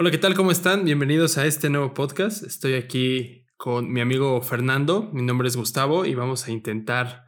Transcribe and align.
Hola, 0.00 0.10
¿qué 0.10 0.16
tal? 0.16 0.32
¿Cómo 0.32 0.50
están? 0.50 0.86
Bienvenidos 0.86 1.36
a 1.36 1.44
este 1.44 1.68
nuevo 1.68 1.92
podcast. 1.92 2.42
Estoy 2.42 2.72
aquí 2.72 3.44
con 3.58 3.92
mi 3.92 4.00
amigo 4.00 4.40
Fernando. 4.40 5.10
Mi 5.12 5.20
nombre 5.20 5.46
es 5.46 5.58
Gustavo 5.58 6.06
y 6.06 6.14
vamos 6.14 6.46
a 6.46 6.52
intentar, 6.52 7.26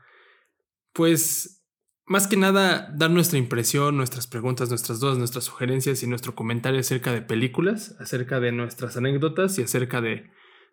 pues, 0.94 1.66
más 2.06 2.26
que 2.26 2.38
nada, 2.38 2.90
dar 2.96 3.10
nuestra 3.10 3.38
impresión, 3.38 3.98
nuestras 3.98 4.26
preguntas, 4.26 4.70
nuestras 4.70 5.00
dudas, 5.00 5.18
nuestras 5.18 5.44
sugerencias 5.44 6.02
y 6.02 6.06
nuestro 6.06 6.34
comentario 6.34 6.80
acerca 6.80 7.12
de 7.12 7.20
películas, 7.20 7.94
acerca 8.00 8.40
de 8.40 8.52
nuestras 8.52 8.96
anécdotas 8.96 9.58
y 9.58 9.62
acerca 9.64 10.00
de 10.00 10.30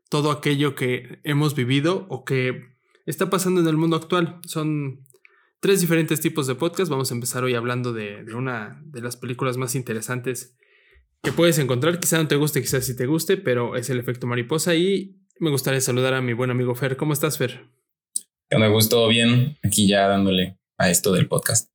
todo 0.10 0.32
aquello 0.32 0.76
que 0.76 1.20
hemos 1.26 1.54
vivido 1.54 2.08
o 2.08 2.24
que 2.24 2.78
está 3.08 3.30
pasando 3.30 3.60
en 3.60 3.68
el 3.68 3.76
mundo 3.76 3.98
actual. 3.98 4.40
Son 4.46 5.06
tres 5.60 5.82
diferentes 5.82 6.22
tipos 6.22 6.48
de 6.48 6.56
podcast. 6.56 6.90
Vamos 6.90 7.12
a 7.12 7.16
empezar 7.16 7.44
hoy 7.44 7.56
hablando 7.56 7.92
de, 7.92 8.24
de 8.24 8.36
una 8.36 8.82
de 8.86 9.02
las 9.02 9.18
películas 9.18 9.58
más 9.58 9.76
interesantes 9.76 10.56
que 11.24 11.32
puedes 11.32 11.58
encontrar. 11.60 12.00
Quizá 12.00 12.18
no 12.18 12.28
te 12.28 12.36
guste, 12.36 12.62
quizás 12.62 12.86
sí 12.86 12.96
te 12.96 13.06
guste, 13.06 13.38
pero 13.38 13.76
es 13.76 13.90
el 13.90 14.00
efecto 14.00 14.28
mariposa. 14.28 14.76
Y 14.76 15.20
me 15.40 15.50
gustaría 15.50 15.82
saludar 15.82 16.14
a 16.14 16.22
mi 16.22 16.34
buen 16.34 16.52
amigo 16.52 16.76
Fer. 16.76 16.98
¿Cómo 16.98 17.14
estás, 17.14 17.38
Fer? 17.38 17.66
Me 18.52 18.70
gustó 18.70 19.08
bien. 19.08 19.58
Aquí 19.64 19.88
ya 19.88 20.08
dándole 20.08 20.58
a 20.78 20.90
esto 20.90 21.14
del 21.14 21.28
podcast. 21.28 21.72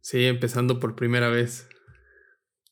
Sí, 0.00 0.24
empezando 0.24 0.78
por 0.78 0.94
primera 0.94 1.28
vez. 1.28 1.68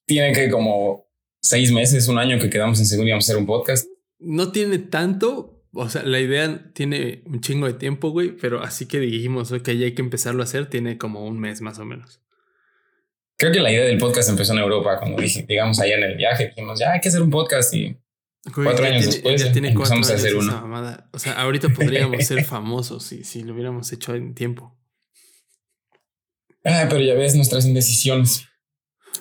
Tiene 0.06 0.32
que 0.32 0.50
como 0.50 1.06
seis 1.40 1.72
meses, 1.72 2.08
un 2.08 2.18
año 2.18 2.38
que 2.38 2.50
quedamos 2.50 2.78
en 2.78 2.86
segundo 2.86 3.08
y 3.08 3.12
vamos 3.12 3.28
a 3.28 3.32
hacer 3.32 3.40
un 3.40 3.46
podcast. 3.46 3.86
No 4.18 4.52
tiene 4.52 4.78
tanto. 4.78 5.64
O 5.72 5.88
sea, 5.90 6.02
la 6.04 6.20
idea 6.20 6.72
tiene 6.72 7.22
un 7.26 7.40
chingo 7.40 7.66
de 7.66 7.74
tiempo, 7.74 8.10
güey, 8.10 8.30
pero 8.30 8.62
así 8.62 8.86
que 8.86 8.98
dijimos 8.98 9.52
que 9.62 9.76
ya 9.76 9.84
hay 9.84 9.94
que 9.94 10.00
empezarlo 10.00 10.42
a 10.42 10.44
hacer, 10.44 10.70
tiene 10.70 10.96
como 10.96 11.26
un 11.26 11.38
mes 11.38 11.60
más 11.60 11.78
o 11.78 11.84
menos. 11.84 12.22
Creo 13.36 13.52
que 13.52 13.60
la 13.60 13.70
idea 13.70 13.84
del 13.84 13.98
podcast 13.98 14.30
empezó 14.30 14.54
en 14.54 14.60
Europa, 14.60 14.98
cuando 14.98 15.20
dije, 15.20 15.44
digamos, 15.46 15.78
allá 15.78 15.96
en 15.96 16.04
el 16.04 16.16
viaje, 16.16 16.48
dijimos, 16.48 16.78
ya 16.78 16.92
hay 16.92 17.00
que 17.00 17.08
hacer 17.08 17.20
un 17.20 17.30
podcast 17.30 17.72
y 17.74 17.98
cuatro 18.54 18.86
años 18.86 19.06
después 19.06 19.44
ya 19.44 19.52
tiene 19.52 19.68
empezamos 19.68 20.10
a 20.10 20.14
hacer 20.14 20.36
uno. 20.36 21.06
O 21.12 21.18
sea, 21.18 21.32
ahorita 21.34 21.68
podríamos 21.68 22.24
ser 22.24 22.44
famosos 22.46 23.04
si, 23.04 23.24
si 23.24 23.42
lo 23.42 23.52
hubiéramos 23.52 23.92
hecho 23.92 24.14
en 24.14 24.34
tiempo. 24.34 24.74
Ah, 26.64 26.86
pero 26.88 27.00
ya 27.00 27.14
ves 27.14 27.34
nuestras 27.36 27.66
indecisiones. 27.66 28.48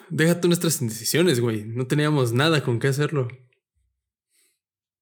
Deja 0.09 0.39
tú 0.39 0.47
nuestras 0.47 0.81
indecisiones, 0.81 1.39
güey. 1.39 1.65
No 1.65 1.85
teníamos 1.85 2.31
nada 2.31 2.63
con 2.63 2.79
qué 2.79 2.87
hacerlo. 2.87 3.27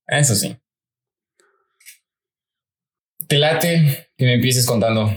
Eso 0.08 0.36
sí. 0.36 0.58
Te 3.28 3.38
late 3.38 4.12
que 4.18 4.26
me 4.26 4.34
empieces 4.34 4.66
contando 4.66 5.10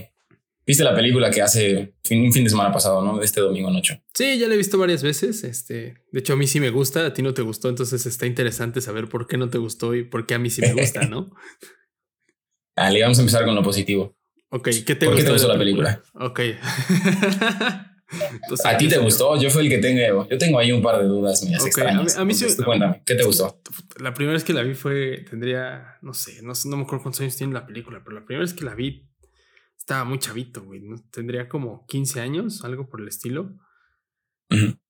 Viste 0.67 0.83
la 0.83 0.95
película 0.95 1.31
que 1.31 1.41
hace 1.42 1.95
un 2.11 2.33
fin 2.33 2.42
de 2.42 2.50
semana 2.50 2.72
pasado, 2.72 3.00
¿no? 3.00 3.22
Este 3.22 3.41
domingo 3.41 3.70
noche. 3.70 4.03
Sí, 4.12 4.36
ya 4.36 4.48
la 4.48 4.55
he 4.55 4.56
visto 4.56 4.77
varias 4.78 5.00
veces. 5.05 5.45
Este, 5.45 6.03
de 6.11 6.20
hecho, 6.20 6.33
a 6.33 6.36
mí 6.36 6.48
sí 6.48 6.58
me 6.58 6.70
gusta, 6.70 7.06
a 7.06 7.12
ti 7.12 7.23
no 7.23 7.34
te 7.34 7.42
gustó, 7.42 7.69
entonces 7.69 8.05
está 8.05 8.27
interesante 8.27 8.81
saber 8.81 9.08
por 9.08 9.28
qué 9.28 9.36
no 9.36 9.48
te 9.48 9.58
gustó 9.58 9.95
y 9.95 10.03
por 10.03 10.27
qué 10.27 10.34
a 10.34 10.41
mí 10.41 10.50
sí 10.50 10.62
me 10.62 10.73
gusta, 10.73 11.03
¿no? 11.03 11.31
Dale, 12.77 13.00
vamos 13.00 13.19
a 13.19 13.20
empezar 13.23 13.45
con 13.45 13.55
lo 13.55 13.62
positivo. 13.62 14.17
Ok, 14.50 14.70
¿qué 14.84 14.97
te 14.97 15.06
¿Por 15.06 15.14
gustó? 15.14 15.17
qué 15.17 15.25
te 15.25 15.33
gustó 15.33 15.48
la 15.48 15.58
película? 15.58 16.03
Ok. 16.14 16.41
Entonces, 18.08 18.67
¿A 18.67 18.77
ti 18.77 18.89
te 18.89 18.98
gustó? 18.98 19.41
Yo 19.41 19.51
fui 19.51 19.64
el 19.64 19.69
que 19.69 19.78
tengo. 19.78 20.28
Yo 20.28 20.39
tengo 20.39 20.58
ahí 20.58 20.70
un 20.70 20.83
par 20.83 21.01
de 21.01 21.06
dudas 21.08 21.42
mías 21.42 21.61
okay, 21.61 21.69
extrañas. 21.69 22.17
A 22.17 22.19
mí, 22.19 22.23
a 22.23 22.25
mí 22.25 22.34
sí. 22.34 22.47
Cuéntame, 22.62 23.03
¿qué 23.05 23.17
te 23.17 23.25
gustó? 23.25 23.61
La 23.98 24.14
primera 24.14 24.34
vez 24.34 24.45
que 24.45 24.53
la 24.53 24.62
vi 24.62 24.75
fue. 24.75 25.25
Tendría. 25.28 25.97
No 26.03 26.14
sé, 26.14 26.41
no, 26.42 26.53
no 26.67 26.77
me 26.77 26.83
acuerdo 26.84 27.03
cuántos 27.03 27.20
años 27.23 27.36
tiene 27.36 27.53
la 27.53 27.67
película, 27.67 28.03
pero 28.05 28.20
la 28.20 28.25
primera 28.25 28.42
vez 28.45 28.55
que 28.55 28.64
la 28.64 28.77
vi 28.77 29.08
estaba 29.87 30.03
muy 30.05 30.19
chavito, 30.19 30.65
güey. 30.65 30.81
¿no? 30.81 30.97
Tendría 31.12 31.48
como 31.48 31.87
15 31.87 32.20
años, 32.20 32.65
algo 32.65 32.89
por 32.89 33.01
el 33.01 33.06
estilo. 33.06 33.56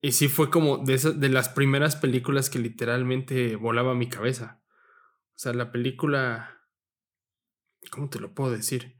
Y 0.00 0.12
sí 0.12 0.28
fue 0.28 0.50
como 0.50 0.78
de, 0.78 0.94
esas, 0.94 1.20
de 1.20 1.28
las 1.28 1.50
primeras 1.50 1.97
películas 1.97 2.48
que 2.48 2.58
literalmente 2.58 3.56
volaba 3.56 3.94
mi 3.94 4.08
cabeza. 4.08 4.62
O 5.34 5.39
sea, 5.39 5.52
la 5.52 5.70
película... 5.70 6.62
¿Cómo 7.91 8.08
te 8.08 8.20
lo 8.20 8.34
puedo 8.34 8.50
decir? 8.50 8.97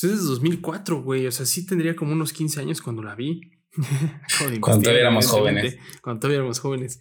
Pues 0.00 0.12
es 0.12 0.22
de 0.22 0.28
2004, 0.28 1.02
güey. 1.02 1.26
O 1.26 1.32
sea, 1.32 1.44
sí 1.44 1.66
tendría 1.66 1.96
como 1.96 2.12
unos 2.12 2.32
15 2.32 2.60
años 2.60 2.80
cuando 2.80 3.02
la 3.02 3.16
vi. 3.16 3.40
cuando 4.60 4.80
todavía 4.80 5.00
éramos 5.00 5.26
jóvenes. 5.26 5.76
Cuando 6.02 6.20
todavía 6.20 6.38
éramos 6.38 6.60
jóvenes. 6.60 7.00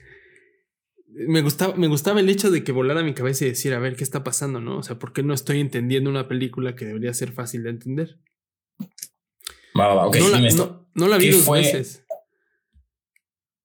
Me 1.08 1.42
gustaba, 1.42 1.76
me 1.76 1.88
gustaba 1.88 2.20
el 2.20 2.30
hecho 2.30 2.50
de 2.50 2.64
que 2.64 2.72
volara 2.72 3.04
mi 3.04 3.14
cabeza 3.14 3.46
y 3.46 3.50
decir, 3.50 3.74
a 3.76 3.80
ver, 3.80 3.96
¿qué 3.96 4.04
está 4.04 4.24
pasando, 4.24 4.60
no? 4.62 4.80
O 4.80 4.84
sea, 4.84 4.98
¿por 4.98 5.14
qué 5.14 5.22
no 5.22 5.34
estoy 5.34 5.60
entendiendo 5.60 6.10
una 6.10 6.28
película 6.28 6.76
que 6.76 6.86
debería 6.86 7.14
ser 7.14 7.34
fácil 7.34 7.64
de 7.64 7.70
entender? 7.70 8.20
No, 9.74 11.08
la, 11.08 11.18
vi 11.18 11.30
dos 11.30 11.50
veces. 11.50 12.04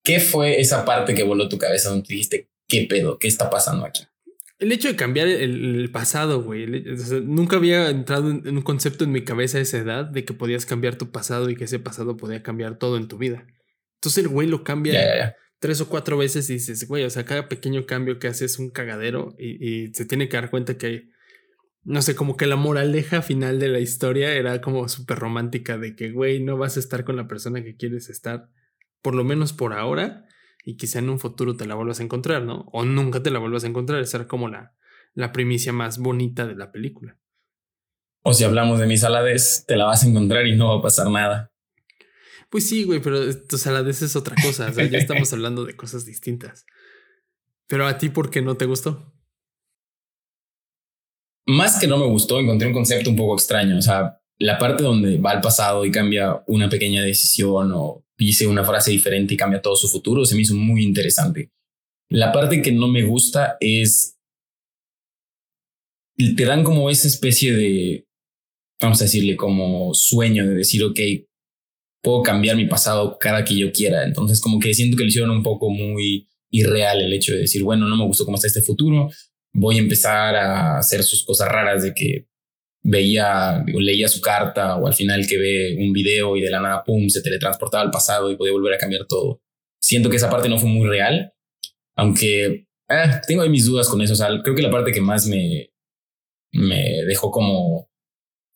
¿Qué 0.03 0.21
fue 0.21 0.60
esa 0.60 0.84
parte 0.84 1.15
que 1.15 1.25
voló 1.25 1.49
tu 1.49 1.59
cabeza 1.59 1.91
donde 1.91 2.06
dijiste, 2.09 2.49
qué 2.69 2.87
pedo, 2.88 3.19
qué 3.19 3.28
está 3.28 3.50
pasando 3.50 3.84
aquí? 3.84 4.05
El 4.59 4.72
hecho 4.72 4.88
de 4.88 4.97
cambiar 4.97 5.28
el, 5.28 5.91
pasado, 5.93 6.43
güey. 6.43 6.66
nunca 7.25 7.56
había 7.56 7.91
entrado 7.91 8.31
en, 8.31 8.56
un 8.56 8.62
concepto 8.62 9.05
en 9.05 9.12
mi 9.12 9.22
cabeza 9.25 9.59
a 9.59 9.60
esa 9.60 9.78
edad 9.78 10.05
de 10.05 10.25
que 10.25 10.32
podías 10.32 10.65
cambiar 10.65 10.97
tu 10.97 11.10
pasado 11.10 11.50
y 11.50 11.56
que 11.56 11.65
ese 11.65 11.78
pasado 11.78 12.16
podía 12.16 12.43
cambiar 12.43 12.78
todo 12.78 12.97
en 12.97 13.09
tu 13.09 13.19
vida. 13.19 13.47
Entonces 13.97 14.25
el 14.25 14.28
güey 14.28 14.49
lo 14.49 14.65
cambia 14.65 15.37
tres 15.59 15.81
o 15.81 15.88
cuatro 15.88 16.16
veces 16.16 16.49
y 16.49 16.55
dices, 16.55 16.87
güey, 16.87 17.05
o 17.05 17.10
sea, 17.10 17.25
cada 17.25 17.49
pequeño 17.49 17.84
cambio 17.87 18.19
que 18.19 18.28
hace 18.28 18.44
es 18.44 18.59
un 18.59 18.71
cagadero 18.71 19.34
y, 19.38 19.84
y 19.84 19.94
se 19.94 20.05
tiene 20.05 20.28
que 20.28 20.37
dar 20.37 20.50
cuenta 20.50 20.78
que 20.78 21.10
no 21.86 22.02
sé, 22.02 22.16
como 22.16 22.36
que 22.36 22.47
la 22.47 22.56
moraleja 22.56 23.22
final 23.22 23.60
de 23.60 23.69
la 23.69 23.78
historia 23.78 24.32
era 24.34 24.60
como 24.60 24.88
súper 24.88 25.20
romántica 25.20 25.78
de 25.78 25.94
que, 25.94 26.10
güey, 26.10 26.42
no 26.42 26.58
vas 26.58 26.76
a 26.76 26.80
estar 26.80 27.04
con 27.04 27.14
la 27.14 27.28
persona 27.28 27.62
que 27.62 27.76
quieres 27.76 28.10
estar, 28.10 28.48
por 29.02 29.14
lo 29.14 29.22
menos 29.22 29.52
por 29.52 29.72
ahora, 29.72 30.26
y 30.64 30.76
quizá 30.76 30.98
en 30.98 31.08
un 31.10 31.20
futuro 31.20 31.56
te 31.56 31.64
la 31.64 31.76
vuelvas 31.76 32.00
a 32.00 32.02
encontrar, 32.02 32.42
¿no? 32.42 32.66
O 32.72 32.84
nunca 32.84 33.22
te 33.22 33.30
la 33.30 33.38
vuelvas 33.38 33.62
a 33.62 33.69
encontrar. 33.69 34.02
Esa 34.02 34.16
era 34.16 34.26
como 34.26 34.48
la, 34.48 34.75
la 35.14 35.30
primicia 35.30 35.72
más 35.72 35.98
bonita 35.98 36.44
de 36.44 36.56
la 36.56 36.72
película. 36.72 37.16
O 38.22 38.34
si 38.34 38.42
hablamos 38.42 38.80
de 38.80 38.86
mi 38.88 38.96
saladez, 38.96 39.64
te 39.69 39.76
la 39.76 39.84
vas 39.84 40.02
a 40.02 40.08
encontrar 40.08 40.44
y 40.44 40.56
no 40.56 40.70
va 40.70 40.80
a 40.80 40.82
pasar 40.82 41.08
nada. 41.08 41.52
Pues 42.50 42.69
sí, 42.69 42.82
güey, 42.82 43.00
pero 43.00 43.32
tu 43.46 43.58
saladez 43.58 44.02
es 44.02 44.16
otra 44.16 44.34
cosa. 44.42 44.70
O 44.70 44.72
sea, 44.72 44.86
ya 44.86 44.98
estamos 44.98 45.32
hablando 45.32 45.64
de 45.64 45.76
cosas 45.76 46.04
distintas. 46.04 46.66
Pero 47.69 47.86
a 47.86 47.96
ti, 47.96 48.08
¿por 48.08 48.30
qué 48.30 48.42
no 48.42 48.56
te 48.56 48.64
gustó? 48.64 49.16
Más 51.46 51.78
que 51.78 51.86
no 51.86 51.98
me 51.98 52.06
gustó, 52.06 52.40
encontré 52.40 52.68
un 52.68 52.74
concepto 52.74 53.10
un 53.10 53.16
poco 53.16 53.34
extraño. 53.34 53.78
O 53.78 53.82
sea, 53.82 54.20
la 54.38 54.58
parte 54.58 54.82
donde 54.82 55.18
va 55.18 55.30
al 55.30 55.40
pasado 55.40 55.84
y 55.84 55.90
cambia 55.90 56.42
una 56.46 56.68
pequeña 56.68 57.02
decisión 57.02 57.72
o 57.72 58.04
dice 58.18 58.46
una 58.46 58.64
frase 58.64 58.90
diferente 58.90 59.34
y 59.34 59.36
cambia 59.36 59.62
todo 59.62 59.76
su 59.76 59.88
futuro, 59.88 60.24
se 60.24 60.34
me 60.34 60.42
hizo 60.42 60.54
muy 60.54 60.82
interesante. 60.82 61.50
La 62.08 62.32
parte 62.32 62.62
que 62.62 62.72
no 62.72 62.88
me 62.88 63.04
gusta 63.04 63.56
es. 63.60 64.16
Te 66.16 66.44
dan 66.44 66.64
como 66.64 66.90
esa 66.90 67.08
especie 67.08 67.54
de. 67.54 68.06
Vamos 68.80 69.00
a 69.00 69.04
decirle, 69.04 69.36
como 69.36 69.94
sueño 69.94 70.46
de 70.46 70.54
decir, 70.54 70.82
ok, 70.82 70.98
puedo 72.02 72.22
cambiar 72.22 72.56
mi 72.56 72.66
pasado 72.66 73.18
cada 73.18 73.44
que 73.44 73.56
yo 73.56 73.72
quiera. 73.72 74.04
Entonces, 74.04 74.40
como 74.40 74.58
que 74.58 74.74
siento 74.74 74.96
que 74.96 75.04
lo 75.04 75.08
hicieron 75.08 75.30
un 75.30 75.42
poco 75.42 75.70
muy 75.70 76.28
irreal 76.50 77.00
el 77.00 77.12
hecho 77.12 77.32
de 77.32 77.40
decir, 77.40 77.62
bueno, 77.64 77.88
no 77.88 77.96
me 77.96 78.04
gustó 78.04 78.24
cómo 78.24 78.36
está 78.36 78.46
este 78.46 78.62
futuro, 78.62 79.10
voy 79.56 79.77
a 79.77 79.81
empezar 79.81 80.37
a 80.37 80.78
hacer 80.78 81.03
sus 81.03 81.25
cosas 81.25 81.49
raras 81.49 81.83
de 81.83 81.94
que 81.94 82.28
veía, 82.83 83.65
o 83.75 83.81
leía 83.81 84.06
su 84.06 84.21
carta 84.21 84.77
o 84.77 84.87
al 84.87 84.94
final 84.94 85.27
que 85.27 85.39
ve 85.39 85.77
un 85.78 85.93
video 85.93 86.37
y 86.37 86.43
de 86.43 86.50
la 86.50 86.61
nada, 86.61 86.84
pum, 86.84 87.09
se 87.09 87.22
teletransportaba 87.22 87.83
al 87.83 87.91
pasado 87.91 88.31
y 88.31 88.37
podía 88.37 88.53
volver 88.53 88.75
a 88.75 88.78
cambiar 88.78 89.06
todo. 89.09 89.41
Siento 89.81 90.11
que 90.11 90.17
esa 90.17 90.31
parte 90.31 90.49
no 90.49 90.59
fue 90.59 90.69
muy 90.69 90.87
real, 90.87 91.33
aunque 91.97 92.67
eh, 92.89 93.11
tengo 93.27 93.43
ahí 93.43 93.49
mis 93.49 93.65
dudas 93.65 93.89
con 93.89 94.03
eso. 94.03 94.15
O 94.15 94.43
creo 94.43 94.55
que 94.55 94.62
la 94.62 94.71
parte 94.71 94.93
que 94.93 95.00
más 95.00 95.27
me, 95.27 95.71
me 96.53 97.05
dejó 97.06 97.31
como 97.31 97.88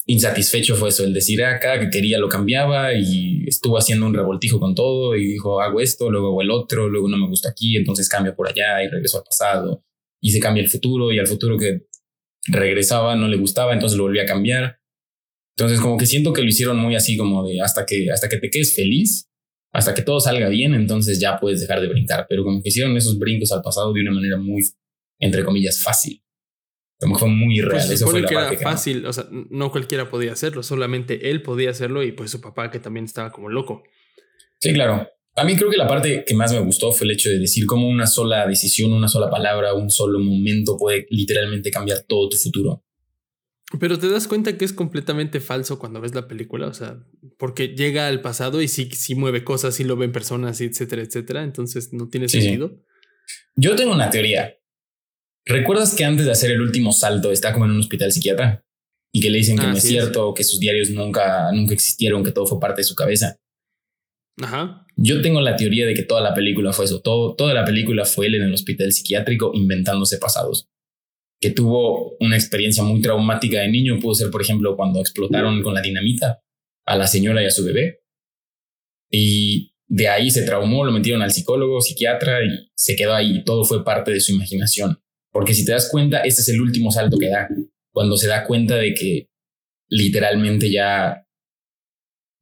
insatisfecho 0.07 0.77
fue 0.77 0.91
eso, 0.91 1.05
el 1.05 1.15
decir, 1.15 1.43
ah, 1.43 1.59
cada 1.61 1.81
que 1.81 1.91
quería 1.91 2.19
lo 2.19 2.29
cambiaba 2.29 2.93
y 2.95 3.45
estuvo 3.47 3.79
haciendo 3.79 4.07
un 4.07 4.15
revoltijo 4.15 4.61
con 4.61 4.75
todo 4.75 5.17
y 5.17 5.25
dijo, 5.25 5.61
hago 5.61 5.81
esto, 5.81 6.11
luego 6.11 6.29
hago 6.29 6.43
el 6.43 6.51
otro, 6.51 6.89
luego 6.89 7.09
no 7.09 7.17
me 7.17 7.29
gusta 7.29 7.51
aquí, 7.51 7.77
entonces 7.77 8.09
cambio 8.09 8.35
por 8.35 8.49
allá 8.49 8.83
y 8.83 8.89
regreso 8.89 9.19
al 9.19 9.25
pasado 9.25 9.85
y 10.21 10.33
se 10.33 10.41
cambia 10.41 10.63
el 10.63 10.69
futuro 10.69 11.13
y 11.13 11.19
al 11.19 11.27
futuro 11.27 11.57
que 11.59 11.87
regresaba 12.47 13.17
no 13.17 13.29
le 13.29 13.37
gustaba, 13.37 13.73
entonces 13.73 13.97
lo 13.97 14.05
volví 14.05 14.19
a 14.19 14.27
cambiar. 14.27 14.81
Entonces 15.57 15.81
como 15.81 15.97
que 15.97 16.07
siento 16.07 16.33
que 16.33 16.43
lo 16.43 16.49
hicieron 16.49 16.79
muy 16.79 16.95
así 16.95 17.17
como 17.17 17.47
de 17.47 17.61
hasta 17.61 17.85
que, 17.85 18.11
hasta 18.11 18.29
que 18.29 18.39
te 18.39 18.51
quedes 18.51 18.75
feliz, 18.75 19.29
hasta 19.73 19.95
que 19.95 20.03
todo 20.03 20.21
salga 20.21 20.49
bien, 20.49 20.75
entonces 20.75 21.21
ya 21.21 21.39
puedes 21.39 21.61
dejar 21.61 21.81
de 21.81 21.89
brincar, 21.89 22.27
pero 22.29 22.45
como 22.45 22.63
que 22.63 22.71
hicieron 22.71 22.97
esos 22.97 23.19
brincos 23.19 23.53
al 23.53 23.63
pasado 23.63 23.93
de 23.93 24.01
una 24.01 24.11
manera 24.11 24.37
muy, 24.37 24.63
entre 25.19 25.45
comillas, 25.45 25.83
fácil. 25.83 26.23
Como 26.99 27.15
que 27.15 27.21
fue 27.21 27.29
muy 27.29 27.61
real. 27.61 27.87
Pues 27.87 27.91
Eso 27.91 28.09
fue 28.09 28.21
la 28.21 28.29
que 28.29 28.35
era 28.35 28.59
fácil, 28.59 29.07
o 29.07 29.13
sea, 29.13 29.27
no 29.31 29.71
cualquiera 29.71 30.11
podía 30.11 30.33
hacerlo, 30.33 30.63
solamente 30.63 31.31
él 31.31 31.43
podía 31.43 31.71
hacerlo 31.71 32.03
y 32.03 32.13
pues 32.13 32.31
su 32.31 32.41
papá 32.41 32.71
que 32.71 32.79
también 32.79 33.05
estaba 33.05 33.31
como 33.31 33.49
loco. 33.49 33.85
Sí, 34.59 34.73
claro. 34.73 35.09
A 35.37 35.45
mí 35.45 35.57
creo 35.57 35.71
que 35.71 35.77
la 35.77 35.87
parte 35.87 36.25
que 36.27 36.35
más 36.35 36.53
me 36.53 36.61
gustó 36.61 36.93
fue 36.93 37.07
el 37.07 37.13
hecho 37.13 37.29
de 37.29 37.39
decir 37.39 37.67
cómo 37.67 37.89
una 37.89 38.07
sola 38.07 38.47
decisión, 38.47 38.93
una 38.93 39.09
sola 39.09 39.31
palabra, 39.31 39.75
un 39.75 39.91
solo 39.91 40.19
momento 40.19 40.77
puede 40.77 41.07
literalmente 41.11 41.71
cambiar 41.71 42.01
todo 42.07 42.29
tu 42.29 42.37
futuro. 42.37 42.85
Pero 43.79 43.99
te 43.99 44.09
das 44.09 44.27
cuenta 44.27 44.59
que 44.59 44.65
es 44.65 44.73
completamente 44.73 45.39
falso 45.39 45.79
cuando 45.79 46.01
ves 46.01 46.15
la 46.15 46.27
película, 46.27 46.67
o 46.67 46.75
sea, 46.75 46.99
porque 47.39 47.69
llega 47.69 48.09
al 48.09 48.21
pasado 48.21 48.61
y 48.61 48.67
sí, 48.67 48.91
sí 48.93 49.15
mueve 49.15 49.45
cosas, 49.45 49.77
sí 49.77 49.85
lo 49.85 49.97
ven 49.97 50.11
personas, 50.11 50.61
etcétera, 50.61 51.03
etcétera, 51.03 51.45
entonces 51.45 51.93
no 51.93 52.09
tiene 52.09 52.29
sentido. 52.29 52.77
Yo 53.55 53.77
tengo 53.77 53.93
una 53.93 54.11
teoría. 54.11 54.57
¿Recuerdas 55.45 55.95
que 55.95 56.05
antes 56.05 56.27
de 56.27 56.33
hacer 56.33 56.51
el 56.51 56.61
último 56.61 56.93
salto 56.93 57.31
está 57.31 57.53
como 57.53 57.67
en 57.67 57.71
un 57.71 57.81
hospital 57.81 58.11
psiquiatra? 58.11 58.65
Y 59.13 59.21
que 59.21 59.31
le 59.31 59.39
dicen 59.39 59.57
que 59.57 59.67
no 59.67 59.77
es 59.77 59.83
cierto, 59.83 60.35
que 60.35 60.45
sus 60.45 60.59
diarios 60.59 60.91
nunca, 60.91 61.51
nunca 61.53 61.75
existieron, 61.75 62.25
que 62.25 62.33
todo 62.33 62.47
fue 62.47 62.61
parte 62.61 62.81
de 62.81 62.85
su 62.85 62.95
cabeza. 62.95 63.37
Yo 64.97 65.23
tengo 65.23 65.41
la 65.41 65.57
teoría 65.57 65.87
de 65.87 65.95
que 65.95 66.03
toda 66.03 66.21
la 66.21 66.35
película 66.35 66.73
fue 66.73 66.85
eso. 66.85 67.01
Todo, 67.01 67.35
toda 67.35 67.55
la 67.55 67.65
película 67.65 68.05
fue 68.05 68.27
él 68.27 68.35
en 68.37 68.43
el 68.43 68.53
hospital 68.53 68.93
psiquiátrico 68.93 69.51
inventándose 69.55 70.19
pasados. 70.19 70.69
Que 71.41 71.51
tuvo 71.51 72.17
una 72.21 72.37
experiencia 72.37 72.83
muy 72.83 73.01
traumática 73.01 73.61
de 73.61 73.69
niño. 73.69 73.99
Pudo 73.99 74.15
ser, 74.15 74.31
por 74.31 74.43
ejemplo, 74.43 74.77
cuando 74.77 75.01
explotaron 75.01 75.63
con 75.63 75.75
la 75.75 75.81
dinamita 75.81 76.43
a 76.87 76.97
la 76.97 77.07
señora 77.07 77.43
y 77.43 77.47
a 77.47 77.51
su 77.51 77.65
bebé. 77.65 78.03
Y 79.11 79.75
de 79.87 80.09
ahí 80.09 80.31
se 80.31 80.43
traumó, 80.43 80.85
lo 80.85 80.93
metieron 80.93 81.23
al 81.23 81.33
psicólogo, 81.33 81.81
psiquiatra 81.81 82.45
y 82.45 82.71
se 82.75 82.95
quedó 82.95 83.15
ahí. 83.15 83.43
Todo 83.45 83.65
fue 83.65 83.85
parte 83.85 84.13
de 84.13 84.21
su 84.21 84.33
imaginación. 84.33 85.01
Porque 85.33 85.55
si 85.55 85.65
te 85.65 85.73
das 85.73 85.89
cuenta, 85.91 86.21
este 86.21 86.43
es 86.43 86.49
el 86.49 86.61
último 86.61 86.91
salto 86.91 87.19
que 87.19 87.29
da. 87.29 87.49
Cuando 87.93 88.17
se 88.17 88.29
da 88.29 88.45
cuenta 88.45 88.77
de 88.77 88.95
que 88.95 89.31
literalmente 89.89 90.71
ya 90.71 91.27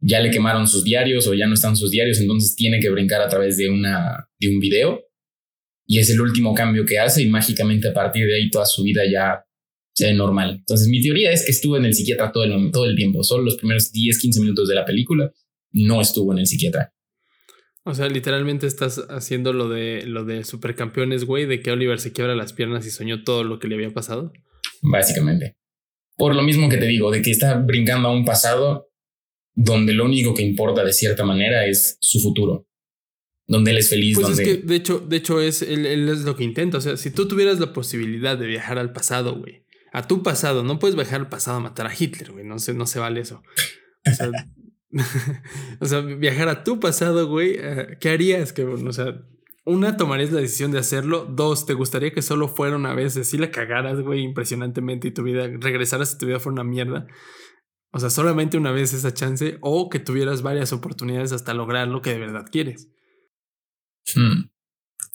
ya 0.01 0.21
le 0.21 0.31
quemaron 0.31 0.67
sus 0.67 0.85
diarios 0.85 1.27
o 1.27 1.35
ya 1.35 1.47
no 1.47 1.55
están 1.55 1.77
sus 1.77 1.91
diarios, 1.91 2.21
entonces 2.21 2.55
tiene 2.55 2.81
que 2.81 2.91
brincar 2.91 3.21
a 3.21 3.29
través 3.29 3.57
de, 3.57 3.69
una, 3.69 4.29
de 4.39 4.49
un 4.49 4.61
video. 4.61 5.05
Y 5.87 5.99
es 5.99 6.11
el 6.11 6.21
último 6.21 6.55
cambio 6.55 6.85
que 6.85 6.99
hace 6.99 7.23
y 7.23 7.29
mágicamente 7.29 7.89
a 7.89 7.95
partir 7.95 8.27
de 8.27 8.37
ahí 8.37 8.51
toda 8.51 8.67
su 8.67 8.83
vida 8.83 9.03
ya 9.11 9.45
se 9.95 10.07
ve 10.07 10.15
normal. 10.15 10.57
Entonces 10.59 10.87
mi 10.89 11.03
teoría 11.03 11.33
es 11.33 11.45
que 11.45 11.51
estuvo 11.51 11.77
en 11.77 11.87
el 11.87 11.95
psiquiatra 11.95 12.31
todo 12.31 12.45
el, 12.45 12.71
todo 12.71 12.85
el 12.85 12.95
tiempo, 12.95 13.25
solo 13.25 13.45
los 13.45 13.57
primeros 13.57 13.91
10, 13.91 14.19
15 14.19 14.41
minutos 14.41 14.69
de 14.69 14.75
la 14.75 14.85
película 14.85 15.33
no 15.73 16.01
estuvo 16.01 16.33
en 16.33 16.39
el 16.39 16.47
psiquiatra. 16.47 16.93
O 17.85 17.95
sea, 17.95 18.09
literalmente 18.09 18.67
estás 18.67 18.99
haciendo 19.09 19.53
lo 19.55 19.69
de 19.69 20.05
lo 20.07 20.25
de 20.25 20.45
supercampeones, 20.45 21.25
güey, 21.25 21.47
de 21.47 21.61
que 21.61 21.71
Oliver 21.71 21.99
se 21.99 22.13
quiebra 22.13 22.35
las 22.35 22.53
piernas 22.53 22.87
y 22.87 22.91
soñó 22.91 23.25
todo 23.25 23.45
lo 23.45 23.59
que 23.59 23.67
le 23.67 23.77
había 23.77 23.91
pasado. 23.95 24.33
Básicamente. 24.83 25.57
Por 26.17 26.35
lo 26.35 26.43
mismo 26.43 26.69
que 26.69 26.77
te 26.77 26.87
digo, 26.87 27.11
de 27.11 27.23
que 27.23 27.31
está 27.31 27.55
brincando 27.55 28.09
a 28.09 28.13
un 28.13 28.25
pasado 28.25 28.88
donde 29.61 29.93
lo 29.93 30.05
único 30.05 30.35
que 30.35 30.43
importa 30.43 30.85
de 30.85 30.93
cierta 30.93 31.25
manera 31.25 31.67
es 31.67 31.99
su 32.01 32.21
futuro. 32.21 32.69
Donde 33.45 33.73
él 33.73 33.79
es 33.79 33.91
feliz. 33.91 34.17
Pues 34.17 34.39
es 34.39 34.47
que, 34.47 34.59
de 34.59 34.77
hecho, 34.77 35.01
de 35.01 35.17
hecho 35.17 35.41
es, 35.41 35.63
él, 35.63 35.85
es 35.85 36.21
lo 36.21 36.37
que 36.37 36.45
intenta. 36.45 36.79
O 36.79 36.81
sea, 36.81 36.97
si 36.97 37.11
tú 37.11 37.27
tuvieras 37.27 37.59
la 37.59 37.73
posibilidad 37.73 38.39
de 38.39 38.47
viajar 38.47 38.79
al 38.79 38.93
pasado, 38.93 39.37
güey, 39.37 39.65
a 39.93 40.07
tu 40.07 40.23
pasado, 40.23 40.63
no 40.63 40.79
puedes 40.79 40.95
viajar 40.95 41.19
al 41.19 41.29
pasado 41.29 41.57
a 41.57 41.61
matar 41.61 41.89
a 41.89 41.93
Hitler, 41.93 42.31
güey, 42.31 42.45
no 42.45 42.61
se, 42.61 42.73
no 42.73 42.87
se 42.87 43.01
vale 43.01 43.21
eso. 43.21 43.43
O 45.81 45.87
sea, 45.87 46.01
viajar 46.19 46.49
a 46.49 46.63
tu 46.63 46.79
pasado, 46.79 47.27
güey, 47.27 47.57
eh, 47.59 47.97
¿qué 48.01 48.11
harías? 48.11 48.53
Que, 48.53 48.63
o 48.63 48.93
sea, 48.93 49.25
una, 49.65 49.97
tomarías 49.97 50.31
la 50.31 50.41
decisión 50.41 50.71
de 50.71 50.79
hacerlo. 50.79 51.27
Dos, 51.29 51.67
¿te 51.67 51.75
gustaría 51.75 52.13
que 52.13 52.23
solo 52.23 52.47
fuera 52.47 52.77
una 52.77 52.95
vez? 52.95 53.17
Así 53.17 53.39
la 53.39 53.51
cagaras, 53.51 54.01
güey, 54.03 54.23
impresionantemente 54.23 55.09
y 55.09 55.11
tu 55.11 55.25
vida, 55.25 55.49
regresaras 55.49 56.15
y 56.15 56.19
tu 56.19 56.27
vida 56.27 56.39
fuera 56.39 56.53
una 56.53 56.65
mierda. 56.65 57.09
O 57.93 58.01
sea, 58.01 58.11
solamente 58.11 58.59
una 58.59 58.71
vez 58.71 58.93
esa 58.93 59.15
chance 59.15 59.59
o 59.61 59.89
que 59.89 59.99
tuvieras 59.99 60.43
varias 60.43 60.73
oportunidades 60.73 61.33
hasta 61.33 61.55
lograr 61.55 61.89
lo 61.89 62.03
que 62.03 62.11
de 62.11 62.19
verdad 62.19 62.47
quieres. 62.51 62.89
Hmm. 64.15 64.51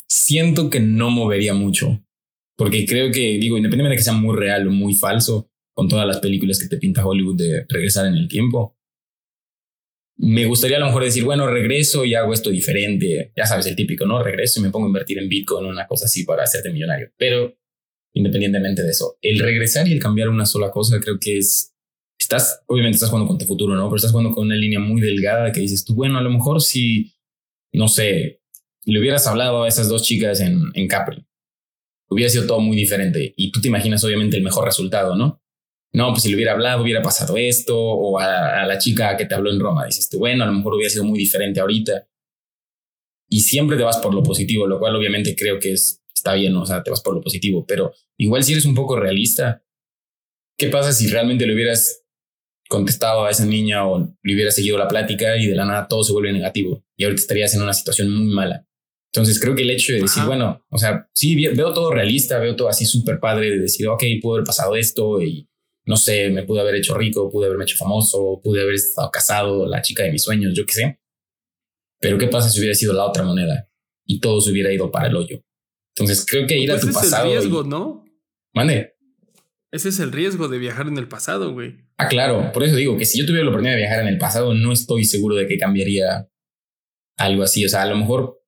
Siento 0.08 0.70
que 0.70 0.80
no 0.80 1.10
movería 1.10 1.54
mucho, 1.54 2.04
porque 2.56 2.86
creo 2.86 3.12
que, 3.12 3.38
digo, 3.40 3.58
independientemente 3.58 3.96
de 3.96 3.98
que 3.98 4.04
sea 4.04 4.14
muy 4.14 4.36
real 4.36 4.68
o 4.68 4.72
muy 4.72 4.94
falso, 4.94 5.50
con 5.74 5.88
todas 5.88 6.08
las 6.08 6.20
películas 6.20 6.60
que 6.60 6.68
te 6.68 6.78
pinta 6.78 7.06
Hollywood 7.06 7.38
de 7.38 7.66
regresar 7.68 8.06
en 8.06 8.14
el 8.14 8.28
tiempo, 8.28 8.78
me 10.18 10.46
gustaría 10.46 10.78
a 10.78 10.80
lo 10.80 10.86
mejor 10.88 11.04
decir, 11.04 11.24
bueno, 11.24 11.48
regreso 11.48 12.06
y 12.06 12.14
hago 12.14 12.34
esto 12.34 12.52
diferente. 12.52 13.34
Ya 13.36 13.46
sabes, 13.46 13.66
el 13.66 13.76
típico, 13.76 14.06
¿no? 14.06 14.24
Regreso 14.24 14.60
y 14.60 14.64
me 14.64 14.70
pongo 14.70 14.86
a 14.86 14.90
invertir 14.90 15.18
en 15.18 15.28
Bitcoin, 15.28 15.66
una 15.66 15.88
cosa 15.88 16.06
así 16.06 16.24
para 16.24 16.44
hacerte 16.44 16.72
millonario. 16.72 17.12
Pero 17.18 17.58
independientemente 18.14 18.84
de 18.84 18.92
eso, 18.92 19.18
el 19.22 19.40
regresar 19.40 19.88
y 19.88 19.94
el 19.94 20.00
cambiar 20.00 20.30
una 20.30 20.46
sola 20.46 20.70
cosa 20.70 21.00
creo 21.00 21.18
que 21.20 21.40
es 21.40 21.73
obviamente 22.68 22.96
estás 22.96 23.10
jugando 23.10 23.28
con 23.28 23.38
tu 23.38 23.46
futuro, 23.46 23.76
¿no? 23.76 23.88
Pero 23.88 23.96
estás 23.98 24.12
jugando 24.12 24.34
con 24.34 24.46
una 24.46 24.56
línea 24.56 24.80
muy 24.80 25.02
delgada 25.02 25.52
que 25.52 25.60
dices 25.60 25.84
tú, 25.84 25.96
bueno, 25.96 26.18
a 26.18 26.22
lo 26.22 26.30
mejor 26.30 26.62
si, 26.62 27.14
no 27.72 27.88
sé, 27.88 28.42
le 28.86 29.00
hubieras 29.00 29.26
hablado 29.28 29.64
a 29.64 29.68
esas 29.68 29.88
dos 29.88 30.04
chicas 30.04 30.40
en, 30.40 30.62
en 30.74 30.88
Capri, 30.88 31.26
hubiera 32.10 32.30
sido 32.30 32.46
todo 32.46 32.60
muy 32.60 32.78
diferente 32.78 33.34
y 33.36 33.52
tú 33.52 33.62
te 33.62 33.68
imaginas 33.68 34.04
obviamente 34.04 34.38
el 34.38 34.44
mejor 34.44 34.66
resultado, 34.66 35.16
¿no? 35.16 35.44
No, 35.94 36.10
pues 36.10 36.24
si 36.24 36.30
le 36.30 36.36
hubiera 36.36 36.54
hablado, 36.54 36.82
hubiera 36.82 37.04
pasado 37.04 37.38
esto, 37.38 37.80
o 37.80 38.20
a, 38.20 38.66
la 38.66 38.78
chica 38.80 39.16
que 39.16 39.26
te 39.26 39.36
habló 39.36 39.52
en 39.52 39.60
Roma, 39.60 39.86
dices 39.86 40.10
tú, 40.10 40.18
bueno, 40.18 40.44
a 40.44 40.48
lo 40.48 40.54
mejor 40.54 40.74
hubiera 40.74 40.90
sido 40.90 41.04
muy 41.04 41.20
diferente 41.20 41.60
ahorita. 41.60 42.08
Y 43.30 43.42
siempre 43.42 43.78
te 43.78 43.84
vas 43.84 43.98
por 43.98 44.14
lo 44.14 44.24
positivo, 44.24 44.66
lo 44.66 44.80
cual 44.80 44.96
obviamente 44.96 45.36
creo 45.36 45.60
que 45.60 45.74
es, 45.74 46.02
está 46.14 46.34
bien, 46.34 46.56
o 46.56 46.66
sea, 46.66 46.82
te 46.82 46.90
vas 46.90 47.02
por 47.02 47.14
lo 47.14 47.22
positivo, 47.22 47.66
pero 47.68 47.94
igual 48.18 48.44
si 48.44 48.54
eres 48.54 48.66
un 48.66 48.74
poco 48.74 49.00
realista, 49.00 49.64
¿qué 50.58 50.70
pasa 50.70 50.92
si 50.94 51.08
realmente 51.08 51.46
le 51.46 51.54
hubieras 51.54 52.03
contestado 52.74 53.26
a 53.26 53.30
esa 53.30 53.46
niña 53.46 53.88
o 53.88 54.00
le 54.24 54.34
hubiera 54.34 54.50
seguido 54.50 54.80
la 54.80 54.88
plática 54.88 55.38
y 55.38 55.46
de 55.46 55.54
la 55.54 55.64
nada 55.64 55.88
todo 55.88 56.04
se 56.04 56.12
vuelve 56.12 56.34
negativo 56.34 56.84
y 56.98 57.04
ahorita 57.04 57.22
estarías 57.22 57.54
en 57.54 57.62
una 57.62 57.72
situación 57.72 58.12
muy 58.12 58.34
mala. 58.34 58.68
Entonces 59.14 59.40
creo 59.40 59.54
que 59.54 59.62
el 59.62 59.70
hecho 59.70 59.94
de 59.94 60.02
decir, 60.02 60.24
bueno, 60.24 60.66
o 60.72 60.78
sea, 60.80 61.08
sí, 61.14 61.36
veo 61.36 61.72
todo 61.72 61.92
realista, 61.92 62.40
veo 62.40 62.56
todo 62.56 62.70
así 62.70 62.88
súper 62.88 63.20
padre 63.20 63.52
de 63.52 63.60
decir, 63.60 63.88
ok, 63.88 64.04
pudo 64.20 64.38
haber 64.38 64.46
pasado 64.46 64.76
esto 64.76 65.22
y 65.22 65.48
no 65.86 65.96
sé, 65.96 66.32
me 66.32 66.42
pude 66.42 66.62
haber 66.62 66.74
hecho 66.74 66.98
rico, 66.98 67.30
pude 67.30 67.46
haberme 67.46 67.66
hecho 67.66 67.78
famoso, 67.78 68.42
pude 68.44 68.62
haber 68.62 68.74
estado 68.74 69.12
casado, 69.12 69.68
la 69.68 69.84
chica 69.84 70.02
de 70.02 70.12
mis 70.12 70.24
sueños, 70.24 70.54
yo 70.56 70.66
qué 70.66 70.74
sé. 70.74 71.00
Pero 72.00 72.18
¿qué 72.18 72.26
pasa 72.26 72.50
si 72.50 72.58
hubiera 72.58 72.74
sido 72.74 72.94
la 72.94 73.06
otra 73.06 73.22
moneda 73.22 73.70
y 74.04 74.20
todo 74.20 74.42
se 74.42 74.50
hubiera 74.50 74.74
ido 74.74 74.90
para 74.90 75.10
el 75.10 75.16
hoyo? 75.16 75.44
Entonces 75.96 76.26
creo 76.26 76.48
que 76.48 76.58
ir 76.58 76.72
a 76.72 76.76
pues 76.80 76.88
tu 76.88 76.92
pasado. 76.92 77.28
Es 77.28 77.34
el 77.36 77.40
riesgo, 77.42 77.64
¿no? 77.64 78.04
Mande. 78.52 78.96
Ese 79.74 79.90
es 79.90 80.00
el 80.00 80.12
riesgo 80.12 80.50
de 80.50 80.60
viajar 80.60 80.88
en 80.88 81.00
el 81.00 81.08
pasado, 81.08 81.52
güey. 81.52 81.78
Ah, 81.98 82.08
claro, 82.08 82.52
por 82.54 82.64
eso 82.64 82.76
digo 82.76 82.96
que 82.96 83.06
si 83.06 83.18
yo 83.18 83.26
tuviera 83.26 83.44
la 83.44 83.50
oportunidad 83.50 83.74
de 83.74 83.82
viajar 83.82 84.02
en 84.02 84.08
el 84.08 84.20
pasado, 84.20 84.54
no 84.54 84.72
estoy 84.72 85.04
seguro 85.04 85.36
de 85.36 85.48
que 85.48 85.58
cambiaría 85.58 86.30
algo 87.18 87.42
así. 87.42 87.66
O 87.66 87.70
sea, 87.70 87.82
a 87.82 87.88
lo 87.88 87.96
mejor, 87.96 88.40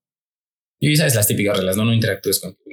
y 0.80 0.96
sabes 0.96 1.16
las 1.16 1.28
típicas 1.28 1.58
reglas, 1.58 1.78
no, 1.78 1.84
no 1.84 1.96
interactúes 1.96 2.40
con 2.40 2.54
tu, 2.54 2.64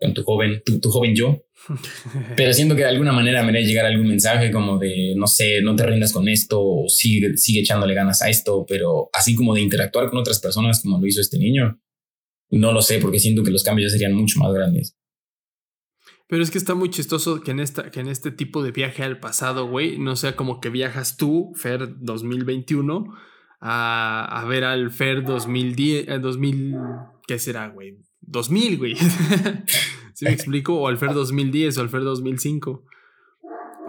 con 0.00 0.14
tu 0.14 0.22
joven, 0.22 0.62
tu, 0.64 0.80
tu 0.80 0.88
joven 0.88 1.14
yo, 1.14 1.44
pero 2.36 2.54
siento 2.54 2.74
que 2.74 2.80
de 2.80 2.88
alguna 2.88 3.12
manera 3.12 3.42
me 3.42 3.50
haría 3.50 3.66
llegar 3.66 3.84
algún 3.84 4.08
mensaje 4.08 4.50
como 4.50 4.78
de, 4.78 5.12
no 5.14 5.26
sé, 5.26 5.60
no 5.60 5.76
te 5.76 5.84
rindas 5.84 6.10
con 6.10 6.30
esto, 6.30 6.62
o 6.62 6.88
sigue, 6.88 7.36
sigue 7.36 7.60
echándole 7.60 7.92
ganas 7.92 8.22
a 8.22 8.30
esto, 8.30 8.64
pero 8.66 9.10
así 9.12 9.34
como 9.34 9.54
de 9.54 9.60
interactuar 9.60 10.08
con 10.08 10.18
otras 10.18 10.40
personas 10.40 10.80
como 10.80 10.98
lo 10.98 11.06
hizo 11.06 11.20
este 11.20 11.38
niño, 11.38 11.78
no 12.52 12.72
lo 12.72 12.80
sé, 12.80 13.00
porque 13.00 13.18
siento 13.18 13.42
que 13.42 13.50
los 13.50 13.62
cambios 13.62 13.92
serían 13.92 14.14
mucho 14.14 14.40
más 14.40 14.54
grandes. 14.54 14.97
Pero 16.28 16.42
es 16.42 16.50
que 16.50 16.58
está 16.58 16.74
muy 16.74 16.90
chistoso 16.90 17.40
que 17.40 17.52
en, 17.52 17.60
esta, 17.60 17.90
que 17.90 18.00
en 18.00 18.08
este 18.08 18.30
tipo 18.30 18.62
de 18.62 18.70
viaje 18.70 19.02
al 19.02 19.18
pasado, 19.18 19.66
güey, 19.66 19.98
no 19.98 20.14
sea 20.14 20.36
como 20.36 20.60
que 20.60 20.68
viajas 20.68 21.16
tú, 21.16 21.52
Fer 21.54 21.96
2021, 22.00 23.06
a, 23.60 24.40
a 24.40 24.44
ver 24.44 24.64
al 24.64 24.90
Fer 24.90 25.24
2010, 25.24 26.20
2000, 26.20 26.74
eh, 26.74 26.76
¿qué 27.26 27.38
será, 27.38 27.68
güey? 27.68 27.98
2000, 28.20 28.78
güey. 28.78 28.94
¿Sí 30.14 30.26
me 30.26 30.30
explico? 30.34 30.78
O 30.78 30.88
al 30.88 30.98
Fer 30.98 31.14
2010 31.14 31.78
o 31.78 31.80
al 31.80 31.88
Fer 31.88 32.02
2005. 32.02 32.84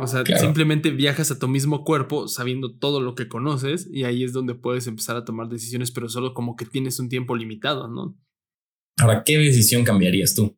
O 0.02 0.08
sea, 0.08 0.24
simplemente 0.38 0.92
viajas 0.92 1.30
a 1.30 1.40
tu 1.40 1.50
mismo 1.50 1.84
cuerpo 1.84 2.30
sabiendo 2.30 2.78
todo 2.78 3.02
lo 3.02 3.16
que 3.16 3.28
conoces 3.28 3.86
y 3.92 4.06
ahí 4.06 4.24
es 4.24 4.32
donde 4.32 4.56
puedes 4.56 4.88
empezar 4.88 5.18
a 5.18 5.26
tomar 5.26 5.50
decisiones, 5.50 5.92
pero 5.92 6.08
solo 6.08 6.34
como 6.34 6.56
que 6.56 6.64
tienes 6.64 7.02
un 7.02 7.10
tiempo 7.10 7.36
limitado, 7.36 7.90
¿no? 7.90 8.18
Ahora, 8.98 9.24
¿qué 9.26 9.38
decisión 9.38 9.84
cambiarías 9.84 10.36
tú? 10.36 10.58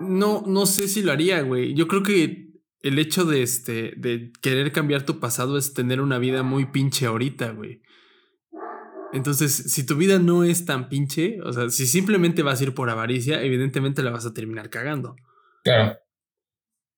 No, 0.00 0.42
no 0.46 0.66
sé 0.66 0.88
si 0.88 1.02
lo 1.02 1.12
haría, 1.12 1.42
güey. 1.42 1.74
Yo 1.74 1.86
creo 1.88 2.02
que 2.02 2.50
el 2.82 2.98
hecho 2.98 3.24
de 3.24 3.42
este, 3.42 3.94
de 3.96 4.32
querer 4.40 4.72
cambiar 4.72 5.04
tu 5.04 5.20
pasado 5.20 5.58
es 5.58 5.74
tener 5.74 6.00
una 6.00 6.18
vida 6.18 6.42
muy 6.42 6.66
pinche 6.66 7.06
ahorita, 7.06 7.50
güey. 7.50 7.82
Entonces, 9.12 9.52
si 9.52 9.84
tu 9.84 9.96
vida 9.96 10.18
no 10.18 10.44
es 10.44 10.64
tan 10.64 10.88
pinche, 10.88 11.40
o 11.42 11.52
sea, 11.52 11.68
si 11.68 11.86
simplemente 11.86 12.42
vas 12.42 12.60
a 12.60 12.64
ir 12.64 12.74
por 12.74 12.90
avaricia, 12.90 13.42
evidentemente 13.42 14.02
la 14.02 14.10
vas 14.10 14.24
a 14.24 14.32
terminar 14.32 14.70
cagando. 14.70 15.16
Claro. 15.64 15.98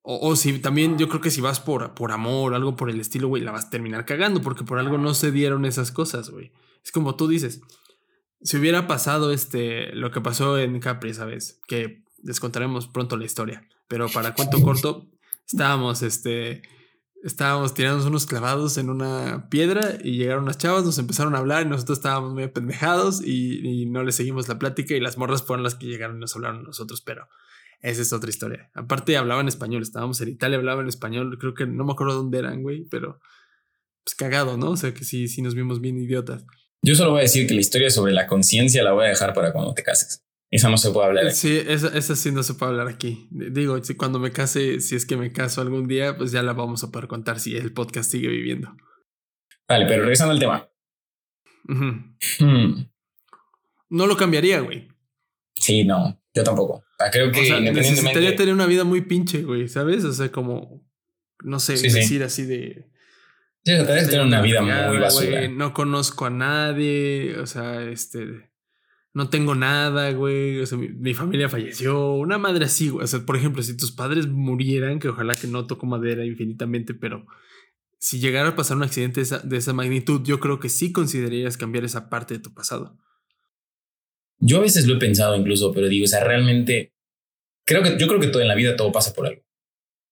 O, 0.03 0.29
o 0.29 0.37
si 0.37 0.59
también, 0.59 0.99
yo 0.99 1.09
creo 1.09 1.21
que 1.21 1.31
si 1.31 1.41
vas 1.41 1.61
por, 1.61 1.95
por 1.95 2.13
amor 2.13 2.53
o 2.53 2.57
algo 2.57 2.77
por 2.77 2.91
el 2.91 3.01
estilo, 3.01 3.29
güey, 3.29 3.43
la 3.43 3.53
vas 3.53 3.67
a 3.67 3.71
terminar 3.71 4.05
cagando 4.05 4.43
porque 4.43 4.65
por 4.65 4.79
algo 4.79 4.99
no 4.99 5.15
se 5.15 5.33
dieron 5.33 5.65
esas 5.65 5.91
cosas, 5.91 6.31
güey. 6.31 6.53
Es 6.85 6.93
como 6.93 7.17
tú 7.17 7.29
dices, 7.29 7.63
si 8.43 8.57
hubiera 8.57 8.87
pasado 8.87 9.33
este, 9.33 9.95
lo 9.95 10.11
que 10.11 10.21
pasó 10.21 10.59
en 10.59 10.81
Capri, 10.81 11.15
¿sabes? 11.15 11.61
Que 11.67 12.02
les 12.23 12.41
contaremos 12.41 12.89
pronto 12.89 13.17
la 13.17 13.25
historia. 13.25 13.69
Pero 13.89 14.09
para 14.09 14.35
cuento 14.35 14.61
corto, 14.63 15.09
estábamos, 15.47 16.03
este, 16.03 16.63
estábamos 17.23 17.75
tirando 17.75 18.07
unos 18.07 18.27
clavados 18.27 18.79
en 18.79 18.91
una 18.91 19.49
piedra 19.49 19.99
y 20.03 20.17
llegaron 20.17 20.45
unas 20.45 20.59
chavas, 20.59 20.85
nos 20.85 20.99
empezaron 20.99 21.35
a 21.35 21.39
hablar 21.39 21.67
y 21.67 21.69
nosotros 21.69 21.99
estábamos 21.99 22.33
muy 22.33 22.45
apendejados 22.45 23.23
y, 23.25 23.87
no 23.87 24.03
les 24.03 24.17
seguimos 24.17 24.49
la 24.49 24.59
plática 24.59 24.95
y 24.95 25.01
las 25.01 25.19
morras 25.19 25.43
fueron 25.43 25.63
las 25.63 25.75
que 25.75 25.87
llegaron 25.87 26.17
y 26.17 26.21
nos 26.21 26.35
hablaron 26.35 26.61
a 26.61 26.63
nosotros, 26.63 27.03
pero 27.03 27.29
esa 27.81 28.03
es 28.03 28.13
otra 28.13 28.31
historia. 28.31 28.71
Aparte 28.75 29.17
hablaban 29.17 29.49
español, 29.49 29.83
estábamos 29.83 30.21
en 30.21 30.29
Italia, 30.29 30.59
hablaban 30.59 30.89
español, 30.89 31.37
creo 31.39 31.55
que 31.55 31.67
no 31.67 31.85
me 31.85 31.93
acuerdo 31.93 32.15
dónde 32.15 32.39
eran, 32.39 32.63
güey, 32.63 32.87
pero 32.91 33.21
pues 34.05 34.15
cagado, 34.15 34.57
¿no? 34.57 34.71
O 34.71 34.77
sea 34.77 34.95
que 34.95 35.05
sí, 35.05 35.29
sí 35.29 35.43
nos 35.43 35.55
vimos 35.55 35.81
bien 35.81 35.99
idiotas. 35.99 36.45
Yo 36.83 36.97
solo 36.97 37.11
voy 37.13 37.21
a 37.21 37.23
decir 37.23 37.47
que 37.47 37.55
la 37.55 37.61
historia 37.61 37.91
sobre 37.91 38.13
la 38.13 38.27
conciencia 38.27 38.83
la 38.83 38.93
voy 38.93 39.07
a 39.07 39.09
dejar 39.09 39.35
para 39.35 39.53
cuando 39.53 39.75
te 39.75 39.85
cases. 39.85 40.25
Esa 40.53 40.69
no 40.69 40.77
se 40.77 40.91
puede 40.91 41.07
hablar. 41.07 41.27
Aquí. 41.29 41.35
Sí, 41.35 41.63
esa, 41.67 41.89
esa, 41.97 42.15
sí 42.15 42.31
no 42.31 42.43
se 42.43 42.53
puede 42.53 42.73
hablar 42.73 42.87
aquí. 42.87 43.27
Digo, 43.31 43.83
si 43.83 43.95
cuando 43.95 44.19
me 44.19 44.33
case, 44.33 44.81
si 44.81 44.95
es 44.95 45.07
que 45.07 45.17
me 45.17 45.33
caso 45.33 45.63
algún 45.63 45.89
día, 45.89 46.15
pues 46.19 46.31
ya 46.31 46.43
la 46.43 46.53
vamos 46.53 46.85
a 46.85 46.91
poder 46.91 47.09
contar 47.09 47.41
si 47.41 47.57
el 47.57 47.73
podcast 47.73 48.11
sigue 48.11 48.29
viviendo. 48.29 48.77
Vale, 49.67 49.87
pero 49.87 50.03
regresando 50.03 50.33
al 50.35 50.39
tema. 50.39 50.69
Uh 51.69 51.73
-huh. 51.73 52.17
hmm. 52.41 52.91
No 53.89 54.07
lo 54.07 54.15
cambiaría, 54.15 54.61
güey. 54.61 54.89
Sí, 55.55 55.85
no, 55.85 56.21
yo 56.35 56.45
tampoco. 56.45 56.85
Creo 57.11 57.33
que 57.33 57.41
o 57.41 57.45
sea, 57.45 57.59
independientemente. 57.59 57.81
necesitaría 57.81 58.37
tener 58.37 58.53
una 58.53 58.67
vida 58.67 58.85
muy 58.85 59.01
pinche, 59.01 59.43
güey, 59.43 59.69
¿sabes? 59.69 60.05
O 60.05 60.13
sea, 60.13 60.31
como, 60.31 60.87
no 61.43 61.61
sé, 61.61 61.79
Sí, 61.79 61.89
sí. 61.89 61.99
decir 61.99 62.23
así 62.23 62.45
de... 62.45 62.91
Sí, 63.65 63.73
tener 63.87 64.21
una 64.21 64.43
vida 64.43 64.61
muy 64.61 64.99
basura. 64.99 65.31
güey, 65.31 65.49
no 65.49 65.73
conozco 65.73 66.27
a 66.27 66.31
nadie, 66.31 67.39
o 67.39 67.47
sea, 67.47 67.83
este... 67.85 68.52
No 69.15 69.29
tengo 69.29 69.55
nada, 69.55 70.11
güey. 70.13 70.61
O 70.61 70.67
sea, 70.67 70.79
mi, 70.79 70.89
mi, 70.89 71.15
familia 71.15 71.49
falleció. 71.49 72.15
Una 72.15 72.39
madre 72.39 72.65
así, 72.65 72.89
güey. 72.89 73.05
O 73.05 73.07
sea, 73.07 73.21
por 73.21 73.37
ejemplo, 73.37 73.63
si 73.63 73.77
tus 73.77 73.93
padres 73.93 74.27
murieran, 74.27 74.99
que 74.99 75.09
ojalá 75.09 75.35
que 75.35 75.47
no 75.47 75.67
toco 75.67 75.87
madera 75.87 76.25
infinitamente, 76.25 76.95
pero 76.95 77.27
si 77.99 78.19
llegara 78.19 78.49
a 78.49 78.57
pasar 78.57 78.77
un 78.77 78.83
accidente 78.83 79.21
de 79.21 79.25
esa, 79.25 79.39
de 79.39 79.57
esa 79.57 79.73
magnitud, 79.73 80.23
yo 80.25 80.41
creo 80.41 80.59
que 80.59 80.69
sí 80.69 80.91
considerarías 80.91 81.57
cambiar 81.57 81.85
esa 81.85 82.09
parte 82.11 82.35
de 82.35 82.41
tu 82.41 82.53
pasado. 82.53 82.99
Yo 84.39 84.59
a 84.59 84.63
veces 84.63 84.89
lo 84.89 84.97
he 84.97 84.99
pensado 84.99 85.37
incluso, 85.37 85.73
pero 85.73 85.89
digo, 85.89 86.05
o 86.05 86.09
sea, 86.09 86.25
realmente 86.25 86.93
creo 87.65 87.83
que 87.83 87.97
yo 87.97 88.09
creo 88.09 88.19
que 88.19 88.27
todo 88.27 88.43
en 88.43 88.49
la 88.49 88.57
vida 88.57 88.75
todo 88.77 88.91
pasa 88.91 89.15
por 89.15 89.27
algo. 89.29 89.43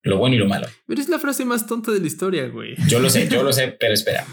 Lo 0.03 0.17
bueno 0.17 0.35
y 0.35 0.39
lo 0.39 0.47
malo. 0.47 0.67
Pero 0.87 1.01
es 1.01 1.09
la 1.09 1.19
frase 1.19 1.43
más 1.43 1.67
tonta 1.67 1.91
de 1.91 1.99
la 1.99 2.07
historia, 2.07 2.47
güey. 2.47 2.75
Yo 2.87 2.99
lo 2.99 3.09
sé, 3.09 3.27
yo 3.27 3.43
lo 3.43 3.51
sé, 3.53 3.75
pero 3.77 3.93
espera. 3.93 4.25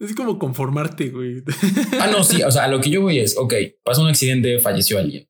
Es 0.00 0.14
como 0.14 0.38
conformarte, 0.38 1.08
güey. 1.10 1.42
Ah, 2.00 2.08
no, 2.10 2.24
sí, 2.24 2.42
o 2.42 2.50
sea, 2.50 2.64
a 2.64 2.68
lo 2.68 2.80
que 2.80 2.90
yo 2.90 3.02
voy 3.02 3.18
es, 3.20 3.36
ok, 3.38 3.54
pasó 3.84 4.02
un 4.02 4.08
accidente, 4.08 4.58
falleció 4.58 4.98
alguien. 4.98 5.28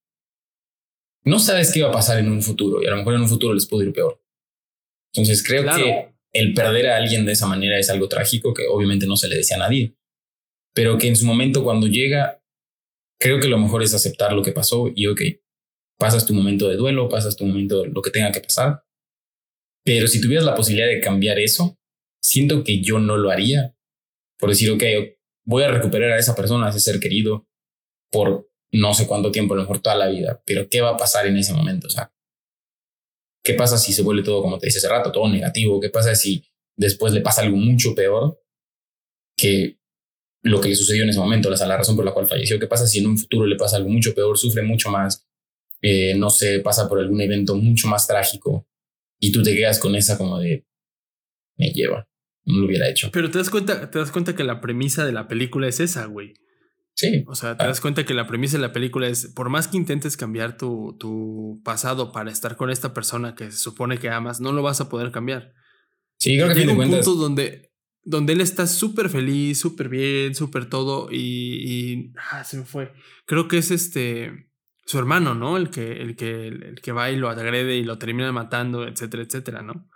No 1.25 1.39
sabes 1.39 1.73
qué 1.73 1.83
va 1.83 1.89
a 1.89 1.93
pasar 1.93 2.19
en 2.19 2.31
un 2.31 2.43
futuro 2.43 2.83
y 2.83 2.87
a 2.87 2.91
lo 2.91 2.97
mejor 2.97 3.15
en 3.15 3.21
un 3.23 3.29
futuro 3.29 3.55
les 3.55 3.67
puede 3.67 3.87
ir 3.87 3.93
peor. 3.93 4.23
Entonces 5.13 5.47
creo 5.47 5.63
Claro. 5.63 5.83
que 5.85 6.15
el 6.33 6.53
perder 6.55 6.89
a 6.89 6.97
alguien 6.97 7.25
de 7.25 7.33
esa 7.33 7.47
manera 7.47 7.79
es 7.79 7.89
algo 7.91 8.09
trágico 8.09 8.53
que 8.53 8.67
obviamente 8.69 9.07
no 9.07 9.17
se 9.17 9.29
le 9.29 9.37
desea 9.37 9.57
a 9.57 9.61
nadie, 9.61 9.97
pero 10.75 10.99
que 10.99 11.09
en 11.09 11.17
su 11.17 11.25
momento 11.25 11.63
cuando 11.63 11.87
llega, 11.87 12.43
creo 13.21 13.39
que 13.41 13.49
lo 13.49 13.59
mejor 13.59 13.83
es 13.83 13.95
aceptar 13.95 14.33
lo 14.33 14.43
que 14.43 14.53
pasó 14.53 14.91
y 14.95 15.07
ok, 15.07 15.21
pasas 15.99 16.27
tu 16.27 16.35
momento 16.35 16.69
de 16.69 16.77
duelo, 16.77 17.09
pasas 17.09 17.37
tu 17.37 17.47
momento 17.47 17.83
de 17.83 17.89
lo 17.89 18.03
que 18.03 18.11
tenga 18.11 18.33
que 18.33 18.41
pasar, 18.41 18.85
pero 19.85 20.09
si 20.09 20.21
tuvieras 20.21 20.45
la 20.45 20.55
posibilidad 20.57 20.89
de 20.89 21.01
cambiar 21.01 21.39
eso, 21.39 21.79
siento 22.23 22.65
que 22.65 22.81
yo 22.83 22.99
no 22.99 23.17
lo 23.17 23.31
haría 23.31 23.74
por 24.39 24.51
decir, 24.51 24.71
ok, 24.71 24.83
voy 25.45 25.63
a 25.63 25.69
recuperar 25.69 26.13
a 26.13 26.19
esa 26.19 26.35
persona, 26.35 26.67
a 26.67 26.71
ese 26.71 26.81
ser 26.81 27.01
querido, 27.01 27.47
por 28.11 28.49
no 28.73 28.93
sé 28.93 29.07
cuánto 29.07 29.31
tiempo, 29.31 29.55
a 29.55 29.57
lo 29.57 29.63
mejor 29.63 29.81
toda 29.81 29.97
la 29.97 30.09
vida, 30.09 30.43
pero 30.45 30.69
¿qué 30.69 30.81
va 30.81 30.91
a 30.91 30.97
pasar 30.97 31.27
en 31.27 31.37
ese 31.37 31.53
momento? 31.53 31.87
O 31.87 31.91
sea, 31.91 32.13
¿qué 33.45 33.55
pasa 33.55 33.79
si 33.79 33.93
se 33.93 34.03
vuelve 34.03 34.23
todo, 34.23 34.43
como 34.43 34.59
te 34.59 34.67
dije 34.67 34.79
hace 34.79 34.89
rato, 34.89 35.13
todo 35.13 35.29
negativo? 35.29 35.81
¿Qué 35.81 35.91
pasa 35.91 36.15
si 36.15 36.45
después 36.77 37.13
le 37.13 37.21
pasa 37.21 37.43
algo 37.43 37.57
mucho 37.57 37.95
peor 37.95 38.41
que 39.37 39.79
lo 40.43 40.61
que 40.61 40.69
le 40.69 40.77
sucedió 40.77 41.05
en 41.05 41.11
ese 41.11 41.21
momento, 41.21 41.49
o 41.49 41.57
sea, 41.57 41.67
la 41.67 41.77
razón 41.77 41.95
por 41.95 42.05
la 42.05 42.13
cual 42.13 42.27
falleció? 42.27 42.59
¿Qué 42.59 42.67
pasa 42.67 42.87
si 42.87 42.99
en 42.99 43.07
un 43.07 43.19
futuro 43.19 43.47
le 43.47 43.57
pasa 43.57 43.77
algo 43.77 43.91
mucho 43.91 44.15
peor, 44.15 44.37
sufre 44.37 44.63
mucho 44.63 44.91
más, 44.91 45.27
eh, 45.81 46.15
no 46.17 46.31
sé, 46.31 46.61
pasa 46.61 46.89
por 46.89 46.99
algún 46.99 47.21
evento 47.21 47.55
mucho 47.55 47.89
más 47.89 48.07
trágico 48.07 48.67
y 49.21 49.31
tú 49.31 49.43
te 49.43 49.55
quedas 49.55 49.79
con 49.79 49.95
esa 49.95 50.19
como 50.19 50.39
de, 50.39 50.67
me 51.57 51.71
lleva, 51.71 52.09
no 52.47 52.59
lo 52.61 52.67
hubiera 52.67 52.89
hecho. 52.89 53.11
Pero 53.13 53.31
te 53.31 53.39
das 53.39 53.51
cuenta, 53.51 53.91
te 53.91 53.99
das 53.99 54.11
cuenta 54.11 54.35
que 54.35 54.45
la 54.45 54.61
premisa 54.61 55.05
de 55.05 55.13
la 55.13 55.29
película 55.29 55.67
es 55.69 55.81
esa, 55.81 56.07
güey. 56.07 56.35
Sí, 56.97 57.25
O 57.27 57.35
sea, 57.35 57.57
te 57.57 57.65
Ah. 57.65 57.69
das 57.69 57.81
cuenta 57.81 58.05
que 58.07 58.15
la 58.15 58.27
premisa 58.29 58.57
de 58.57 58.63
la 58.63 58.73
película 58.73 59.09
es, 59.09 59.27
por 59.35 59.49
más 59.51 59.67
que 59.67 59.77
intentes 59.77 60.17
cambiar 60.17 60.57
tu, 60.57 60.97
tu 61.01 61.61
pasado 61.65 62.13
para 62.13 62.31
estar 62.31 62.57
con 62.57 62.71
esta 62.71 62.95
persona 62.95 63.35
que 63.35 63.51
se 63.51 63.59
supone 63.59 63.99
que 63.99 64.11
amas, 64.11 64.41
no 64.41 64.53
lo 64.53 64.63
vas 64.63 64.81
a 64.81 64.89
poder 64.89 65.11
cambiar. 65.11 65.53
sí, 66.19 66.37
creo 66.37 66.49
que 66.49 66.55
Llega 66.61 66.71
un 66.71 66.77
cuentas... 66.77 67.05
punto 67.05 67.21
donde, 67.21 67.73
donde 68.05 68.35
él 68.35 68.41
está 68.41 68.69
súper 68.69 69.09
feliz, 69.09 69.59
súper 69.59 69.89
bien, 69.89 70.35
súper 70.37 70.67
todo 70.67 71.09
y, 71.11 71.19
y- 71.19 72.13
ah, 72.31 72.45
se 72.45 72.59
me 72.59 72.65
fue. 72.65 72.93
Creo 73.27 73.49
que 73.49 73.59
es 73.59 73.71
este 73.73 74.51
su 74.87 74.99
hermano, 74.99 75.35
¿no? 75.35 75.57
El 75.57 75.71
que, 75.71 75.93
el 76.01 76.15
que, 76.15 76.47
el 76.49 76.81
que 76.81 76.93
va 76.93 77.11
y 77.11 77.17
lo 77.17 77.29
agrede 77.31 77.77
y 77.77 77.83
lo 77.85 77.99
termina 77.99 78.31
matando, 78.33 78.87
etcétera, 78.87 79.23
etcétera, 79.25 79.63
¿no? 79.63 79.89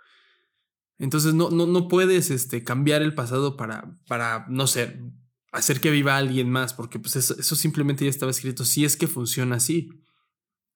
Entonces 0.99 1.33
no, 1.33 1.49
no, 1.49 1.65
no 1.65 1.87
puedes 1.87 2.29
este, 2.29 2.63
cambiar 2.63 3.01
el 3.01 3.15
pasado 3.15 3.55
para, 3.55 3.97
para, 4.07 4.45
no 4.49 4.67
sé, 4.67 5.01
hacer 5.51 5.79
que 5.79 5.91
viva 5.91 6.17
alguien 6.17 6.49
más, 6.49 6.73
porque 6.73 6.99
pues 6.99 7.15
eso, 7.15 7.35
eso 7.39 7.55
simplemente 7.55 8.03
ya 8.03 8.09
estaba 8.09 8.31
escrito. 8.31 8.65
Si 8.65 8.83
es 8.83 8.97
que 8.97 9.07
funciona 9.07 9.55
así. 9.55 9.89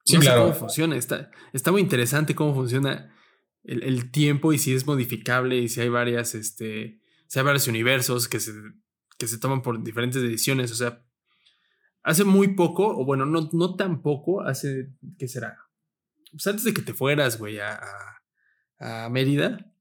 Sí, 0.06 0.15
no 0.15 0.22
sé 0.22 0.27
claro. 0.27 0.44
cómo 0.44 0.53
funciona. 0.56 0.96
Está, 0.96 1.30
está 1.51 1.72
muy 1.72 1.82
interesante 1.82 2.36
cómo 2.36 2.56
funciona 2.56 3.13
el, 3.63 3.84
el 3.84 4.12
tiempo 4.12 4.53
y 4.53 4.58
si 4.58 4.74
es 4.74 4.88
modificable 4.88 5.58
y 5.58 5.68
si 5.68 5.82
hay 5.82 5.89
varias, 5.89 6.36
este, 6.36 7.01
si 7.27 7.39
hay 7.39 7.46
varios 7.46 7.68
universos 7.68 8.30
que 8.30 8.39
se, 8.39 8.53
que 9.18 9.27
se 9.27 9.38
toman 9.38 9.62
por 9.62 9.84
diferentes 9.84 10.22
ediciones. 10.22 10.72
O 10.72 10.75
sea, 10.75 11.06
hace 12.01 12.24
muy 12.24 12.56
poco, 12.56 12.98
o 12.98 13.06
bueno, 13.06 13.25
no, 13.25 13.50
no 13.51 13.75
tan 13.75 14.01
poco, 14.01 14.42
hace, 14.42 14.89
¿qué 15.18 15.27
será? 15.27 15.58
Pues 16.32 16.48
antes 16.48 16.63
de 16.63 16.74
que 16.74 16.82
te 16.82 16.94
fueras, 16.94 17.38
güey, 17.38 17.60
a, 17.60 17.80
a, 18.80 19.06
a 19.06 19.10
Mérida, 19.10 19.73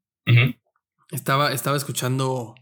Estaba, 1.11 1.53
estaba 1.53 1.77
escuchando, 1.77 2.55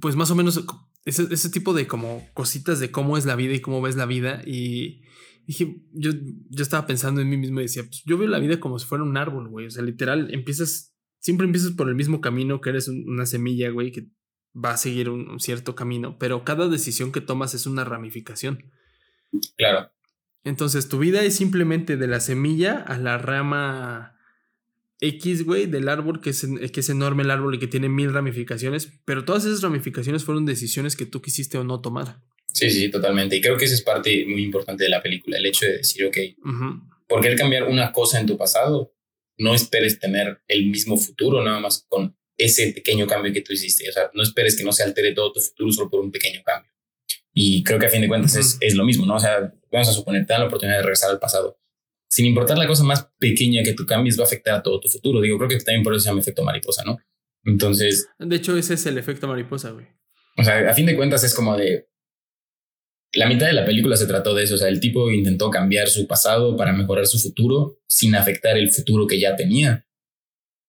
pues 0.00 0.14
más 0.16 0.30
o 0.30 0.34
menos 0.36 0.64
ese, 1.04 1.26
ese 1.30 1.50
tipo 1.50 1.72
de 1.74 1.86
como 1.86 2.26
cositas 2.34 2.78
de 2.80 2.90
cómo 2.90 3.16
es 3.16 3.24
la 3.26 3.36
vida 3.36 3.54
y 3.54 3.60
cómo 3.60 3.80
ves 3.82 3.96
la 3.96 4.06
vida. 4.06 4.42
Y 4.46 5.02
dije, 5.46 5.80
yo, 5.92 6.12
yo 6.50 6.62
estaba 6.62 6.86
pensando 6.86 7.20
en 7.20 7.28
mí 7.28 7.36
mismo 7.36 7.60
y 7.60 7.64
decía, 7.64 7.82
pues 7.82 8.02
yo 8.04 8.18
veo 8.18 8.28
la 8.28 8.38
vida 8.38 8.60
como 8.60 8.78
si 8.78 8.86
fuera 8.86 9.02
un 9.04 9.16
árbol, 9.16 9.48
güey. 9.48 9.66
O 9.66 9.70
sea, 9.70 9.82
literal, 9.82 10.32
empiezas, 10.32 10.94
siempre 11.20 11.46
empiezas 11.46 11.72
por 11.72 11.88
el 11.88 11.94
mismo 11.94 12.20
camino 12.20 12.60
que 12.60 12.70
eres 12.70 12.88
un- 12.88 13.04
una 13.08 13.26
semilla, 13.26 13.70
güey, 13.70 13.90
que 13.90 14.08
va 14.54 14.72
a 14.72 14.76
seguir 14.76 15.08
un, 15.10 15.28
un 15.28 15.40
cierto 15.40 15.74
camino, 15.74 16.18
pero 16.18 16.44
cada 16.44 16.68
decisión 16.68 17.12
que 17.12 17.20
tomas 17.20 17.54
es 17.54 17.66
una 17.66 17.84
ramificación. 17.84 18.70
Claro. 19.56 19.90
Entonces, 20.44 20.88
tu 20.88 20.98
vida 20.98 21.22
es 21.22 21.34
simplemente 21.36 21.96
de 21.96 22.06
la 22.06 22.20
semilla 22.20 22.78
a 22.78 22.98
la 22.98 23.18
rama 23.18 24.17
X, 25.00 25.44
güey, 25.44 25.66
del 25.66 25.88
árbol, 25.88 26.20
que 26.20 26.30
es, 26.30 26.42
en- 26.44 26.58
que 26.70 26.80
es 26.80 26.88
enorme 26.88 27.22
el 27.22 27.30
árbol 27.30 27.54
y 27.54 27.58
que 27.58 27.66
tiene 27.68 27.88
mil 27.88 28.12
ramificaciones, 28.12 28.90
pero 29.04 29.24
todas 29.24 29.44
esas 29.44 29.62
ramificaciones 29.62 30.24
fueron 30.24 30.44
decisiones 30.46 30.96
que 30.96 31.06
tú 31.06 31.22
quisiste 31.22 31.56
o 31.58 31.64
no 31.64 31.80
tomar. 31.80 32.20
Sí, 32.52 32.70
sí, 32.70 32.90
totalmente. 32.90 33.36
Y 33.36 33.40
creo 33.40 33.56
que 33.56 33.66
esa 33.66 33.74
es 33.74 33.82
parte 33.82 34.24
muy 34.26 34.42
importante 34.42 34.84
de 34.84 34.90
la 34.90 35.02
película, 35.02 35.38
el 35.38 35.46
hecho 35.46 35.66
de 35.66 35.78
decir, 35.78 36.04
ok, 36.06 36.16
Ujú. 36.44 36.80
por 37.06 37.20
querer 37.20 37.38
cambiar 37.38 37.64
una 37.64 37.92
cosa 37.92 38.18
en 38.18 38.26
tu 38.26 38.36
pasado, 38.36 38.92
no 39.38 39.54
esperes 39.54 40.00
tener 40.00 40.40
el 40.48 40.66
mismo 40.66 40.96
futuro 40.96 41.44
nada 41.44 41.60
más 41.60 41.86
con 41.88 42.16
ese 42.36 42.72
pequeño 42.72 43.06
cambio 43.06 43.32
que 43.32 43.42
tú 43.42 43.52
hiciste. 43.52 43.88
O 43.88 43.92
sea, 43.92 44.10
no 44.14 44.22
esperes 44.22 44.56
que 44.56 44.64
no 44.64 44.72
se 44.72 44.82
altere 44.82 45.12
todo 45.14 45.32
tu 45.32 45.40
futuro 45.40 45.70
solo 45.70 45.90
por 45.90 46.00
un 46.00 46.10
pequeño 46.10 46.40
cambio. 46.44 46.72
Y 47.32 47.62
creo 47.62 47.78
que 47.78 47.86
a 47.86 47.90
fin 47.90 48.00
de 48.00 48.08
cuentas 48.08 48.34
es, 48.34 48.54
Ujú. 48.54 48.58
es 48.62 48.74
lo 48.74 48.84
mismo, 48.84 49.06
¿no? 49.06 49.14
O 49.14 49.20
sea, 49.20 49.54
vamos 49.70 49.88
a 49.88 49.92
suponer, 49.92 50.26
te 50.26 50.32
dan 50.32 50.40
la 50.42 50.46
oportunidad 50.48 50.78
de 50.78 50.82
regresar 50.82 51.10
al 51.10 51.20
pasado. 51.20 51.60
Sin 52.08 52.24
importar 52.24 52.56
la 52.56 52.66
cosa 52.66 52.84
más 52.84 53.10
pequeña 53.18 53.62
que 53.62 53.74
tú 53.74 53.84
cambies, 53.84 54.18
va 54.18 54.24
a 54.24 54.26
afectar 54.26 54.54
a 54.54 54.62
todo 54.62 54.80
tu 54.80 54.88
futuro. 54.88 55.20
Digo, 55.20 55.36
creo 55.36 55.48
que 55.48 55.58
también 55.58 55.82
por 55.82 55.92
eso 55.92 56.00
se 56.00 56.08
llama 56.08 56.20
efecto 56.20 56.42
mariposa, 56.42 56.82
¿no? 56.84 56.98
Entonces, 57.44 58.08
De 58.18 58.36
hecho, 58.36 58.56
ese 58.56 58.74
es 58.74 58.86
el 58.86 58.98
efecto 58.98 59.28
mariposa, 59.28 59.70
güey. 59.70 59.86
o 60.36 60.42
sea, 60.42 60.70
a 60.70 60.74
fin 60.74 60.86
de 60.86 60.96
cuentas 60.96 61.22
es 61.24 61.34
como 61.34 61.56
de... 61.56 61.86
La 63.14 63.26
mitad 63.26 63.46
de 63.46 63.54
la 63.54 63.64
película 63.64 63.96
se 63.96 64.06
trató 64.06 64.34
de 64.34 64.44
eso, 64.44 64.54
o 64.54 64.58
sea, 64.58 64.68
el 64.68 64.80
tipo 64.80 65.10
intentó 65.10 65.48
cambiar 65.50 65.88
su 65.88 66.06
pasado 66.06 66.56
para 66.56 66.72
mejorar 66.72 67.06
su 67.06 67.18
futuro 67.18 67.80
sin 67.88 68.14
afectar 68.14 68.56
el 68.58 68.70
futuro 68.70 69.06
que 69.06 69.18
ya 69.18 69.34
tenía. 69.34 69.86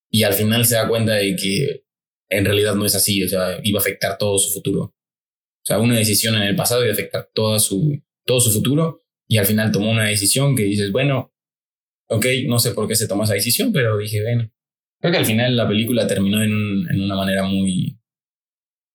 Y 0.09 0.23
al 0.23 0.33
final 0.33 0.65
se 0.65 0.75
da 0.75 0.87
cuenta 0.87 1.15
de 1.15 1.35
que 1.35 1.83
en 2.29 2.45
realidad 2.45 2.75
no 2.75 2.85
es 2.85 2.95
así, 2.95 3.23
o 3.23 3.27
sea, 3.27 3.59
iba 3.63 3.79
a 3.79 3.81
afectar 3.81 4.17
todo 4.17 4.37
su 4.37 4.53
futuro. 4.53 4.81
O 4.83 5.65
sea, 5.65 5.79
una 5.79 5.97
decisión 5.97 6.35
en 6.35 6.43
el 6.43 6.55
pasado 6.55 6.81
iba 6.81 6.91
a 6.91 6.93
afectar 6.93 7.29
toda 7.33 7.59
su, 7.59 8.01
todo 8.25 8.39
su 8.39 8.51
futuro 8.51 9.03
y 9.29 9.37
al 9.37 9.45
final 9.45 9.71
tomó 9.71 9.89
una 9.91 10.05
decisión 10.09 10.55
que 10.55 10.63
dices, 10.63 10.91
bueno, 10.91 11.31
ok, 12.09 12.25
no 12.47 12.59
sé 12.59 12.71
por 12.71 12.87
qué 12.87 12.95
se 12.95 13.07
tomó 13.07 13.23
esa 13.23 13.35
decisión, 13.35 13.71
pero 13.71 13.97
dije, 13.97 14.21
bueno, 14.23 14.51
creo 14.99 15.11
que 15.13 15.17
al 15.19 15.25
final 15.25 15.55
la 15.55 15.67
película 15.67 16.07
terminó 16.07 16.41
en, 16.43 16.51
un- 16.53 16.87
en 16.91 17.01
una 17.01 17.15
manera 17.15 17.43
muy... 17.43 17.97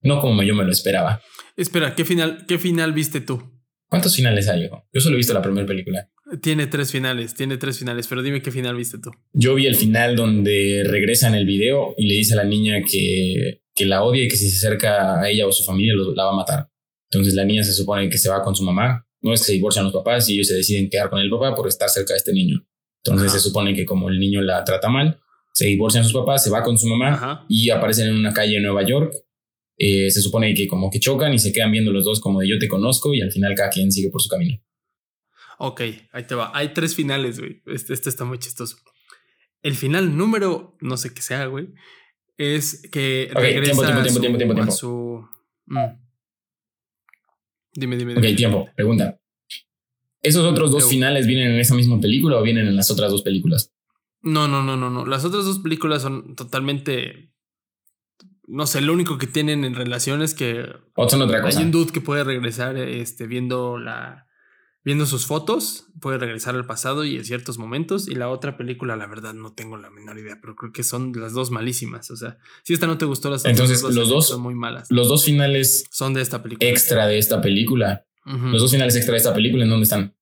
No 0.03 0.21
como 0.21 0.43
yo 0.43 0.55
me 0.55 0.64
lo 0.64 0.71
esperaba. 0.73 1.23
Espera, 1.57 1.95
¿qué 1.95 2.05
final, 2.05 2.45
¿qué 2.47 2.59
final 2.59 2.93
viste 2.93 3.21
tú? 3.23 3.43
¿Cuántos 3.88 4.17
finales 4.17 4.49
hay? 4.49 4.69
Yo 4.93 5.00
solo 5.00 5.14
he 5.14 5.19
visto 5.19 5.33
la 5.33 5.41
primera 5.41 5.67
película. 5.67 6.11
Tiene 6.43 6.67
tres 6.67 6.91
finales, 6.91 7.35
tiene 7.35 7.57
tres 7.59 7.79
finales, 7.79 8.07
pero 8.09 8.23
dime 8.23 8.43
qué 8.43 8.50
final 8.50 8.76
viste 8.76 8.99
tú. 8.99 9.11
Yo 9.33 9.55
vi 9.55 9.67
el 9.67 9.76
final 9.76 10.17
donde 10.17 10.83
regresa 10.85 11.29
en 11.29 11.35
el 11.37 11.47
video 11.47 11.95
y 11.97 12.07
le 12.09 12.14
dice 12.14 12.35
a 12.35 12.38
la 12.38 12.45
niña 12.45 12.83
que, 12.83 13.62
que 13.75 13.87
la 13.87 14.03
odia 14.03 14.25
y 14.25 14.29
que 14.29 14.37
si 14.37 14.50
se 14.50 14.67
acerca 14.67 15.21
a 15.21 15.31
ella 15.31 15.47
o 15.47 15.53
su 15.53 15.62
familia 15.64 15.95
lo- 15.95 16.14
la 16.14 16.25
va 16.25 16.33
a 16.33 16.37
matar. 16.37 16.69
Entonces 17.11 17.35
la 17.35 17.45
niña 17.45 17.62
se 17.62 17.73
supone 17.73 18.09
que 18.09 18.19
se 18.19 18.29
va 18.29 18.43
con 18.43 18.57
su 18.57 18.64
mamá. 18.64 19.03
No 19.25 19.33
es 19.33 19.40
que 19.40 19.47
se 19.47 19.52
divorcian 19.54 19.87
los 19.87 19.95
papás 19.95 20.28
y 20.28 20.35
ellos 20.35 20.49
se 20.49 20.54
deciden 20.54 20.90
quedar 20.90 21.09
con 21.09 21.19
el 21.19 21.31
papá 21.31 21.54
por 21.54 21.66
estar 21.66 21.88
cerca 21.88 22.12
de 22.12 22.19
este 22.19 22.33
niño. 22.33 22.64
Entonces 23.02 23.31
Ajá. 23.31 23.38
se 23.38 23.49
supone 23.49 23.75
que 23.75 23.87
como 23.87 24.11
el 24.11 24.21
niño 24.21 24.43
la 24.43 24.62
trata 24.64 24.88
mal, 24.90 25.19
se 25.52 25.64
divorcian 25.64 26.04
sus 26.04 26.12
papás, 26.12 26.45
se 26.45 26.50
va 26.50 26.62
con 26.62 26.78
su 26.78 26.87
mamá 26.87 27.14
Ajá. 27.14 27.47
y 27.49 27.71
aparecen 27.71 28.09
en 28.09 28.16
una 28.16 28.35
calle 28.35 28.59
en 28.59 28.62
Nueva 28.62 28.87
York. 28.87 29.14
Eh, 29.78 30.11
se 30.11 30.21
supone 30.21 30.54
que 30.54 30.69
como 30.69 30.90
que 30.90 31.00
chocan 31.00 31.33
y 31.33 31.38
se 31.38 31.52
quedan 31.52 31.73
viendo 31.73 31.90
los 31.90 32.04
dos 32.04 32.21
como 32.21 32.40
de 32.40 32.49
yo 32.49 32.59
te 32.59 32.69
conozco 32.69 33.14
y 33.14 33.23
al 33.23 33.33
final 33.33 33.54
cada 33.54 33.71
quien 33.71 33.90
sigue 33.90 34.11
por 34.11 34.21
su 34.21 34.28
camino. 34.28 34.62
Ok, 35.59 35.81
ahí 36.12 36.25
te 36.26 36.35
va. 36.35 36.50
Hay 36.54 36.75
tres 36.75 36.95
finales, 36.95 37.40
güey. 37.40 37.62
Este, 37.66 37.95
este 37.95 38.11
está 38.11 38.25
muy 38.25 38.38
chistoso. 38.38 38.76
El 39.62 39.75
final 39.75 40.16
número, 40.16 40.76
no 40.81 40.99
sé 40.99 41.14
qué 41.14 41.23
sea, 41.23 41.47
güey, 41.47 41.69
es 42.37 42.83
que 42.90 43.31
regresa 43.33 43.73
tiempo, 43.73 43.83
tiempo, 43.83 44.02
tiempo, 44.02 44.21
tiempo, 44.21 44.38
tiempo, 44.38 44.54
tiempo. 44.54 44.73
su... 44.73 45.26
Mm. 45.66 46.03
Dime, 47.75 47.97
dime, 47.97 48.14
dime. 48.14 48.31
Ok, 48.31 48.37
tiempo. 48.37 48.69
Pregunta. 48.75 49.19
¿Esos 50.23 50.45
otros 50.47 50.71
dos 50.71 50.88
finales 50.88 51.26
vienen 51.26 51.52
en 51.52 51.61
esa 51.61 51.75
misma 51.75 52.00
película 52.00 52.38
o 52.38 52.43
vienen 52.43 52.66
en 52.66 52.76
las 52.76 52.90
otras 52.90 53.11
dos 53.11 53.23
películas? 53.23 53.73
No, 54.23 54.49
no, 54.49 54.62
no, 54.62 54.76
no, 54.76 54.88
no. 54.88 55.04
Las 55.04 55.25
otras 55.25 55.45
dos 55.45 55.59
películas 55.59 56.02
son 56.02 56.35
totalmente. 56.35 57.31
No 58.47 58.66
sé, 58.66 58.81
lo 58.81 58.95
único 58.95 59.19
que 59.19 59.26
tienen 59.26 59.64
en 59.64 59.75
relación 59.75 60.23
es 60.23 60.33
que. 60.33 60.66
O 60.97 61.09
son 61.09 61.21
otra 61.23 61.43
cosa. 61.43 61.59
Hay 61.59 61.64
un 61.66 61.73
dude 61.73 61.93
que 61.93 62.00
puede 62.00 62.25
regresar 62.25 62.76
este, 62.78 63.26
viendo 63.26 63.76
la. 63.78 64.26
Viendo 64.85 65.07
sus 65.07 65.25
fotos, 65.25 65.87
puede 66.00 66.19
regresar 66.19 66.55
al 66.55 66.67
pasado 66.67 67.07
y 67.07 67.17
en 67.17 67.25
ciertos 67.25 67.57
momentos. 67.57 68.07
Y 68.07 68.14
la 68.14 68.29
otra 68.29 68.59
película, 68.59 68.97
la 68.97 69.07
verdad, 69.07 69.33
no 69.33 69.55
tengo 69.55 69.79
la 69.79 69.88
menor 69.91 70.19
idea, 70.19 70.38
pero 70.43 70.55
creo 70.57 70.73
que 70.73 70.83
son 70.83 71.12
las 71.17 71.33
dos 71.33 71.50
malísimas. 71.50 72.11
O 72.11 72.17
sea, 72.17 72.37
si 72.64 72.75
esta 72.75 72.87
no 72.87 72.99
te 72.99 73.07
gustó, 73.07 73.31
las 73.31 73.47
Entonces, 73.47 73.81
dos 73.81 73.95
los 73.95 74.11
dos 74.11 74.29
son 74.29 74.43
muy 74.43 74.55
malas. 74.55 74.91
Los 74.91 75.09
dos 75.09 75.25
finales 75.25 75.85
son 75.91 76.12
de 76.12 76.21
esta 76.21 76.43
película. 76.43 76.69
Extra 76.69 77.07
de 77.07 77.17
esta 77.17 77.41
película. 77.41 78.05
Los 78.26 78.61
dos 78.61 78.71
finales 78.71 78.95
extra 78.97 79.12
de 79.12 79.19
esta 79.19 79.35
película, 79.35 79.64
¿en 79.64 79.71
dónde 79.71 79.85
están? 79.85 80.14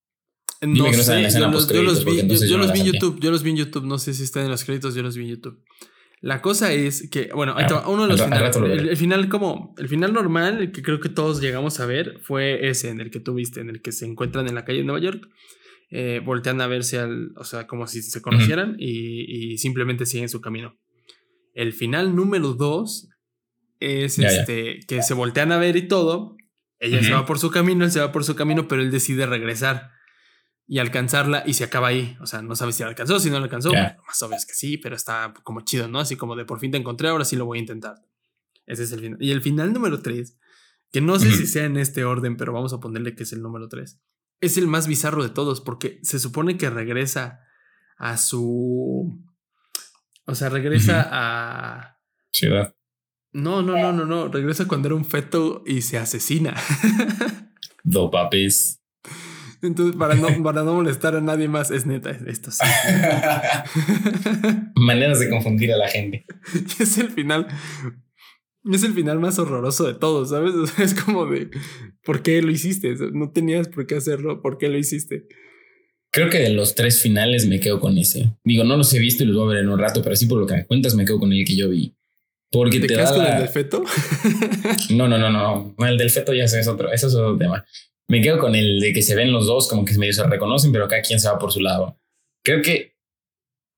No 0.61 0.85
que 0.85 0.97
no 0.97 1.03
sé, 1.03 1.29
yo 1.31 1.49
los, 1.49 1.69
yo 1.69 1.83
los, 1.83 2.05
vi, 2.05 2.19
yo, 2.49 2.57
los 2.57 2.73
vi 2.73 2.81
en 2.81 2.87
YouTube, 2.87 3.19
yo 3.21 3.33
los 3.33 3.43
vi 3.43 3.51
en 3.51 3.57
YouTube, 3.57 3.85
no 3.85 3.99
sé 3.99 4.15
si 4.15 4.23
están 4.23 4.45
en 4.45 4.51
los 4.51 4.63
créditos, 4.63 4.95
yo 4.95 5.03
los 5.03 5.17
vi 5.17 5.25
en 5.25 5.31
YouTube. 5.31 5.61
La 6.23 6.41
cosa 6.41 6.73
es 6.73 7.11
que, 7.11 7.31
bueno, 7.35 7.57
ah, 7.59 7.89
uno 7.89 8.03
de 8.05 8.11
los 8.11 8.23
finales, 8.23 8.55
el, 8.55 8.97
final 8.97 9.29
como, 9.29 9.75
el 9.77 9.89
final 9.89 10.13
normal, 10.13 10.59
el 10.61 10.71
que 10.71 10.81
creo 10.81 11.01
que 11.01 11.09
todos 11.09 11.41
llegamos 11.41 11.81
a 11.81 11.87
ver, 11.87 12.21
fue 12.23 12.69
ese 12.69 12.91
en 12.91 13.01
el 13.01 13.11
que 13.11 13.19
tú 13.19 13.35
viste, 13.35 13.61
en 13.61 13.69
el 13.69 13.83
que 13.83 13.91
se 13.91 14.07
encuentran 14.07 14.47
en 14.47 14.55
la 14.55 14.65
calle 14.65 14.79
de 14.79 14.85
Nueva 14.85 15.01
York, 15.01 15.29
eh, 15.91 16.21
voltean 16.25 16.61
a 16.61 16.69
verse 16.69 17.01
al, 17.01 17.33
o 17.37 17.43
sea, 17.43 17.67
como 17.67 17.89
si 17.89 18.03
se 18.03 18.23
conocieran 18.23 18.77
y, 18.79 19.53
y, 19.53 19.59
simplemente 19.59 20.07
siguen 20.07 20.29
su 20.29 20.41
camino. 20.41 20.79
El 21.55 21.73
final 21.73 22.15
número 22.15 22.55
dos 22.55 23.09
es 23.81 24.21
este, 24.21 24.79
que 24.87 25.03
se 25.03 25.15
voltean 25.15 25.51
a 25.51 25.59
ver 25.59 25.75
y 25.77 25.89
todo, 25.89 26.37
ella 26.79 27.03
se 27.03 27.13
va 27.13 27.27
por 27.27 27.41
su 27.41 27.51
camino, 27.51 27.85
él 27.85 27.91
se 27.91 28.01
va 28.01 28.13
por 28.13 28.23
su 28.23 28.37
camino, 28.37 28.69
pero 28.69 28.81
él 28.81 28.93
decide 28.93 29.27
regresar 29.27 29.91
y 30.67 30.79
alcanzarla 30.79 31.43
y 31.47 31.55
se 31.55 31.65
acaba 31.65 31.89
ahí. 31.89 32.17
O 32.21 32.27
sea, 32.27 32.43
no 32.43 32.57
sabes 32.57 32.77
si 32.77 32.83
la 32.83 32.89
alcanzó, 32.89 33.21
si 33.21 33.31
no 33.31 33.39
la 33.39 33.45
alcanzó. 33.45 33.73
más 33.73 34.23
obvio 34.23 34.37
es 34.37 34.47
que 34.47 34.55
sí, 34.55 34.79
pero 34.79 34.97
está 34.97 35.35
como 35.43 35.63
chido, 35.63 35.89
¿no? 35.89 36.01
Así 36.01 36.17
como 36.17 36.37
de 36.37 36.45
por 36.45 36.61
fin 36.61 36.71
te 36.71 36.79
encontré, 36.79 37.09
ahora 37.09 37.25
sí 37.25 37.37
lo 37.37 37.47
voy 37.47 37.59
a 37.59 37.61
intentar. 37.61 37.97
Ese 38.67 38.85
es 38.85 38.93
el 38.93 39.01
final. 39.01 39.19
Y 39.21 39.33
el 39.33 39.43
final 39.43 39.73
número 39.73 40.01
3, 40.01 40.39
que 40.93 41.01
no 41.01 41.19
sé 41.19 41.33
si 41.33 41.47
sea 41.47 41.65
en 41.65 41.77
este 41.77 42.05
orden, 42.05 42.37
pero 42.37 42.53
vamos 42.53 42.73
a 42.73 42.81
ponerle 42.81 43.15
que 43.15 43.25
es 43.25 43.33
el 43.33 43.43
número 43.43 43.69
3. 43.69 44.01
Es 44.41 44.57
el 44.59 44.67
más 44.67 44.87
bizarro 44.87 45.23
de 45.23 45.31
todos 45.31 45.61
porque 45.61 46.01
se 46.03 46.19
supone 46.19 46.57
que 46.57 46.71
regresa 46.71 47.41
a 47.97 48.17
su... 48.17 49.25
O 50.25 50.35
sea, 50.35 50.49
regresa 50.49 51.09
a... 51.11 51.99
Ciudad. 52.33 52.75
No, 53.33 53.63
no, 53.63 53.77
no, 53.77 53.93
no, 53.93 54.05
no. 54.05 54.29
Regresa 54.29 54.69
cuando 54.69 54.89
era 54.89 54.95
un 54.95 55.05
feto 55.05 55.63
y 55.67 55.83
se 55.83 55.99
asesina. 55.99 56.55
Do 57.85 58.11
papis. 58.11 58.82
Entonces, 59.63 59.97
para 59.97 60.17
no, 60.17 60.29
para 60.43 60.65
no 60.65 60.75
molestar 60.75 61.15
a 61.15 61.21
nadie 61.21 61.49
más, 61.49 61.71
es 61.71 61.87
neta, 61.87 62.11
esto 62.27 62.51
sí. 62.51 62.65
Maneras 64.75 65.21
de 65.21 65.31
confundir 65.31 65.73
a 65.73 65.77
la 65.77 65.89
gente. 65.89 66.27
es 66.81 66.99
el 66.99 67.11
final. 67.11 67.47
Es 68.71 68.85
el 68.85 68.93
final 68.93 69.19
más 69.19 69.39
horroroso 69.39 69.87
de 69.87 69.95
todos, 69.95 70.31
¿sabes? 70.31 70.55
es 70.79 70.95
como 70.95 71.27
de, 71.27 71.51
¿por 72.05 72.23
qué 72.23 72.43
lo 72.43 72.51
hiciste? 72.51 72.95
No 73.13 73.31
tenías 73.31 73.69
por 73.69 73.87
qué 73.87 73.97
hacerlo, 73.97 74.41
¿por 74.41 74.59
qué 74.59 74.69
lo 74.69 74.79
hiciste? 74.79 75.27
Creo 76.13 76.29
que 76.29 76.39
de 76.39 76.51
los 76.51 76.75
tres 76.75 77.01
finales 77.01 77.47
me 77.47 77.59
quedo 77.59 77.81
con 77.81 77.97
ese. 77.99 78.37
Digo, 78.45 78.65
no 78.65 78.77
los 78.77 78.93
he 78.93 78.99
visto 78.99 79.25
y 79.25 79.27
los 79.27 79.37
voy 79.37 79.47
a 79.47 79.55
ver 79.55 79.65
en 79.65 79.71
un 79.71 79.79
rato, 79.79 80.03
pero 80.03 80.15
sí 80.15 80.27
por 80.27 80.39
lo 80.39 80.47
que 80.47 80.55
me 80.55 80.67
cuentas 80.67 80.95
me 80.95 81.05
quedo 81.05 81.19
con 81.19 81.33
el 81.33 81.45
que 81.45 81.57
yo 81.57 81.71
vi. 81.71 81.97
Porque 82.51 82.81
¿Te, 82.81 82.87
te 82.87 82.95
quedas 82.95 83.13
con 83.13 83.25
el 83.25 83.39
del 83.39 83.49
feto? 83.49 83.83
no, 84.91 85.09
no, 85.09 85.19
no, 85.19 85.31
no. 85.31 85.75
El 85.87 85.97
del 85.97 86.11
feto 86.11 86.35
ya 86.35 86.45
es 86.45 86.69
otro, 86.69 86.93
eso 86.93 87.09
es 87.09 87.15
otro 87.15 87.37
tema. 87.39 87.65
Me 88.13 88.21
quedo 88.21 88.39
con 88.39 88.55
el 88.55 88.79
de 88.79 88.93
que 88.93 89.01
se 89.01 89.15
ven 89.15 89.33
los 89.33 89.47
dos, 89.47 89.69
como 89.69 89.87
que 89.87 89.97
medio 89.97 90.13
se 90.13 90.23
reconocen, 90.25 90.71
pero 90.71 90.87
cada 90.87 91.01
quien 91.01 91.19
se 91.19 91.31
va 91.31 91.39
por 91.39 91.51
su 91.51 91.61
lado. 91.61 91.99
Creo 92.45 92.61
que 92.61 92.99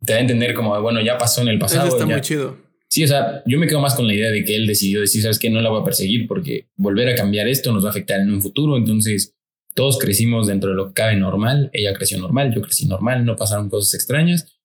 te 0.04 0.12
da 0.12 0.18
a 0.18 0.22
entender 0.22 0.54
como, 0.54 0.82
bueno, 0.82 1.00
ya 1.00 1.16
pasó 1.16 1.42
en 1.42 1.46
el 1.46 1.58
pasado. 1.60 1.86
Eso 1.86 1.96
está 1.98 2.04
muy 2.04 2.20
chido. 2.20 2.58
Sí, 2.88 3.04
o 3.04 3.06
sea, 3.06 3.44
yo 3.46 3.60
me 3.60 3.68
quedo 3.68 3.78
más 3.78 3.94
con 3.94 4.08
la 4.08 4.12
idea 4.12 4.32
de 4.32 4.44
que 4.44 4.56
él 4.56 4.66
decidió 4.66 5.00
decir, 5.00 5.22
sabes 5.22 5.38
que 5.38 5.50
no 5.50 5.60
la 5.60 5.70
voy 5.70 5.82
a 5.82 5.84
perseguir 5.84 6.26
porque 6.26 6.66
volver 6.74 7.10
a 7.10 7.14
cambiar 7.14 7.46
esto 7.46 7.70
nos 7.70 7.84
va 7.84 7.88
a 7.88 7.90
afectar 7.92 8.18
en 8.18 8.32
un 8.32 8.42
futuro. 8.42 8.76
Entonces, 8.76 9.36
todos 9.72 10.00
crecimos 10.00 10.48
dentro 10.48 10.70
de 10.70 10.74
lo 10.74 10.88
que 10.88 10.94
cabe 10.94 11.14
normal. 11.14 11.70
Ella 11.72 11.94
creció 11.94 12.18
normal, 12.18 12.52
yo 12.52 12.60
crecí 12.60 12.88
normal, 12.88 13.24
no 13.24 13.36
pasaron 13.36 13.70
cosas 13.70 13.94
extrañas. 13.94 14.58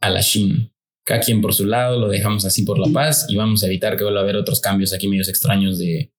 A 0.00 0.08
la 0.08 0.22
Shin. 0.22 0.72
Cada 1.04 1.20
quien 1.20 1.42
por 1.42 1.52
su 1.52 1.66
lado, 1.66 2.00
lo 2.00 2.08
dejamos 2.08 2.46
así 2.46 2.62
por 2.62 2.78
la 2.78 2.90
paz 2.90 3.26
y 3.28 3.36
vamos 3.36 3.62
a 3.62 3.66
evitar 3.66 3.98
que 3.98 4.04
vuelva 4.04 4.20
a 4.20 4.22
haber 4.22 4.36
otros 4.36 4.62
cambios 4.62 4.94
aquí 4.94 5.06
medios 5.06 5.28
extraños 5.28 5.78
de, 5.78 6.10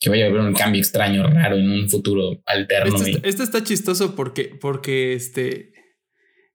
que 0.00 0.10
vaya 0.10 0.26
a 0.26 0.28
haber 0.28 0.40
un 0.40 0.54
cambio 0.54 0.80
extraño, 0.80 1.28
raro 1.28 1.56
en 1.56 1.70
un 1.70 1.88
futuro 1.88 2.40
alterno. 2.46 2.96
Esto 3.22 3.42
está, 3.42 3.64
chistoso 3.64 4.14
porque, 4.14 4.56
porque 4.60 5.14
este, 5.14 5.72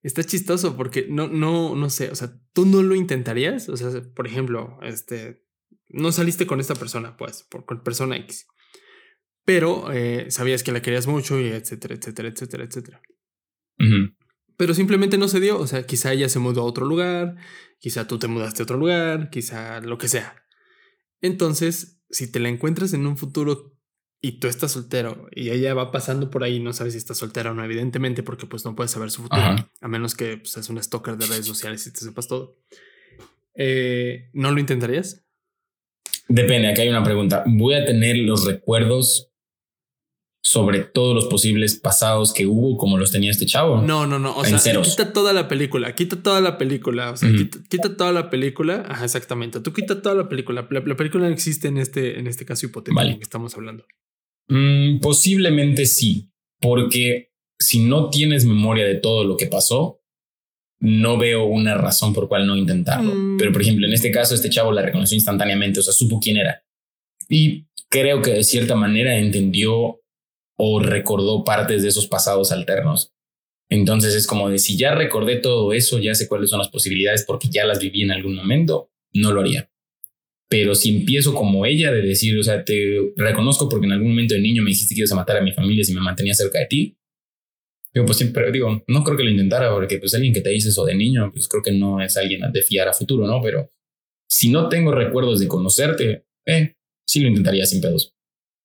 está 0.01 0.23
chistoso 0.23 0.77
porque 0.77 1.07
no, 1.09 1.27
no, 1.27 1.75
no 1.75 1.89
sé, 1.89 2.09
o 2.09 2.15
sea, 2.15 2.33
tú 2.53 2.65
no 2.65 2.81
lo 2.81 2.95
intentarías, 2.95 3.67
o 3.67 3.75
sea, 3.75 3.89
por 4.15 4.27
ejemplo, 4.27 4.79
este, 4.81 5.43
no 5.89 6.11
saliste 6.11 6.47
con 6.47 6.59
esta 6.61 6.75
persona, 6.75 7.17
pues, 7.17 7.43
por, 7.43 7.65
con 7.65 7.83
persona 7.83 8.15
X, 8.17 8.47
pero 9.43 9.91
eh, 9.91 10.31
sabías 10.31 10.63
que 10.63 10.71
la 10.71 10.81
querías 10.81 11.07
mucho 11.07 11.39
y 11.39 11.47
etcétera, 11.47 11.95
etcétera, 11.95 12.29
etcétera, 12.29 12.63
etcétera. 12.63 13.01
Pero 14.55 14.73
simplemente 14.73 15.17
no 15.17 15.27
se 15.27 15.41
dio, 15.41 15.59
o 15.59 15.67
sea, 15.67 15.85
quizá 15.85 16.13
ella 16.13 16.29
se 16.29 16.39
mudó 16.39 16.61
a 16.61 16.65
otro 16.65 16.85
lugar, 16.85 17.35
quizá 17.79 18.07
tú 18.07 18.17
te 18.17 18.27
mudaste 18.27 18.61
a 18.61 18.63
otro 18.63 18.77
lugar, 18.77 19.29
quizá 19.29 19.81
lo 19.81 19.97
que 19.97 20.07
sea. 20.07 20.45
Entonces, 21.19 22.02
si 22.09 22.31
te 22.31 22.39
la 22.39 22.49
encuentras 22.49 22.93
en 22.93 23.07
un 23.07 23.17
futuro 23.17 23.73
y 24.21 24.39
tú 24.39 24.47
estás 24.47 24.71
soltero 24.71 25.27
y 25.31 25.49
ella 25.49 25.73
va 25.73 25.91
pasando 25.91 26.29
por 26.29 26.43
ahí, 26.43 26.59
no 26.59 26.71
sabes 26.71 26.93
si 26.93 26.97
está 26.97 27.13
soltera 27.13 27.51
o 27.51 27.53
no, 27.53 27.63
evidentemente, 27.63 28.23
porque 28.23 28.47
pues 28.47 28.63
no 28.63 28.75
puedes 28.75 28.91
saber 28.91 29.11
su 29.11 29.23
futuro, 29.23 29.55
a 29.81 29.87
menos 29.87 30.15
que 30.15 30.37
pues, 30.37 30.51
seas 30.51 30.69
un 30.69 30.81
stalker 30.81 31.17
de 31.17 31.25
redes 31.25 31.45
sociales 31.45 31.85
y 31.87 31.91
te 31.91 31.99
sepas 31.99 32.27
todo. 32.27 32.57
Eh, 33.55 34.29
¿No 34.33 34.51
lo 34.51 34.59
intentarías? 34.59 35.25
Depende, 36.29 36.69
aquí 36.69 36.81
hay 36.81 36.89
una 36.89 37.03
pregunta. 37.03 37.43
¿Voy 37.45 37.75
a 37.75 37.85
tener 37.85 38.17
los 38.17 38.45
recuerdos 38.45 39.32
sobre 40.45 40.81
todos 40.81 41.15
los 41.15 41.25
posibles 41.27 41.79
pasados 41.79 42.33
que 42.33 42.45
hubo 42.45 42.77
como 42.77 42.97
los 42.97 43.11
tenía 43.11 43.31
este 43.31 43.45
chavo. 43.45 43.81
No, 43.81 44.05
no, 44.05 44.19
no. 44.19 44.35
O 44.35 44.43
sea, 44.43 44.81
quita 44.81 45.13
toda 45.13 45.31
la 45.31 45.47
película, 45.47 45.95
quita 45.95 46.21
toda 46.21 46.41
la 46.41 46.57
película. 46.57 47.11
O 47.11 47.17
sea, 47.17 47.31
quita, 47.69 47.95
toda 47.95 48.11
la 48.11 48.29
película. 48.29 48.85
Ajá, 48.87 49.05
exactamente. 49.05 49.61
Tú 49.61 49.71
quita 49.71 50.01
toda 50.01 50.15
la 50.15 50.27
película. 50.27 50.67
La, 50.69 50.95
película 50.97 51.27
no 51.27 51.33
existe 51.33 51.69
en 51.69 51.77
este, 51.77 52.19
en 52.19 52.27
este 52.27 52.45
caso 52.45 52.65
hipotético 52.65 53.01
que 53.01 53.23
estamos 53.23 53.55
hablando. 53.55 53.85
Mm, 54.49 54.99
posiblemente 54.99 55.85
sí, 55.85 56.29
porque 56.59 57.31
si 57.57 57.79
no 57.79 58.09
tienes 58.09 58.43
memoria 58.43 58.85
de 58.85 58.95
todo 58.95 59.23
lo 59.23 59.37
que 59.37 59.47
pasó, 59.47 60.01
no 60.81 61.17
veo 61.17 61.45
una 61.45 61.75
razón 61.75 62.13
por 62.13 62.27
cual 62.27 62.45
no 62.45 62.57
intentarlo. 62.57 63.15
Mm. 63.15 63.37
Pero, 63.37 63.53
por 63.53 63.61
ejemplo, 63.61 63.87
en 63.87 63.93
este 63.93 64.11
caso, 64.11 64.35
este 64.35 64.49
chavo 64.49 64.73
la 64.73 64.81
reconoció 64.81 65.15
instantáneamente, 65.15 65.79
o 65.79 65.83
sea, 65.83 65.93
supo 65.93 66.19
quién 66.19 66.35
era. 66.35 66.65
Y 67.29 67.67
creo 67.87 68.21
que 68.21 68.31
de 68.31 68.43
cierta 68.43 68.75
manera 68.75 69.17
entendió 69.17 70.02
o 70.57 70.79
recordó 70.79 71.43
partes 71.43 71.81
de 71.81 71.89
esos 71.89 72.07
pasados 72.07 72.51
alternos. 72.51 73.11
Entonces 73.69 74.13
es 74.13 74.27
como 74.27 74.49
de 74.49 74.59
si 74.59 74.77
ya 74.77 74.93
recordé 74.93 75.37
todo 75.37 75.73
eso, 75.73 75.99
ya 75.99 76.13
sé 76.13 76.27
cuáles 76.27 76.49
son 76.49 76.59
las 76.59 76.69
posibilidades 76.69 77.25
porque 77.25 77.49
ya 77.49 77.65
las 77.65 77.79
viví 77.79 78.03
en 78.03 78.11
algún 78.11 78.35
momento, 78.35 78.91
no 79.13 79.31
lo 79.31 79.41
haría. 79.41 79.69
Pero 80.49 80.75
si 80.75 80.95
empiezo 80.95 81.33
como 81.33 81.65
ella 81.65 81.91
de 81.91 82.01
decir, 82.01 82.37
o 82.37 82.43
sea, 82.43 82.63
te 82.63 83.13
reconozco 83.15 83.67
porque 83.67 83.87
en 83.87 83.93
algún 83.93 84.09
momento 84.09 84.35
de 84.35 84.41
niño 84.41 84.61
me 84.61 84.69
dijiste 84.69 84.93
que 84.93 84.99
ibas 84.99 85.11
a 85.11 85.15
matar 85.15 85.37
a 85.37 85.41
mi 85.41 85.51
familia 85.51 85.83
si 85.83 85.93
me 85.93 86.01
mantenía 86.01 86.35
cerca 86.35 86.59
de 86.59 86.67
ti. 86.67 86.97
Digo, 87.91 88.05
pues 88.05 88.17
siempre 88.17 88.51
digo, 88.51 88.83
no 88.87 89.03
creo 89.03 89.17
que 89.17 89.23
lo 89.23 89.31
intentara 89.31 89.71
porque 89.71 89.97
pues 89.97 90.13
alguien 90.13 90.33
que 90.33 90.41
te 90.41 90.49
dice 90.49 90.69
eso 90.69 90.85
de 90.85 90.95
niño, 90.95 91.31
pues 91.31 91.47
creo 91.47 91.63
que 91.63 91.71
no 91.71 92.01
es 92.01 92.17
alguien 92.17 92.41
de 92.51 92.61
fiar 92.61 92.87
a 92.87 92.93
futuro, 92.93 93.25
¿no? 93.25 93.41
Pero 93.41 93.71
si 94.29 94.49
no 94.49 94.69
tengo 94.69 94.91
recuerdos 94.91 95.39
de 95.39 95.47
conocerte, 95.47 96.25
eh, 96.45 96.75
sí 97.07 97.21
lo 97.21 97.29
intentaría 97.29 97.65
sin 97.65 97.81
pedos. 97.81 98.12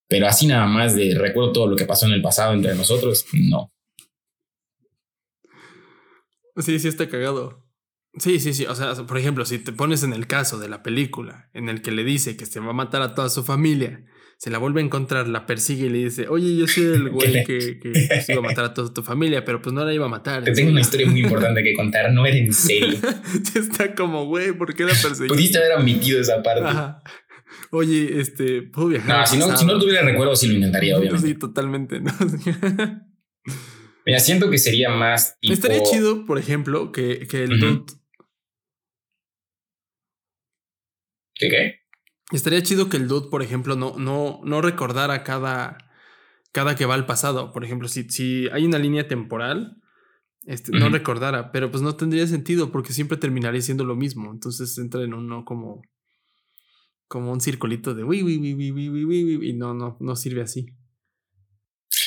Pero 0.09 0.27
así 0.27 0.47
nada 0.47 0.67
más 0.67 0.97
de 0.97 1.15
recuerdo 1.15 1.53
todo 1.53 1.67
lo 1.67 1.77
que 1.77 1.85
pasó 1.85 2.07
en 2.07 2.13
el 2.13 2.23
pasado 2.23 2.55
entre 2.55 2.75
nosotros, 2.75 3.27
no. 3.33 3.73
Sí, 6.57 6.79
sí 6.79 6.89
está 6.89 7.09
cagado. 7.09 7.65
Sí, 8.19 8.41
sí, 8.41 8.53
sí. 8.53 8.65
O 8.67 8.75
sea, 8.75 8.95
por 8.95 9.19
ejemplo, 9.19 9.45
si 9.45 9.59
te 9.59 9.73
pones 9.73 10.03
en 10.03 10.13
el 10.13 10.27
caso 10.27 10.59
de 10.59 10.69
la 10.69 10.83
película 10.83 11.51
en 11.53 11.69
el 11.69 11.83
que 11.83 11.93
le 11.93 12.05
dice 12.05 12.37
que 12.37 12.47
se 12.47 12.59
va 12.59 12.71
a 12.71 12.73
matar 12.73 13.03
a 13.03 13.15
toda 13.15 13.29
su 13.29 13.45
familia, 13.45 14.05
se 14.39 14.51
la 14.51 14.59
vuelve 14.59 14.81
a 14.81 14.85
encontrar, 14.85 15.29
la 15.29 15.47
persigue 15.47 15.87
y 15.87 15.91
le 15.91 15.99
dice, 15.99 16.29
oye, 16.29 16.57
yo 16.57 16.67
soy 16.67 16.85
el 16.85 17.11
güey 17.11 17.45
que, 17.47 17.79
que 17.79 17.93
iba 18.29 18.39
a 18.39 18.43
matar 18.43 18.67
a 18.67 18.75
toda 18.75 18.95
tu 18.95 19.03
familia, 19.03 19.45
pero 19.45 19.61
pues 19.61 19.73
no 19.75 19.85
la 19.85 19.93
iba 19.93 20.07
a 20.07 20.09
matar. 20.09 20.45
Te 20.45 20.53
tengo 20.53 20.71
una 20.71 20.81
historia 20.81 21.07
muy 21.07 21.21
importante 21.21 21.63
que 21.63 21.75
contar, 21.75 22.13
no 22.13 22.25
era 22.25 22.37
en 22.37 22.53
serio. 22.53 22.99
está 23.55 23.95
como, 23.95 24.27
güey, 24.27 24.53
¿por 24.53 24.75
qué 24.75 24.85
la 24.85 24.91
perseguiste? 24.91 25.29
Pudiste 25.29 25.59
haber 25.59 25.73
omitido 25.79 26.21
esa 26.21 26.43
parte. 26.43 26.63
Oye, 27.71 28.21
este, 28.21 28.63
¿puedo 28.63 28.89
viajar? 28.89 29.21
No, 29.21 29.27
si 29.27 29.37
no, 29.39 29.57
si 29.57 29.65
no 29.65 29.79
tuviera 29.79 30.03
recuerdo, 30.03 30.37
sí 30.37 30.49
lo 30.49 30.55
intentaría, 30.55 30.97
obviamente. 30.97 31.27
Sí, 31.27 31.35
totalmente. 31.35 32.01
¿no? 32.01 32.13
Mira, 34.07 34.21
siento 34.21 34.51
que 34.51 34.59
sería 34.59 34.89
más 34.91 35.39
tipo... 35.41 35.53
Estaría 35.53 35.83
chido, 35.83 36.25
por 36.25 36.39
ejemplo, 36.39 36.93
que, 36.93 37.27
que 37.27 37.45
el 37.45 37.61
dude... 37.61 37.85
¿Qué 41.35 41.49
qué? 41.49 41.75
Estaría 42.33 42.63
chido 42.63 42.89
que 42.89 42.97
el 42.97 43.09
dude, 43.09 43.29
por 43.31 43.43
ejemplo, 43.43 43.77
no, 43.77 43.95
no, 43.99 44.41
no 44.45 44.61
recordara 44.61 45.25
cada, 45.25 45.79
cada 46.53 46.75
que 46.75 46.87
va 46.87 46.95
al 46.95 47.07
pasado. 47.07 47.53
Por 47.53 47.65
ejemplo, 47.65 47.89
si, 47.89 48.09
si 48.09 48.49
hay 48.49 48.65
una 48.65 48.79
línea 48.79 49.09
temporal, 49.09 49.81
este, 50.47 50.73
no 50.73 50.89
recordara, 50.89 51.53
pero 51.53 51.71
pues 51.71 51.83
no 51.83 51.97
tendría 51.97 52.27
sentido 52.27 52.73
porque 52.73 52.95
siempre 52.95 53.19
terminaría 53.19 53.61
siendo 53.61 53.85
lo 53.85 53.95
mismo. 53.95 54.33
Entonces 54.33 54.77
entra 54.79 55.03
en 55.03 55.15
uno 55.15 55.45
como, 55.45 55.83
como 57.09 57.33
un 57.33 57.41
circulito 57.41 57.95
de 57.95 58.05
uy, 58.05 58.23
uy, 58.23 58.39
uy, 58.39 58.55
uy, 58.55 58.89
uy, 58.89 59.05
uy, 59.05 59.49
y 59.49 59.53
no, 59.55 59.75
no, 59.75 59.97
no 60.01 60.17
sirve 60.17 60.43
así. 60.43 60.67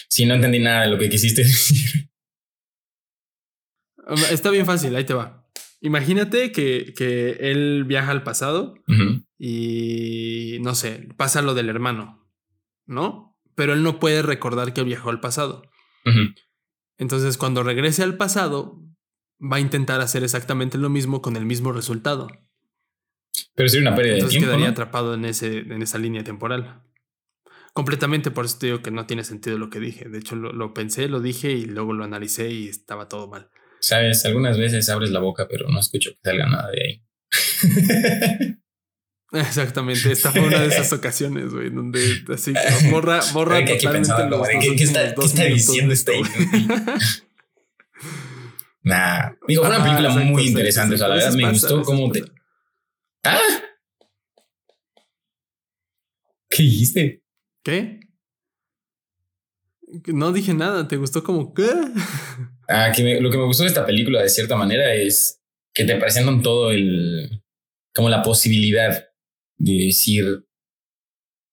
Sí, 0.09 0.25
no 0.25 0.35
entendí 0.35 0.59
nada 0.59 0.83
de 0.83 0.89
lo 0.89 0.97
que 0.97 1.09
quisiste 1.09 1.41
decir. 1.43 2.09
Está 4.29 4.49
bien 4.51 4.65
fácil, 4.65 4.95
ahí 4.95 5.03
te 5.03 5.13
va. 5.13 5.49
Imagínate 5.79 6.51
que, 6.51 6.93
que 6.95 7.31
él 7.39 7.85
viaja 7.85 8.11
al 8.11 8.23
pasado 8.23 8.75
y 9.37 10.57
no 10.61 10.75
sé, 10.75 11.09
pasa 11.17 11.41
lo 11.41 11.55
del 11.55 11.69
hermano, 11.69 12.29
¿no? 12.85 13.39
Pero 13.55 13.73
él 13.73 13.81
no 13.81 13.99
puede 13.99 14.21
recordar 14.21 14.73
que 14.73 14.83
viajó 14.83 15.09
al 15.09 15.19
pasado. 15.19 15.63
Entonces, 16.97 17.37
cuando 17.37 17.63
regrese 17.63 18.03
al 18.03 18.17
pasado, 18.17 18.79
va 19.41 19.57
a 19.57 19.59
intentar 19.61 20.01
hacer 20.01 20.23
exactamente 20.23 20.77
lo 20.77 20.89
mismo 20.89 21.21
con 21.21 21.35
el 21.35 21.45
mismo 21.45 21.71
resultado. 21.71 22.27
Pero 23.55 23.69
sería 23.69 23.89
una 23.89 23.95
pérdida 23.95 24.15
de 24.15 24.29
tiempo. 24.29 24.47
quedaría 24.47 24.69
atrapado 24.69 25.13
en, 25.13 25.25
ese, 25.25 25.59
en 25.59 25.81
esa 25.81 25.97
línea 25.97 26.23
temporal. 26.23 26.83
Completamente, 27.73 28.31
por 28.31 28.45
eso 28.45 28.57
te 28.59 28.67
digo 28.67 28.81
que 28.81 28.91
no 28.91 29.05
tiene 29.05 29.23
sentido 29.23 29.57
lo 29.57 29.69
que 29.69 29.79
dije. 29.79 30.09
De 30.09 30.19
hecho, 30.19 30.35
lo, 30.35 30.51
lo 30.51 30.73
pensé, 30.73 31.07
lo 31.07 31.21
dije 31.21 31.51
y 31.51 31.65
luego 31.65 31.93
lo 31.93 32.03
analicé 32.03 32.49
y 32.51 32.67
estaba 32.67 33.07
todo 33.07 33.27
mal. 33.27 33.49
Sabes, 33.79 34.25
algunas 34.25 34.57
veces 34.57 34.89
abres 34.89 35.09
la 35.09 35.19
boca, 35.19 35.47
pero 35.49 35.67
no 35.69 35.79
escucho 35.79 36.11
que 36.11 36.19
salga 36.23 36.47
nada 36.47 36.69
de 36.71 36.83
ahí. 36.83 37.03
Exactamente, 39.33 40.11
esta 40.11 40.31
fue 40.31 40.41
una 40.41 40.59
de 40.59 40.67
esas 40.67 40.91
ocasiones, 40.97 41.53
güey, 41.53 41.69
donde 41.69 42.23
así 42.33 42.53
borra, 42.91 43.21
borra 43.33 43.63
totalmente 43.65 44.29
los 44.29 44.47
¿qué, 44.47 44.75
¿qué, 44.75 44.83
está, 44.83 45.15
¿qué 45.15 45.25
está 45.25 45.43
diciendo 45.45 45.93
este 45.93 46.21
Nah, 48.83 49.31
digo, 49.47 49.63
fue 49.63 49.75
una 49.75 49.83
película 49.83 50.09
muy 50.09 50.47
interesante, 50.47 50.95
o 50.95 50.97
sea, 50.97 51.07
la 51.07 51.15
verdad 51.15 51.33
me 51.33 51.49
gustó 51.49 51.81
cómo 51.83 52.11
te... 52.11 52.23
¡Ah! 53.23 53.39
¿Qué 56.49 56.63
dijiste? 56.63 57.23
¿Qué? 57.63 57.99
No 60.07 60.31
dije 60.31 60.53
nada, 60.53 60.87
¿te 60.87 60.97
gustó 60.97 61.23
como 61.23 61.53
qué? 61.53 61.69
Ah, 62.67 62.91
que 62.95 63.19
lo 63.19 63.29
que 63.29 63.37
me 63.37 63.45
gustó 63.45 63.63
de 63.63 63.69
esta 63.69 63.85
película 63.85 64.21
de 64.21 64.29
cierta 64.29 64.55
manera 64.55 64.93
es 64.93 65.41
que 65.73 65.83
te 65.83 65.97
presentan 65.97 66.41
todo 66.41 66.71
el... 66.71 67.43
como 67.93 68.09
la 68.09 68.23
posibilidad 68.23 69.09
de 69.57 69.73
decir, 69.73 70.45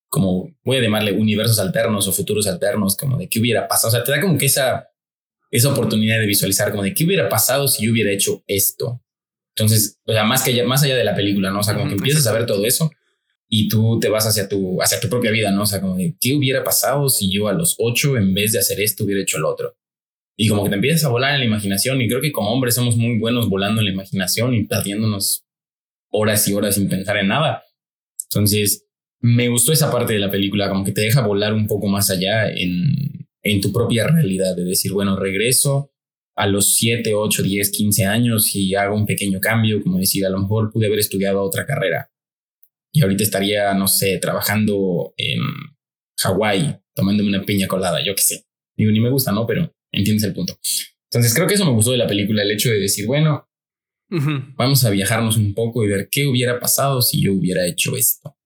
como 0.09 0.57
voy 0.65 0.77
a 0.77 0.81
llamarle 0.81 1.13
universos 1.13 1.59
alternos 1.59 2.07
o 2.09 2.13
futuros 2.13 2.47
alternos, 2.47 2.97
como 2.97 3.19
de 3.19 3.29
qué 3.29 3.41
hubiera 3.41 3.67
pasado. 3.67 3.89
O 3.89 3.91
sea, 3.91 4.05
te 4.05 4.13
da 4.13 4.21
como 4.21 4.39
que 4.39 4.47
esa, 4.47 4.89
esa 5.51 5.73
oportunidad 5.73 6.21
de 6.21 6.27
visualizar, 6.27 6.71
como 6.71 6.85
de 6.85 6.95
qué 6.95 7.05
hubiera 7.05 7.29
pasado 7.29 7.69
si 7.69 7.85
yo 7.85 7.93
hubiera 7.93 8.11
hecho 8.13 8.43
esto. 8.47 9.03
Entonces, 9.59 9.99
o 10.07 10.13
sea, 10.13 10.23
más, 10.23 10.45
que, 10.45 10.63
más 10.63 10.85
allá 10.85 10.97
de 10.97 11.03
la 11.03 11.17
película, 11.17 11.51
¿no? 11.51 11.59
O 11.59 11.63
sea, 11.65 11.75
como 11.75 11.89
que 11.89 11.95
empiezas 11.95 12.25
a 12.29 12.33
ver 12.33 12.47
todo 12.47 12.65
eso 12.65 12.93
y 13.49 13.69
tú 13.69 13.99
te 13.99 14.09
vas 14.09 14.25
hacia 14.25 14.49
tu, 14.49 14.81
hacia 14.81 15.01
tu 15.01 15.09
propia 15.09 15.33
vida, 15.33 15.51
¿no? 15.51 15.63
O 15.63 15.67
sea, 15.67 15.81
como 15.81 15.97
de 15.97 16.15
qué 16.21 16.37
hubiera 16.37 16.63
pasado 16.63 17.09
si 17.09 17.33
yo 17.33 17.49
a 17.49 17.53
los 17.53 17.75
ocho, 17.79 18.17
en 18.17 18.35
vez 18.35 18.53
de 18.53 18.61
hacer 18.61 18.81
esto, 18.81 19.03
hubiera 19.03 19.21
hecho 19.21 19.37
el 19.37 19.45
otro. 19.45 19.77
Y 20.37 20.47
como 20.47 20.63
que 20.63 20.71
te 20.71 20.77
empiezas 20.77 21.05
a 21.05 21.09
volar 21.09 21.35
en 21.35 21.41
la 21.41 21.47
imaginación. 21.47 22.01
Y 22.01 22.07
creo 22.07 22.21
que 22.21 22.31
como 22.31 22.53
hombres 22.53 22.77
somos 22.77 22.97
muy 22.97 23.19
buenos 23.19 23.49
volando 23.49 23.81
en 23.81 23.87
la 23.87 23.93
imaginación 23.93 24.55
y 24.55 24.65
perdiéndonos 24.65 25.45
horas 26.11 26.47
y 26.47 26.55
horas 26.55 26.77
sin 26.77 26.89
pensar 26.89 27.17
en 27.17 27.27
nada. 27.27 27.65
Entonces, 28.31 28.87
me 29.21 29.49
gustó 29.49 29.73
esa 29.73 29.91
parte 29.91 30.13
de 30.13 30.21
la 30.21 30.31
película, 30.31 30.69
como 30.69 30.85
que 30.85 30.93
te 30.93 31.01
deja 31.01 31.27
volar 31.27 31.53
un 31.53 31.67
poco 31.67 31.89
más 31.89 32.11
allá 32.11 32.49
en, 32.49 33.27
en 33.43 33.61
tu 33.61 33.73
propia 33.73 34.07
realidad, 34.07 34.55
de 34.55 34.63
decir, 34.63 34.93
bueno, 34.93 35.19
regreso 35.19 35.91
a 36.39 36.47
los 36.47 36.77
7, 36.77 37.15
8, 37.15 37.43
10, 37.43 37.71
15 37.71 38.07
años 38.07 38.55
y 38.55 38.75
hago 38.75 38.95
un 38.95 39.07
pequeño 39.07 39.41
cambio, 39.41 39.83
como 39.83 39.99
decir, 39.99 40.25
a 40.25 40.31
lo 40.31 40.39
mejor 40.39 40.73
pude 40.73 40.87
haber 40.87 40.99
estudiado 40.99 41.43
otra 41.43 41.67
carrera 41.67 42.11
y 42.93 43.03
ahorita 43.03 43.23
estaría, 43.25 43.75
no 43.75 43.89
sé, 43.89 44.19
trabajando 44.19 45.13
en 45.17 45.41
Hawái, 46.21 46.77
tomándome 46.95 47.29
una 47.29 47.45
piña 47.45 47.67
colada, 47.67 48.05
yo 48.05 48.15
qué 48.15 48.23
sé. 48.23 48.45
Digo, 48.77 48.91
ni 48.93 49.01
me 49.01 49.11
gusta, 49.11 49.33
¿no? 49.33 49.47
Pero 49.47 49.73
entiendes 49.93 50.25
el 50.25 50.33
punto. 50.33 50.59
Entonces 51.11 51.35
creo 51.35 51.47
que 51.47 51.55
eso 51.55 51.65
me 51.65 51.73
gustó 51.73 51.93
de 51.93 51.99
la 51.99 52.07
película, 52.07 52.43
el 52.43 52.51
hecho 52.51 52.71
de 52.71 52.81
decir, 52.81 53.07
bueno, 53.07 53.49
Vamos 54.11 54.85
a 54.85 54.91
viajarnos 54.91 55.37
un 55.37 55.53
poco 55.55 55.85
y 55.85 55.89
ver 55.89 56.09
qué 56.11 56.27
hubiera 56.27 56.59
pasado 56.59 57.03
si 57.03 57.23
yo 57.23 57.35
hubiera 57.35 57.67
hecho 57.67 57.95
esto. 57.97 58.37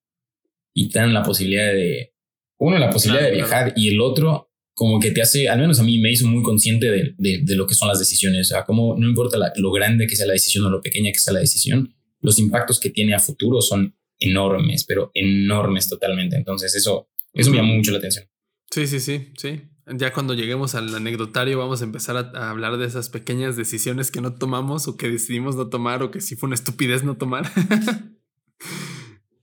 Y 0.75 0.89
te 0.89 0.99
dan 0.99 1.15
la 1.15 1.23
posibilidad 1.23 1.73
de, 1.73 2.15
uno, 2.59 2.79
la 2.79 2.91
posibilidad 2.91 3.27
de 3.27 3.35
viajar 3.35 3.73
y 3.77 3.91
el 3.91 4.01
otro, 4.01 4.52
como 4.75 5.01
que 5.01 5.11
te 5.11 5.21
hace, 5.21 5.49
al 5.49 5.61
menos 5.61 5.79
a 5.81 5.83
mí 5.83 5.99
me 5.99 6.11
hizo 6.11 6.27
muy 6.27 6.43
consciente 6.43 6.91
de, 6.91 7.15
de, 7.19 7.57
lo 7.57 7.67
que 7.67 7.75
son 7.75 7.89
las 7.89 7.99
decisiones. 7.99 8.49
O 8.49 8.55
sea, 8.55 8.65
como 8.65 8.97
no 8.99 9.09
importa 9.09 9.39
lo 9.57 9.73
grande 9.73 10.07
que 10.07 10.17
sea 10.17 10.27
la 10.27 10.33
decisión 10.33 10.65
o 10.65 10.71
lo 10.71 10.81
pequeña 10.81 11.13
que 11.13 11.19
sea 11.19 11.33
la 11.33 11.41
decisión, 11.41 11.95
los 12.21 12.39
impactos 12.39 12.81
que 12.81 12.91
tiene 12.91 13.15
a 13.15 13.19
futuro 13.19 13.61
son 13.61 13.95
enormes, 14.19 14.85
pero 14.85 15.11
enormes 15.15 15.89
totalmente. 15.89 16.37
Entonces 16.37 16.75
eso, 16.75 17.09
eso 17.35 17.51
me 17.51 17.57
llamó 17.57 17.75
mucho 17.75 17.91
la 17.91 17.99
atención. 17.99 18.27
Sí, 18.71 18.87
sí, 18.87 19.01
sí, 19.01 19.33
sí. 19.37 19.63
Ya 19.87 20.13
cuando 20.13 20.33
lleguemos 20.33 20.75
al 20.77 20.95
anecdotario 20.95 21.59
vamos 21.59 21.83
a 21.83 21.85
empezar 21.85 22.17
a, 22.17 22.51
hablar 22.51 22.79
de 22.79 22.87
esas 22.87 23.09
pequeñas 23.09 23.57
decisiones 23.57 24.11
que 24.11 24.21
no 24.21 24.35
tomamos 24.35 24.87
o 24.87 24.97
que 24.97 25.11
decidimos 25.11 25.57
no 25.57 25.69
tomar 25.69 26.03
o 26.03 26.11
que 26.11 26.21
sí 26.21 26.37
fue 26.37 26.47
una 26.47 26.55
estupidez 26.55 27.03
no 27.03 27.17
tomar. 27.17 27.51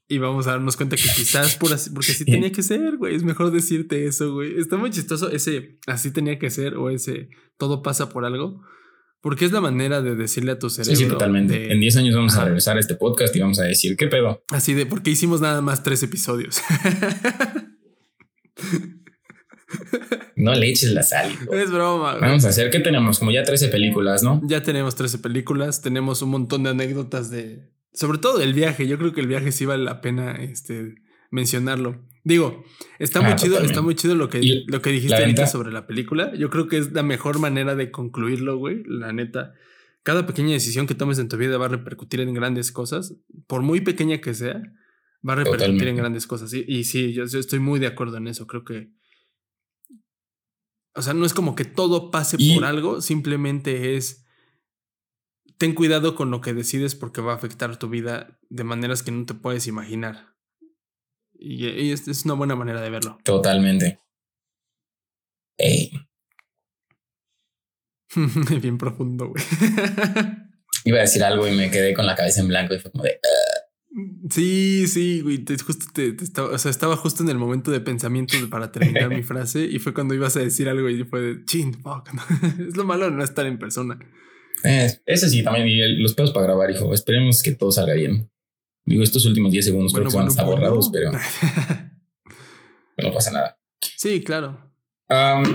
y 0.10 0.18
vamos 0.18 0.48
a 0.48 0.52
darnos 0.52 0.76
cuenta 0.76 0.96
que 0.96 1.04
quizás 1.16 1.56
por 1.56 1.72
así, 1.72 1.92
porque 1.92 2.12
así 2.12 2.26
tenía 2.26 2.52
que 2.52 2.64
ser, 2.64 2.98
güey. 2.98 3.16
Es 3.16 3.24
mejor 3.24 3.52
decirte 3.52 4.06
eso, 4.06 4.34
güey. 4.34 4.60
Está 4.60 4.76
muy 4.76 4.90
chistoso 4.90 5.30
ese 5.30 5.78
así 5.88 6.12
tenía 6.12 6.40
que 6.40 6.50
ser 6.50 6.76
o 6.76 6.90
ese 6.90 7.30
todo 7.58 7.82
pasa 7.84 8.10
por 8.10 8.26
algo. 8.26 8.62
Porque 9.22 9.44
es 9.44 9.52
la 9.52 9.60
manera 9.60 10.02
de 10.02 10.16
decirle 10.16 10.54
a 10.54 10.60
tu 10.60 10.70
cerebro. 10.70 10.96
Sí, 10.96 11.04
sí, 11.04 11.10
totalmente. 11.10 11.74
en 11.74 11.82
10 11.82 11.98
años 11.98 12.16
vamos 12.16 12.38
a 12.38 12.46
regresar 12.46 12.78
a 12.78 12.80
este 12.80 12.96
podcast 12.96 13.36
y 13.36 13.42
vamos 13.42 13.60
a 13.60 13.64
decir, 13.64 13.98
¿qué 13.98 14.08
pedo? 14.08 14.46
Así 14.50 14.74
de, 14.74 14.86
porque 14.86 15.12
hicimos 15.12 15.42
nada 15.42 15.62
más 15.62 15.84
tres 15.84 16.02
episodios. 16.04 16.62
No 20.36 20.54
le 20.54 20.70
eches 20.70 20.94
la 20.94 21.04
sal. 21.04 21.32
Es 21.52 21.70
broma. 21.70 22.16
Vamos 22.16 22.46
a 22.46 22.50
hacer 22.50 22.72
que 22.72 22.80
tenemos 22.80 23.20
como 23.20 23.30
ya 23.30 23.44
13 23.44 23.68
películas, 23.68 24.24
¿no? 24.24 24.42
Ya 24.46 24.64
tenemos 24.64 24.96
13 24.96 25.20
películas, 25.20 25.82
tenemos 25.82 26.22
un 26.22 26.30
montón 26.30 26.64
de 26.64 26.70
anécdotas 26.70 27.30
de, 27.30 27.70
sobre 27.94 28.18
todo 28.18 28.38
del 28.38 28.54
viaje. 28.54 28.88
Yo 28.88 28.98
creo 28.98 29.14
que 29.14 29.22
el 29.22 29.28
viaje 29.28 29.52
sí 29.52 29.66
vale 29.66 29.84
la 29.84 30.02
pena 30.02 30.36
este, 30.36 30.96
mencionarlo. 31.32 32.06
Digo, 32.24 32.64
está 33.00 33.22
muy 33.22 33.36
chido, 33.36 33.60
está 33.60 33.82
muy 33.82 33.96
chido 33.96 34.16
lo 34.16 34.30
que, 34.30 34.64
lo 34.68 34.82
que 34.82 34.92
dijiste 34.92 35.16
ahorita 35.16 35.48
sobre 35.48 35.72
la 35.72 35.88
película. 35.88 36.34
Yo 36.36 36.50
creo 36.50 36.68
que 36.68 36.78
es 36.78 36.92
la 36.92 37.04
mejor 37.04 37.40
manera 37.40 37.76
de 37.76 37.92
concluirlo, 37.92 38.58
güey. 38.58 38.84
La 38.86 39.14
neta, 39.14 39.54
cada 40.04 40.26
pequeña 40.28 40.52
decisión 40.52 40.86
que 40.86 40.96
tomes 40.96 41.18
en 41.20 41.30
tu 41.30 41.38
vida 41.38 41.58
va 41.58 41.66
a 41.66 41.70
repercutir 41.70 42.20
en 42.20 42.34
grandes 42.34 42.72
cosas, 42.72 43.16
por 43.48 43.62
muy 43.62 43.82
pequeña 43.82 44.20
que 44.20 44.34
sea, 44.34 44.62
va 45.28 45.34
a 45.34 45.38
repercutir 45.38 45.88
en 45.88 45.96
grandes 45.96 46.28
cosas. 46.28 46.54
Y, 46.54 46.66
y 46.68 46.84
sí, 46.84 47.14
yo, 47.14 47.26
yo, 47.26 47.40
estoy 47.40 47.60
muy 47.60 47.80
de 47.80 47.88
acuerdo 47.88 48.18
en 48.18 48.28
eso. 48.28 48.46
Creo 48.46 48.64
que 48.64 48.92
o 51.00 51.02
sea, 51.02 51.14
no 51.14 51.26
es 51.26 51.34
como 51.34 51.56
que 51.56 51.66
todo 51.66 52.12
pase 52.12 52.38
por 52.38 52.66
algo, 52.66 53.02
simplemente 53.02 53.96
es 53.96 54.26
ten 55.60 55.76
cuidado 55.76 56.16
con 56.16 56.32
lo 56.32 56.42
que 56.42 56.54
decides 56.54 56.96
porque 56.96 57.22
va 57.22 57.34
a 57.34 57.36
afectar 57.36 57.78
tu 57.78 57.90
vida 57.90 58.40
de 58.50 58.64
maneras 58.64 59.04
que 59.04 59.12
no 59.12 59.26
te 59.26 59.36
puedes 59.36 59.68
imaginar. 59.68 60.34
Y, 61.34 61.92
es, 61.92 62.26
una 62.26 62.34
buena 62.34 62.56
manera 62.56 62.82
de 62.82 62.90
verlo. 62.90 63.20
Totalmente. 63.24 64.00
Bien 68.62 68.78
profundo, 68.78 69.28
güey. 69.28 69.44
Iba 70.86 71.00
a 71.00 71.02
decir 71.02 71.24
algo 71.24 71.46
y 71.46 71.52
me 71.52 71.70
quedé 71.70 71.94
con 71.94 72.06
la 72.06 72.16
cabeza 72.16 72.40
en 72.40 72.48
blanco 72.48 72.74
y 72.74 72.80
fue 72.80 72.92
como 72.92 73.04
de... 73.04 73.20
Sí, 74.30 74.88
sí, 74.88 75.22
güey. 75.22 75.44
justo 75.66 75.88
te, 75.94 76.16
estaba, 76.24 76.50
o 76.50 76.58
sea, 76.58 76.72
estaba 76.72 76.96
justo 76.96 77.24
en 77.24 77.30
el 77.30 77.38
momento 77.38 77.72
de 77.72 77.82
pensamiento 77.82 78.38
para 78.50 78.72
terminar 78.72 79.10
mi 79.10 79.24
frase 79.24 79.66
y 79.66 79.80
fue 79.80 79.94
cuando 79.94 80.14
ibas 80.14 80.38
a 80.38 80.40
decir 80.40 80.70
algo 80.70 80.90
y 80.90 81.04
fue 81.04 81.20
de 81.20 81.46
chin, 81.46 81.74
fuck. 81.74 82.10
es 82.66 82.78
lo 82.78 82.86
malo 82.86 83.06
de 83.06 83.12
no 83.12 83.24
estar 83.24 83.46
en 83.46 83.60
persona. 83.60 84.00
Eh, 84.64 85.00
ese 85.06 85.30
sí, 85.30 85.44
también. 85.44 85.68
Y 85.68 86.02
los 86.02 86.14
pedos 86.14 86.32
para 86.32 86.48
grabar, 86.48 86.72
hijo. 86.72 86.94
Esperemos 86.94 87.42
que 87.44 87.52
todo 87.54 87.72
salga 87.72 87.94
bien. 87.94 88.30
Digo, 88.86 89.04
estos 89.04 89.26
últimos 89.26 89.52
10 89.52 89.66
segundos 89.66 89.94
creo 89.94 90.08
que 90.08 90.16
van 90.16 90.26
a 90.26 90.30
estar 90.30 90.46
borrados, 90.46 90.90
pero. 90.94 91.12
no 92.98 93.14
pasa 93.14 93.32
nada. 93.32 93.60
Sí, 93.98 94.24
claro. 94.24 94.58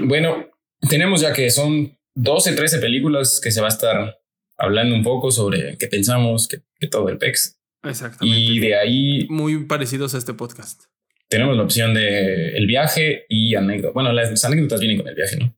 bueno, 0.05 0.51
tenemos 0.89 1.21
ya 1.21 1.33
que 1.33 1.51
son 1.51 1.99
12, 2.15 2.53
13 2.53 2.79
películas 2.79 3.41
que 3.43 3.51
se 3.51 3.61
va 3.61 3.67
a 3.67 3.71
estar 3.71 4.21
hablando 4.57 4.95
un 4.95 5.03
poco 5.03 5.31
sobre 5.31 5.77
qué 5.79 5.89
pensamos, 5.89 6.49
que, 6.49 6.63
que 6.79 6.87
todo 6.87 7.09
el 7.09 7.19
PEX. 7.19 7.59
Exactamente. 7.83 8.39
Y 8.39 8.61
de 8.61 8.77
ahí. 8.77 9.27
Muy 9.29 9.65
parecidos 9.65 10.15
a 10.15 10.19
este 10.19 10.35
podcast. 10.35 10.85
Tenemos 11.29 11.57
la 11.57 11.63
opción 11.63 11.95
de 11.95 12.57
el 12.57 12.67
viaje 12.67 13.27
y 13.29 13.55
anécdota. 13.55 13.93
Bueno, 13.95 14.13
las 14.13 14.45
anécdotas 14.45 14.81
vienen 14.81 14.99
con 14.99 15.09
el 15.09 15.15
viaje, 15.15 15.37
¿no? 15.37 15.57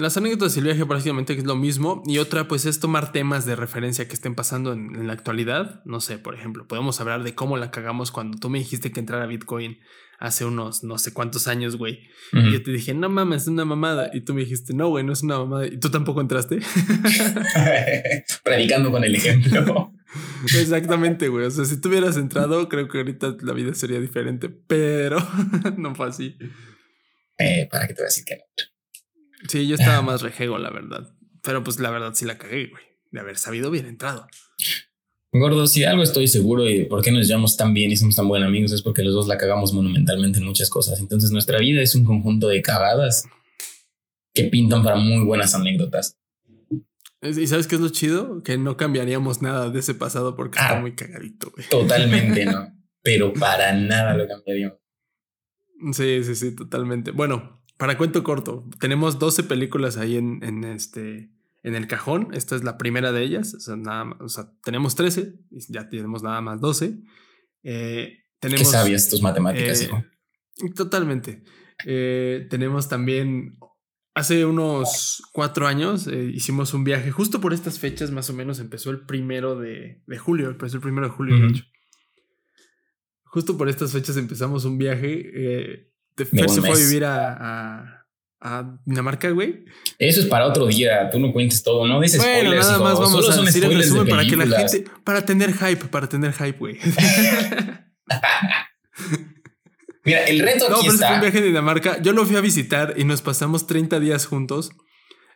Las 0.00 0.16
anécdotas 0.16 0.54
del 0.54 0.64
viaje 0.64 0.84
prácticamente 0.86 1.34
es 1.34 1.44
lo 1.44 1.56
mismo. 1.56 2.02
Y 2.06 2.18
otra, 2.18 2.48
pues, 2.48 2.66
es 2.66 2.80
tomar 2.80 3.12
temas 3.12 3.46
de 3.46 3.56
referencia 3.56 4.08
que 4.08 4.14
estén 4.14 4.34
pasando 4.34 4.72
en, 4.72 5.06
la 5.06 5.12
actualidad. 5.12 5.82
No 5.84 6.00
sé, 6.00 6.18
por 6.18 6.34
ejemplo, 6.34 6.66
podemos 6.66 7.00
hablar 7.00 7.22
de 7.22 7.34
cómo 7.34 7.56
la 7.56 7.70
cagamos 7.70 8.10
cuando 8.10 8.38
tú 8.38 8.50
me 8.50 8.58
dijiste 8.58 8.90
que 8.90 9.00
entrara 9.00 9.26
Bitcoin 9.26 9.78
hace 10.18 10.44
unos 10.44 10.84
no 10.84 10.98
sé 10.98 11.14
cuántos 11.14 11.48
años, 11.48 11.76
güey. 11.76 12.00
Y 12.32 12.52
yo 12.52 12.62
te 12.62 12.70
dije, 12.70 12.92
no 12.92 13.08
mames, 13.08 13.42
es 13.42 13.48
una 13.48 13.64
mamada. 13.64 14.10
Y 14.12 14.20
tú 14.20 14.34
me 14.34 14.42
dijiste, 14.42 14.74
no, 14.74 14.88
güey, 14.88 15.04
no 15.04 15.12
es 15.12 15.22
una 15.22 15.38
mamada. 15.38 15.66
Y 15.66 15.78
tú 15.78 15.90
tampoco 15.90 16.20
entraste. 16.20 16.58
Predicando 18.44 18.90
con 18.90 19.02
el 19.02 19.14
ejemplo. 19.14 19.92
Exactamente, 20.58 21.28
güey. 21.28 21.46
O 21.46 21.50
sea, 21.50 21.64
si 21.64 21.80
tú 21.80 21.88
hubieras 21.88 22.16
entrado, 22.16 22.68
creo 22.68 22.88
que 22.88 22.98
ahorita 22.98 23.36
la 23.42 23.52
vida 23.52 23.74
sería 23.74 24.00
diferente, 24.00 24.48
pero 24.48 25.18
no 25.76 25.94
fue 25.94 26.08
así. 26.08 26.36
Eh, 27.38 27.68
para 27.70 27.86
que 27.86 27.94
te 27.94 28.02
voy 28.02 28.06
a 28.06 28.08
decir 28.08 28.24
que 28.24 28.36
no. 28.36 28.42
Sí, 29.48 29.66
yo 29.66 29.74
estaba 29.74 30.02
más 30.02 30.22
rejego, 30.22 30.58
la 30.58 30.70
verdad. 30.70 31.14
Pero 31.42 31.64
pues 31.64 31.80
la 31.80 31.90
verdad 31.90 32.12
sí 32.14 32.24
la 32.24 32.38
cagué, 32.38 32.68
güey. 32.68 32.82
De 33.10 33.20
haber 33.20 33.38
sabido 33.38 33.70
bien 33.70 33.86
entrado. 33.86 34.26
Gordo, 35.32 35.66
si 35.66 35.84
algo 35.84 36.02
estoy 36.02 36.26
seguro 36.26 36.68
y 36.68 36.86
por 36.86 37.02
qué 37.02 37.12
nos 37.12 37.28
llevamos 37.28 37.56
tan 37.56 37.72
bien 37.72 37.92
y 37.92 37.96
somos 37.96 38.16
tan 38.16 38.26
buenos 38.26 38.48
amigos 38.48 38.72
es 38.72 38.82
porque 38.82 39.04
los 39.04 39.14
dos 39.14 39.28
la 39.28 39.38
cagamos 39.38 39.72
monumentalmente 39.72 40.40
en 40.40 40.44
muchas 40.44 40.68
cosas. 40.68 40.98
Entonces 40.98 41.30
nuestra 41.30 41.58
vida 41.58 41.80
es 41.82 41.94
un 41.94 42.04
conjunto 42.04 42.48
de 42.48 42.62
cagadas 42.62 43.24
que 44.34 44.44
pintan 44.44 44.82
para 44.82 44.96
muy 44.96 45.24
buenas 45.24 45.54
anécdotas. 45.54 46.16
¿Y 47.22 47.46
sabes 47.46 47.66
qué 47.66 47.76
es 47.76 47.80
lo 47.80 47.90
chido? 47.90 48.42
Que 48.42 48.58
no 48.58 48.76
cambiaríamos 48.76 49.42
nada 49.42 49.70
de 49.70 49.78
ese 49.78 49.94
pasado 49.94 50.34
porque 50.34 50.58
está 50.58 50.78
ah, 50.78 50.80
muy 50.80 50.94
cagadito, 50.94 51.52
güey. 51.54 51.68
Totalmente 51.68 52.46
no. 52.46 52.74
Pero 53.02 53.32
para 53.32 53.72
nada 53.72 54.14
lo 54.14 54.26
cambiaríamos. 54.26 54.78
Sí, 55.92 56.24
sí, 56.24 56.34
sí, 56.34 56.56
totalmente. 56.56 57.10
Bueno, 57.10 57.59
para 57.80 57.96
cuento 57.96 58.22
corto, 58.22 58.68
tenemos 58.78 59.18
12 59.18 59.44
películas 59.44 59.96
ahí 59.96 60.18
en, 60.18 60.44
en 60.44 60.64
este 60.64 61.30
en 61.62 61.74
el 61.74 61.86
cajón. 61.86 62.28
Esta 62.34 62.54
es 62.54 62.62
la 62.62 62.76
primera 62.76 63.10
de 63.10 63.22
ellas. 63.22 63.54
O 63.54 63.60
sea, 63.60 63.74
nada 63.74 64.16
o 64.20 64.28
sea 64.28 64.52
tenemos 64.62 64.96
13 64.96 65.34
y 65.50 65.72
ya 65.72 65.88
tenemos 65.88 66.22
nada 66.22 66.42
más 66.42 66.60
12. 66.60 66.98
Eh, 67.62 68.18
tenemos, 68.38 68.60
Qué 68.60 68.64
sabias 68.66 69.08
tus 69.08 69.22
matemáticas, 69.22 69.82
hijo. 69.82 69.96
Eh, 69.96 70.74
totalmente. 70.76 71.42
Eh, 71.86 72.46
tenemos 72.50 72.90
también, 72.90 73.58
hace 74.14 74.44
unos 74.44 75.22
cuatro 75.32 75.66
años 75.66 76.06
hicimos 76.06 76.74
un 76.74 76.84
viaje 76.84 77.10
justo 77.10 77.40
por 77.40 77.54
estas 77.54 77.78
fechas, 77.78 78.10
más 78.10 78.28
o 78.28 78.34
menos 78.34 78.60
empezó 78.60 78.90
el 78.90 79.06
primero 79.06 79.58
de, 79.58 80.02
de 80.06 80.18
julio, 80.18 80.50
empezó 80.50 80.76
el 80.76 80.82
primero 80.82 81.06
de 81.06 81.14
julio, 81.14 81.38
de 81.38 81.46
hecho. 81.46 81.64
Justo 83.24 83.56
por 83.56 83.70
estas 83.70 83.92
fechas 83.92 84.18
empezamos 84.18 84.66
un 84.66 84.76
viaje. 84.76 85.88
Fer 86.26 86.48
se 86.48 86.60
fue 86.60 86.72
a 86.72 86.76
vivir 86.76 87.04
a 87.04 88.00
a 88.40 88.78
Dinamarca, 88.84 89.30
güey. 89.30 89.64
Eso 89.98 90.20
es 90.20 90.26
para 90.26 90.46
otro 90.46 90.66
día. 90.66 91.10
Tú 91.10 91.18
no 91.20 91.32
cuentes 91.32 91.62
todo, 91.62 91.86
no 91.86 92.00
dices 92.00 92.18
bueno, 92.18 92.50
spoilers. 92.50 92.66
Nada 92.66 92.78
más 92.78 92.98
vamos 92.98 93.38
a 93.38 93.42
decir 93.42 93.64
el 93.64 93.76
resumen 93.76 94.08
para 94.08 94.24
que 94.24 94.36
la 94.36 94.58
gente, 94.58 94.84
para 95.04 95.24
tener 95.24 95.52
hype, 95.52 95.84
para 95.86 96.08
tener 96.08 96.32
hype, 96.32 96.58
güey. 96.58 96.78
Mira, 100.04 100.24
el 100.24 100.40
reto 100.40 100.68
no, 100.70 100.76
aquí 100.76 100.86
pero 100.86 100.94
está. 100.94 101.06
fue 101.08 101.16
un 101.16 101.20
viaje 101.20 101.38
a 101.38 101.42
Dinamarca. 101.42 102.00
Yo 102.00 102.12
lo 102.12 102.24
fui 102.24 102.36
a 102.36 102.40
visitar 102.40 102.94
y 102.96 103.04
nos 103.04 103.20
pasamos 103.20 103.66
30 103.66 104.00
días 104.00 104.24
juntos. 104.24 104.70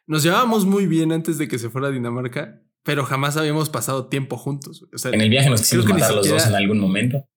Nos 0.06 0.22
llevábamos 0.22 0.64
muy 0.64 0.86
bien 0.86 1.12
antes 1.12 1.36
de 1.38 1.48
que 1.48 1.58
se 1.58 1.68
fuera 1.68 1.88
a 1.88 1.90
Dinamarca, 1.90 2.62
pero 2.82 3.04
jamás 3.04 3.36
habíamos 3.36 3.68
pasado 3.68 4.08
tiempo 4.08 4.38
juntos. 4.38 4.86
O 4.92 4.98
sea, 4.98 5.12
en 5.12 5.20
el 5.20 5.28
viaje 5.28 5.50
nos 5.50 5.60
quisimos 5.60 5.84
matar 5.86 6.14
los 6.14 6.26
dos 6.28 6.46
en 6.46 6.54
algún 6.54 6.78
momento. 6.78 7.28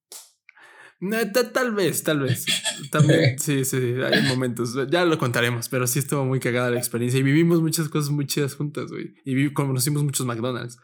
No, 0.99 1.17
tal 1.31 1.75
vez, 1.75 2.01
tal 2.03 2.21
vez. 2.21 2.45
También, 2.91 3.38
sí, 3.43 3.65
sí, 3.65 3.95
hay 4.03 4.23
momentos. 4.23 4.75
Ya 4.89 5.05
lo 5.05 5.19
contaremos, 5.19 5.69
pero 5.69 5.86
sí 5.86 5.99
estuvo 5.99 6.25
muy 6.25 6.39
cagada 6.39 6.71
la 6.71 6.79
experiencia 6.79 7.19
y 7.19 7.23
vivimos 7.23 7.62
muchas 7.62 7.88
cosas 7.89 8.10
muy 8.10 8.25
chidas 8.25 8.55
juntas, 8.55 8.89
güey. 8.89 9.13
Y 9.23 9.53
conocimos 9.53 10.03
muchos 10.03 10.25
McDonald's. 10.25 10.79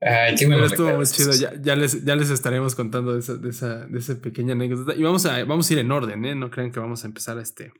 Ay, 0.00 0.34
qué 0.36 0.46
bueno. 0.46 0.64
estuvo 0.64 0.94
muy 0.94 1.06
chido. 1.06 1.32
Ya, 1.62 1.76
les, 1.76 2.04
ya 2.04 2.16
les 2.16 2.30
estaremos 2.30 2.74
contando 2.74 3.14
de 3.14 3.20
esa, 3.20 3.36
de 3.36 3.50
esa, 3.50 3.86
de 3.86 3.98
esa 3.98 4.20
pequeña 4.20 4.52
anécdota. 4.52 4.94
Y 4.96 5.02
vamos 5.02 5.26
a, 5.26 5.44
vamos 5.44 5.70
a 5.70 5.72
ir 5.72 5.78
en 5.78 5.92
orden, 5.92 6.24
¿eh? 6.24 6.34
No 6.34 6.50
crean 6.50 6.72
que 6.72 6.80
vamos 6.80 7.04
a 7.04 7.06
empezar 7.06 7.38
este. 7.38 7.72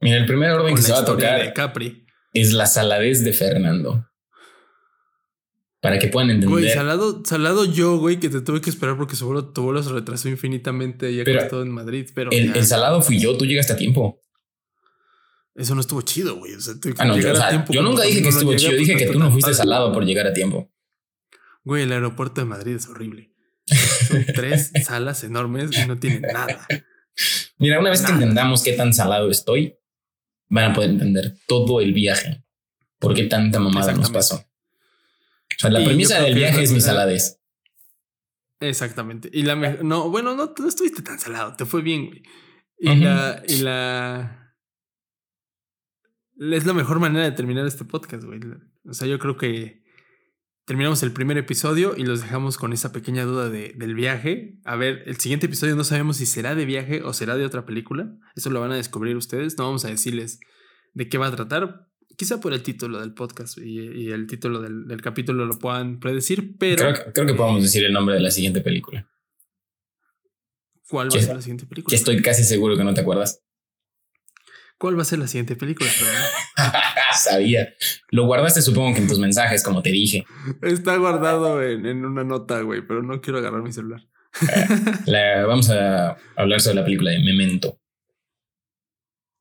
Mira, 0.00 0.16
el 0.16 0.26
primer 0.26 0.50
orden 0.50 0.74
que 0.74 0.82
se 0.82 0.92
va 0.92 1.00
a 1.00 1.04
tocar 1.04 1.40
de 1.40 1.52
Capri. 1.52 2.04
es 2.32 2.52
la 2.52 2.66
saladez 2.66 3.24
de 3.24 3.32
Fernando 3.32 4.08
para 5.84 5.98
que 5.98 6.08
puedan 6.08 6.30
entender. 6.30 6.48
Güey, 6.48 6.70
salado, 6.70 7.22
salado 7.26 7.66
yo, 7.66 7.98
güey, 7.98 8.18
que 8.18 8.30
te 8.30 8.40
tuve 8.40 8.62
que 8.62 8.70
esperar 8.70 8.96
porque 8.96 9.16
seguro 9.16 9.52
tu 9.52 9.64
vuelo 9.64 9.82
se 9.82 9.92
retrasó 9.92 10.30
infinitamente 10.30 11.12
y 11.12 11.20
he 11.20 11.22
estado 11.22 11.60
en 11.60 11.68
Madrid. 11.68 12.08
Pero 12.14 12.30
el, 12.32 12.64
salado 12.64 13.02
fui 13.02 13.18
yo, 13.18 13.36
tú 13.36 13.44
llegaste 13.44 13.74
a 13.74 13.76
tiempo. 13.76 14.18
Eso 15.54 15.74
no 15.74 15.82
estuvo 15.82 16.00
chido, 16.00 16.36
güey. 16.36 16.54
O 16.54 16.60
sea, 16.62 16.72
ah, 16.96 17.04
no, 17.04 17.18
yo, 17.18 17.34
yo 17.68 17.82
nunca 17.82 18.04
dije 18.04 18.22
que 18.22 18.30
estuvo 18.30 18.56
chido, 18.56 18.72
dije 18.72 18.94
pues, 18.94 19.04
que 19.04 19.12
tú 19.12 19.18
no 19.18 19.30
fuiste 19.30 19.52
salado 19.52 19.92
por 19.92 20.06
llegar 20.06 20.26
a 20.26 20.32
tiempo. 20.32 20.72
Güey, 21.64 21.82
el 21.82 21.92
aeropuerto 21.92 22.40
de 22.40 22.46
Madrid 22.46 22.76
es 22.76 22.88
horrible. 22.88 23.34
Son 23.66 24.24
tres 24.34 24.72
salas 24.86 25.22
enormes 25.22 25.68
y 25.76 25.86
no 25.86 25.98
tienen 25.98 26.22
nada. 26.22 26.66
Mira, 27.58 27.78
una 27.78 27.90
vez 27.90 28.00
que 28.00 28.12
entendamos 28.12 28.62
qué 28.62 28.72
tan 28.72 28.94
salado 28.94 29.30
estoy, 29.30 29.76
van 30.48 30.70
a 30.70 30.74
poder 30.74 30.88
entender 30.88 31.36
todo 31.46 31.82
el 31.82 31.92
viaje. 31.92 32.42
¿Por 32.98 33.12
qué 33.12 33.24
tanta 33.24 33.60
mamada 33.60 33.92
nos 33.92 34.10
pasó? 34.10 34.46
O 35.56 35.60
sea, 35.60 35.70
la 35.70 35.84
premisa 35.84 36.20
del 36.20 36.34
viaje 36.34 36.62
es, 36.62 36.72
mi 36.72 36.80
saladez. 36.80 37.40
Exactamente. 38.60 39.28
Y 39.32 39.42
la 39.42 39.54
no, 39.56 40.10
bueno, 40.10 40.34
no, 40.34 40.54
no 40.58 40.68
estuviste 40.68 41.02
tan 41.02 41.18
salado, 41.18 41.54
te 41.56 41.64
fue 41.64 41.82
bien, 41.82 42.06
güey. 42.06 42.22
Y 42.78 42.96
la, 42.96 43.42
y 43.46 43.58
la 43.58 44.44
es 46.38 46.66
la 46.66 46.72
mejor 46.72 46.98
manera 46.98 47.24
de 47.24 47.32
terminar 47.32 47.66
este 47.66 47.84
podcast, 47.84 48.24
güey. 48.24 48.40
O 48.86 48.92
sea, 48.92 49.06
yo 49.06 49.18
creo 49.18 49.36
que 49.36 49.82
terminamos 50.66 51.02
el 51.02 51.12
primer 51.12 51.38
episodio 51.38 51.94
y 51.96 52.04
los 52.04 52.22
dejamos 52.22 52.56
con 52.56 52.72
esa 52.72 52.92
pequeña 52.92 53.24
duda 53.24 53.48
de, 53.48 53.74
del 53.76 53.94
viaje. 53.94 54.58
A 54.64 54.76
ver, 54.76 55.02
el 55.06 55.16
siguiente 55.18 55.46
episodio 55.46 55.76
no 55.76 55.84
sabemos 55.84 56.16
si 56.16 56.26
será 56.26 56.54
de 56.54 56.64
viaje 56.64 57.02
o 57.02 57.12
será 57.12 57.36
de 57.36 57.44
otra 57.44 57.66
película. 57.66 58.16
Eso 58.34 58.50
lo 58.50 58.60
van 58.60 58.72
a 58.72 58.76
descubrir 58.76 59.16
ustedes. 59.16 59.56
No 59.58 59.64
vamos 59.64 59.84
a 59.84 59.88
decirles 59.88 60.40
de 60.92 61.08
qué 61.08 61.18
va 61.18 61.26
a 61.26 61.36
tratar, 61.36 61.88
quizá 62.16 62.40
por 62.40 62.52
el 62.52 62.62
título 62.62 63.00
del 63.00 63.14
podcast 63.14 63.58
y, 63.58 64.10
el 64.10 64.26
título 64.26 64.60
del, 64.60 65.00
capítulo 65.02 65.44
lo 65.46 65.58
puedan 65.58 66.00
predecir, 66.00 66.56
pero... 66.58 66.92
Creo, 67.12 67.26
que 67.26 67.34
podemos 67.34 67.62
decir 67.62 67.84
el 67.84 67.92
nombre 67.92 68.14
de 68.14 68.20
la 68.20 68.30
siguiente 68.30 68.60
película. 68.60 69.08
¿Cuál 70.88 71.12
va 71.12 71.18
a 71.18 71.22
ser 71.22 71.36
la 71.36 71.42
siguiente 71.42 71.66
película? 71.66 71.90
Que 71.90 71.96
estoy 71.96 72.20
casi 72.22 72.44
seguro 72.44 72.76
que 72.76 72.84
no 72.84 72.94
te 72.94 73.00
acuerdas. 73.00 73.42
¿Cuál 74.78 74.98
va 74.98 75.02
a 75.02 75.06
ser 75.06 75.18
la 75.18 75.28
siguiente 75.28 75.56
película? 75.56 75.90
Sabía. 77.16 77.74
Lo 78.10 78.26
guardaste 78.26 78.60
supongo 78.60 78.94
que 78.94 79.00
en 79.00 79.08
tus 79.08 79.18
mensajes, 79.18 79.62
como 79.62 79.82
te 79.82 79.90
dije. 79.90 80.24
Está 80.62 80.96
guardado 80.96 81.62
en, 81.62 81.86
en 81.86 82.04
una 82.04 82.24
nota, 82.24 82.60
güey, 82.60 82.86
pero 82.86 83.02
no 83.02 83.20
quiero 83.20 83.38
agarrar 83.38 83.62
mi 83.62 83.72
celular. 83.72 84.02
vamos 85.46 85.70
a 85.70 86.16
hablar 86.36 86.60
sobre 86.60 86.76
la 86.76 86.84
película 86.84 87.12
de 87.12 87.20
Memento. 87.20 87.78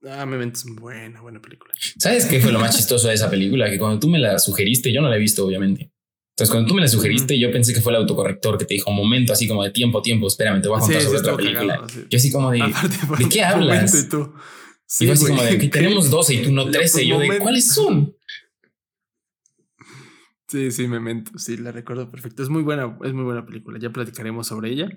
Ah, 0.10 0.26
Memento 0.26 0.60
es 0.60 0.66
buena, 0.66 1.22
buena 1.22 1.42
película. 1.42 1.74
¿Sabes 1.98 2.26
qué 2.26 2.40
fue 2.40 2.52
lo 2.52 2.60
más 2.60 2.76
chistoso 2.76 3.08
de 3.08 3.14
esa 3.14 3.30
película? 3.30 3.70
Que 3.70 3.80
cuando 3.80 4.00
tú 4.00 4.10
me 4.10 4.20
la 4.20 4.38
sugeriste, 4.38 4.92
yo 4.92 5.02
no 5.02 5.10
la 5.10 5.16
he 5.16 5.20
visto, 5.20 5.46
obviamente. 5.46 5.92
Entonces, 6.36 6.52
cuando 6.52 6.68
tú 6.68 6.74
me 6.74 6.82
la 6.82 6.88
sugeriste, 6.88 7.38
yo 7.38 7.52
pensé 7.52 7.74
que 7.74 7.82
fue 7.82 7.92
el 7.92 7.98
autocorrector 7.98 8.58
que 8.58 8.66
te 8.66 8.74
dijo, 8.74 8.90
un 8.90 8.98
momento, 8.98 9.34
así 9.34 9.48
como 9.48 9.64
de 9.64 9.70
tiempo, 9.70 10.02
tiempo, 10.02 10.28
espérame, 10.28 10.62
te 10.62 10.68
voy 10.68 10.78
a 10.78 10.82
contar 10.82 11.02
sobre 11.02 11.20
otra 11.20 11.38
película. 11.38 11.88
Yo 12.10 12.18
así 12.18 12.32
como 12.32 12.52
de, 12.52 12.60
¿de 13.20 13.30
qué 13.30 13.44
hablas? 13.44 13.94
Y 13.94 14.10
tú. 14.10 14.34
Sí, 14.86 15.10
así 15.10 15.28
como 15.28 15.44
de, 15.44 15.58
tenemos 15.70 16.10
12 16.10 16.34
y 16.34 16.42
tú 16.44 16.52
no 16.52 16.66
13. 16.72 17.04
Y 17.04 17.08
yo 17.10 17.20
de, 17.20 17.38
¿cuáles 17.38 17.68
son? 17.68 18.16
Sí, 20.48 20.72
sí, 20.72 20.88
Memento, 20.88 21.32
sí, 21.38 21.58
la 21.58 21.72
recuerdo 21.72 22.12
perfecto. 22.12 22.44
Es 22.44 22.50
muy 22.50 22.62
buena, 22.62 22.98
es 23.04 23.14
muy 23.14 23.24
buena 23.24 23.46
película. 23.46 23.80
Ya 23.80 23.92
platicaremos 23.92 24.48
sobre 24.48 24.72
ella. 24.72 24.90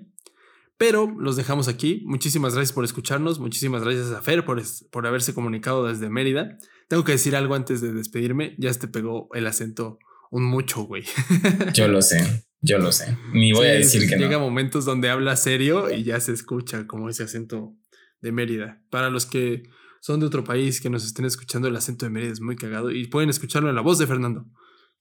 Pero 0.77 1.13
los 1.19 1.35
dejamos 1.35 1.67
aquí. 1.67 2.03
Muchísimas 2.05 2.53
gracias 2.53 2.73
por 2.73 2.85
escucharnos. 2.85 3.39
Muchísimas 3.39 3.83
gracias 3.83 4.11
a 4.11 4.21
Fer 4.21 4.45
por, 4.45 4.61
por 4.91 5.07
haberse 5.07 5.33
comunicado 5.33 5.87
desde 5.87 6.09
Mérida. 6.09 6.57
Tengo 6.87 7.03
que 7.03 7.13
decir 7.13 7.35
algo 7.35 7.55
antes 7.55 7.81
de 7.81 7.93
despedirme. 7.93 8.55
Ya 8.59 8.71
te 8.73 8.87
pegó 8.87 9.29
el 9.33 9.47
acento 9.47 9.97
un 10.29 10.43
mucho, 10.43 10.83
güey. 10.83 11.03
Yo 11.73 11.87
lo 11.87 12.01
sé. 12.01 12.45
Yo 12.61 12.79
lo 12.79 12.91
sé. 12.91 13.17
Ni 13.33 13.53
voy 13.53 13.67
a 13.67 13.73
decir 13.73 14.07
que 14.09 14.17
llega 14.17 14.39
momentos 14.39 14.85
donde 14.85 15.09
habla 15.09 15.35
serio 15.35 15.91
y 15.91 16.03
ya 16.03 16.19
se 16.19 16.33
escucha 16.33 16.87
como 16.87 17.09
ese 17.09 17.23
acento 17.23 17.75
de 18.21 18.31
Mérida. 18.31 18.81
Para 18.89 19.09
los 19.09 19.25
que 19.25 19.63
son 20.01 20.19
de 20.19 20.25
otro 20.25 20.43
país 20.43 20.81
que 20.81 20.89
nos 20.89 21.05
estén 21.05 21.25
escuchando, 21.25 21.67
el 21.67 21.75
acento 21.75 22.05
de 22.05 22.11
Mérida 22.11 22.33
es 22.33 22.41
muy 22.41 22.55
cagado 22.55 22.91
y 22.91 23.07
pueden 23.07 23.29
escucharlo 23.29 23.69
en 23.69 23.75
la 23.75 23.81
voz 23.81 23.99
de 23.99 24.07
Fernando. 24.07 24.45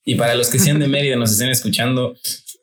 Y 0.04 0.14
para 0.14 0.34
los 0.34 0.48
que 0.48 0.58
sean 0.58 0.78
de 0.78 0.88
Mérida 0.88 1.16
nos 1.16 1.32
estén 1.32 1.48
escuchando, 1.48 2.14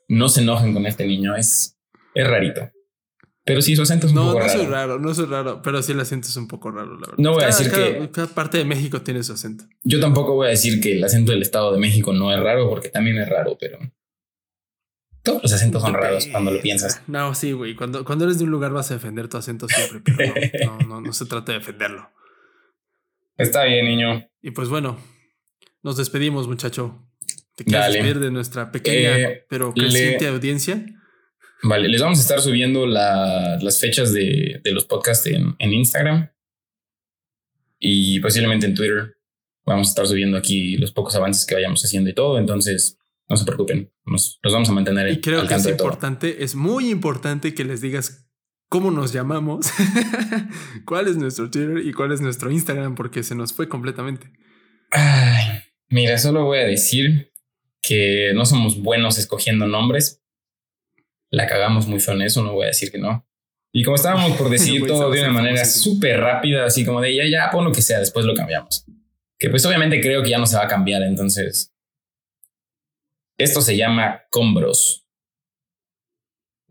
no 0.08 0.30
se 0.30 0.42
enojen 0.42 0.74
con 0.74 0.86
este 0.86 1.06
niño. 1.06 1.36
Es, 1.36 1.78
es 2.14 2.28
rarito. 2.28 2.70
Pero 3.46 3.62
sí, 3.62 3.76
su 3.76 3.82
acento 3.82 4.08
es 4.08 4.14
un 4.14 4.20
poco 4.20 4.40
raro. 4.40 4.48
No, 4.48 4.54
no 4.54 4.60
soy 4.60 4.66
raro, 4.66 5.00
no 5.00 5.14
soy 5.14 5.26
raro, 5.26 5.62
pero 5.62 5.82
sí 5.82 5.92
el 5.92 6.00
acento 6.00 6.30
es 6.30 6.36
un 6.38 6.48
poco 6.48 6.72
raro, 6.72 6.94
la 6.94 7.08
verdad. 7.08 7.16
No 7.18 7.34
voy 7.34 7.44
a 7.44 7.48
decir 7.48 7.70
que. 7.70 8.10
Cada 8.12 8.28
parte 8.28 8.58
de 8.58 8.66
México 8.66 9.02
tiene 9.02 9.22
su 9.24 9.34
acento. 9.34 9.66
Yo 9.84 10.00
tampoco 10.00 10.34
voy 10.34 10.48
a 10.48 10.50
decir 10.52 10.80
que 10.80 10.94
el 10.94 11.04
acento 11.04 11.34
del 11.34 11.42
Estado 11.42 11.74
de 11.74 11.80
México 11.80 12.14
no 12.14 12.32
es 12.32 12.40
raro, 12.40 12.70
porque 12.70 12.90
también 12.90 13.18
es 13.18 13.28
raro, 13.28 13.58
pero. 13.60 13.80
Todos 15.24 15.42
los 15.42 15.54
acentos 15.54 15.82
son 15.82 15.94
raros 15.94 16.28
cuando 16.28 16.52
lo 16.52 16.62
piensas. 16.62 17.02
No, 17.08 17.34
sí, 17.34 17.54
güey. 17.54 17.76
Cuando, 17.76 18.04
cuando 18.04 18.26
eres 18.26 18.40
de 18.40 18.44
un 18.44 18.52
lugar 18.52 18.72
vas 18.72 18.92
a 18.92 18.96
defender 18.96 19.30
tu 19.30 19.38
acento 19.38 19.68
siempre, 19.70 20.02
pero 20.04 20.34
no, 20.66 20.80
no, 20.88 21.02
no, 21.02 21.14
se 21.14 21.26
trata 21.26 21.54
de 21.54 21.60
defenderlo. 21.60 22.10
Está 23.38 23.64
bien, 23.64 23.86
niño. 23.86 24.30
Y 24.42 24.52
pues 24.52 24.68
bueno, 24.68 24.98
nos 25.82 25.98
despedimos, 25.98 26.48
muchacho. 26.48 27.08
Te 27.56 27.64
quieres 27.64 27.94
despedir 27.94 28.20
de 28.20 28.32
nuestra 28.32 28.72
pequeña 28.72 29.18
eh, 29.18 29.46
pero 29.48 29.74
creciente 29.74 30.28
audiencia. 30.28 30.86
Vale, 31.66 31.88
les 31.88 32.02
vamos 32.02 32.20
a 32.20 32.22
estar 32.22 32.42
subiendo 32.42 32.86
las 32.86 33.80
fechas 33.80 34.12
de, 34.12 34.62
los 34.66 34.86
podcasts 34.86 35.26
en, 35.28 35.56
Instagram 35.60 36.30
y 37.80 38.20
posiblemente 38.20 38.66
en 38.66 38.76
Twitter. 38.76 39.16
Vamos 39.66 39.88
a 39.88 39.92
estar 39.92 40.06
subiendo 40.06 40.38
aquí 40.38 40.76
los 40.76 40.92
pocos 40.92 41.16
avances 41.16 41.46
que 41.46 41.56
vayamos 41.56 41.82
haciendo 41.84 42.10
y 42.10 42.14
todo. 42.14 42.38
Entonces, 42.38 43.00
no 43.30 43.38
se 43.38 43.46
preocupen, 43.46 43.94
nos, 44.06 44.40
vamos 44.44 44.68
a 44.68 44.74
mantener. 44.74 45.10
Y 45.10 45.22
creo 45.22 45.48
que 45.48 45.54
es 45.54 45.66
importante, 45.66 46.44
es 46.44 46.54
muy 46.54 46.90
importante 46.90 47.54
que 47.54 47.64
les 47.64 47.80
digas 47.80 48.28
cómo 48.68 48.92
nos 48.92 49.14
llamamos, 49.14 49.68
cuál 50.86 51.08
es 51.08 51.16
nuestro 51.16 51.50
Twitter 51.50 51.78
y 51.86 51.94
cuál 51.94 52.12
es 52.12 52.20
nuestro 52.20 52.52
Instagram, 52.52 52.96
porque 52.96 53.24
se 53.24 53.36
nos 53.36 53.54
fue 53.54 53.70
completamente. 53.70 54.34
Ay, 54.92 55.62
mira, 55.88 56.18
solo 56.18 56.44
voy 56.44 56.60
a 56.60 56.66
decir 56.66 57.32
que 57.82 58.34
no 58.36 58.46
somos 58.46 58.82
buenos 58.82 59.18
escogiendo 59.18 59.66
nombres, 59.66 60.23
la 61.34 61.48
cagamos 61.48 61.88
muy 61.88 62.00
feo 62.00 62.14
en 62.14 62.22
eso, 62.22 62.44
no 62.44 62.54
voy 62.54 62.66
a 62.66 62.68
decir 62.68 62.92
que 62.92 63.00
no. 63.00 63.28
Y 63.74 63.84
como 63.84 63.96
estábamos 63.96 64.38
por 64.38 64.50
decir 64.52 64.86
todo 64.86 65.10
de 65.10 65.22
una 65.22 65.32
manera 65.32 65.66
súper 65.66 66.20
rápida, 66.20 66.66
así 66.66 66.86
como 66.86 67.02
de 67.02 67.16
ya, 67.16 67.24
ya, 67.26 67.50
pon 67.50 67.66
lo 67.66 67.72
que 67.72 67.82
sea, 67.82 68.00
después 68.00 68.24
lo 68.26 68.36
cambiamos. 68.36 68.86
Que 69.40 69.50
pues 69.50 69.66
obviamente 69.66 70.00
creo 70.00 70.22
que 70.22 70.30
ya 70.30 70.38
no 70.38 70.46
se 70.46 70.56
va 70.56 70.66
a 70.66 70.68
cambiar, 70.68 71.02
entonces. 71.02 71.74
Esto 73.38 73.62
se 73.62 73.76
llama 73.76 74.22
Combros. 74.30 75.03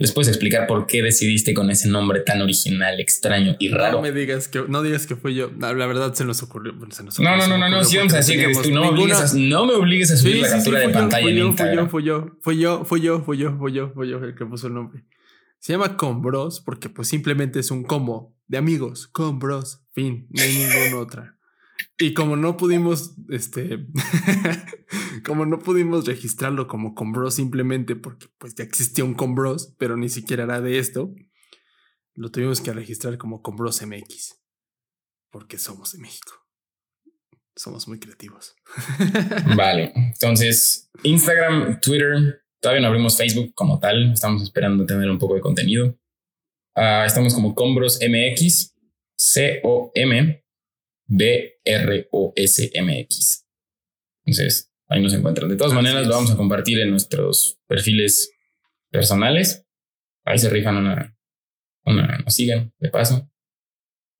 ¿Les 0.02 0.10
puedes 0.10 0.26
explicar 0.26 0.66
por 0.66 0.86
qué 0.86 1.00
decidiste 1.00 1.54
con 1.54 1.70
ese 1.70 1.88
nombre 1.88 2.18
tan 2.18 2.42
original, 2.42 2.98
extraño 2.98 3.54
y 3.60 3.68
raro? 3.68 3.98
No 3.98 4.02
me 4.02 4.10
digas 4.10 4.48
que 4.48 4.64
no 4.66 4.82
digas 4.82 5.06
que 5.06 5.14
fui 5.14 5.36
yo. 5.36 5.52
La, 5.60 5.72
verdad 5.74 6.12
se 6.12 6.24
nos 6.24 6.42
ocurrió. 6.42 6.72
Se 6.90 7.04
nos 7.04 7.14
ocurrió 7.14 7.36
no, 7.36 7.46
no, 7.46 7.46
no, 7.46 7.56
no, 7.56 7.68
no, 7.68 7.84
sí 7.84 7.98
vamos 7.98 8.12
a 8.14 8.16
decir 8.16 8.44
que 8.44 8.52
tú 8.52 8.72
no, 8.72 8.80
me 8.80 8.88
obligues 8.88 9.32
a, 9.32 9.38
no 9.38 9.64
me 9.64 9.74
obligues 9.74 10.10
a 10.10 10.16
subir 10.16 10.38
la 10.38 10.48
captura 10.48 10.80
de 10.80 10.88
pantalla 10.88 11.30
en 11.30 11.38
Instagram. 11.38 11.88
Fui 11.88 12.02
yo, 12.02 12.36
fui 12.40 12.58
yo, 12.58 12.84
fui 12.84 13.00
yo, 13.00 13.22
fui 13.22 13.38
yo, 13.38 13.56
fui 13.56 13.72
yo, 13.72 13.92
fui 13.94 14.08
yo, 14.10 14.18
el 14.24 14.34
que 14.34 14.44
puso 14.44 14.66
el 14.66 14.74
nombre. 14.74 15.04
Se 15.60 15.72
llama 15.72 15.96
Combros 15.96 16.60
porque 16.60 16.88
pues 16.88 17.06
simplemente 17.06 17.60
es 17.60 17.70
un 17.70 17.84
combo 17.84 18.36
de 18.48 18.58
amigos, 18.58 19.06
Combros, 19.06 19.84
fin, 19.92 20.26
no 20.30 20.42
hay 20.42 20.52
ninguna 20.52 21.00
otra. 21.00 21.38
Y 22.02 22.14
como 22.14 22.34
no 22.34 22.56
pudimos, 22.56 23.14
este, 23.28 23.86
como 25.24 25.46
no 25.46 25.60
pudimos 25.60 26.04
registrarlo 26.04 26.66
como 26.66 26.96
Combros 26.96 27.36
simplemente 27.36 27.94
porque 27.94 28.26
pues 28.38 28.56
ya 28.56 28.64
existía 28.64 29.04
un 29.04 29.14
Combros, 29.14 29.76
pero 29.78 29.96
ni 29.96 30.08
siquiera 30.08 30.42
era 30.42 30.60
de 30.60 30.80
esto, 30.80 31.14
lo 32.14 32.32
tuvimos 32.32 32.60
que 32.60 32.72
registrar 32.72 33.18
como 33.18 33.40
Combros 33.40 33.80
MX. 33.86 34.40
Porque 35.30 35.58
somos 35.58 35.92
de 35.92 36.00
México. 36.00 36.32
Somos 37.54 37.86
muy 37.86 38.00
creativos. 38.00 38.56
vale, 39.56 39.92
entonces 39.94 40.90
Instagram, 41.04 41.78
Twitter, 41.80 42.42
todavía 42.60 42.82
no 42.82 42.88
abrimos 42.88 43.16
Facebook 43.16 43.54
como 43.54 43.78
tal, 43.78 44.12
estamos 44.12 44.42
esperando 44.42 44.84
tener 44.86 45.08
un 45.08 45.18
poco 45.18 45.36
de 45.36 45.40
contenido. 45.40 45.96
Ah, 46.74 47.04
estamos 47.06 47.32
como 47.32 47.54
Combros 47.54 48.00
MX, 48.02 48.74
C-O-M 49.16 50.41
B-R-O-S-M-X. 51.06 52.68
Entonces, 54.24 54.72
ahí 54.88 55.02
nos 55.02 55.14
encuentran. 55.14 55.48
De 55.48 55.56
todas 55.56 55.72
maneras, 55.72 56.06
lo 56.06 56.14
vamos 56.14 56.30
a 56.30 56.36
compartir 56.36 56.78
en 56.80 56.90
nuestros 56.90 57.58
perfiles 57.66 58.32
personales. 58.90 59.66
Ahí 60.24 60.38
se 60.38 60.48
rifan 60.50 60.76
una, 60.76 61.16
una, 61.84 62.18
nos 62.18 62.34
siguen 62.34 62.72
de 62.78 62.90
paso. 62.90 63.28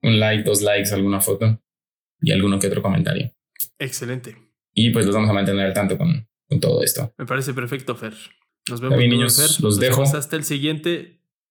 Un 0.01 0.19
like, 0.19 0.43
dos 0.43 0.61
likes, 0.61 0.93
alguna 0.93 1.21
foto 1.21 1.63
y 2.19 2.31
alguno 2.31 2.59
que 2.59 2.67
otro 2.67 2.81
comentario. 2.81 3.33
Excelente. 3.79 4.35
Y 4.73 4.89
pues 4.89 5.05
los 5.05 5.15
vamos 5.15 5.29
a 5.29 5.33
mantener 5.33 5.65
al 5.67 5.73
tanto 5.73 5.97
con, 5.97 6.27
con 6.49 6.59
todo 6.59 6.83
esto. 6.83 7.13
Me 7.17 7.25
parece 7.25 7.53
perfecto, 7.53 7.95
Fer. 7.95 8.13
Nos 8.69 8.81
vemos, 8.81 8.97
niños. 8.97 9.37
Fer. 9.37 9.63
Los 9.63 9.79
dejo. 9.79 10.03
hasta 10.03 10.35
el 10.35 10.43
siguiente 10.43 11.22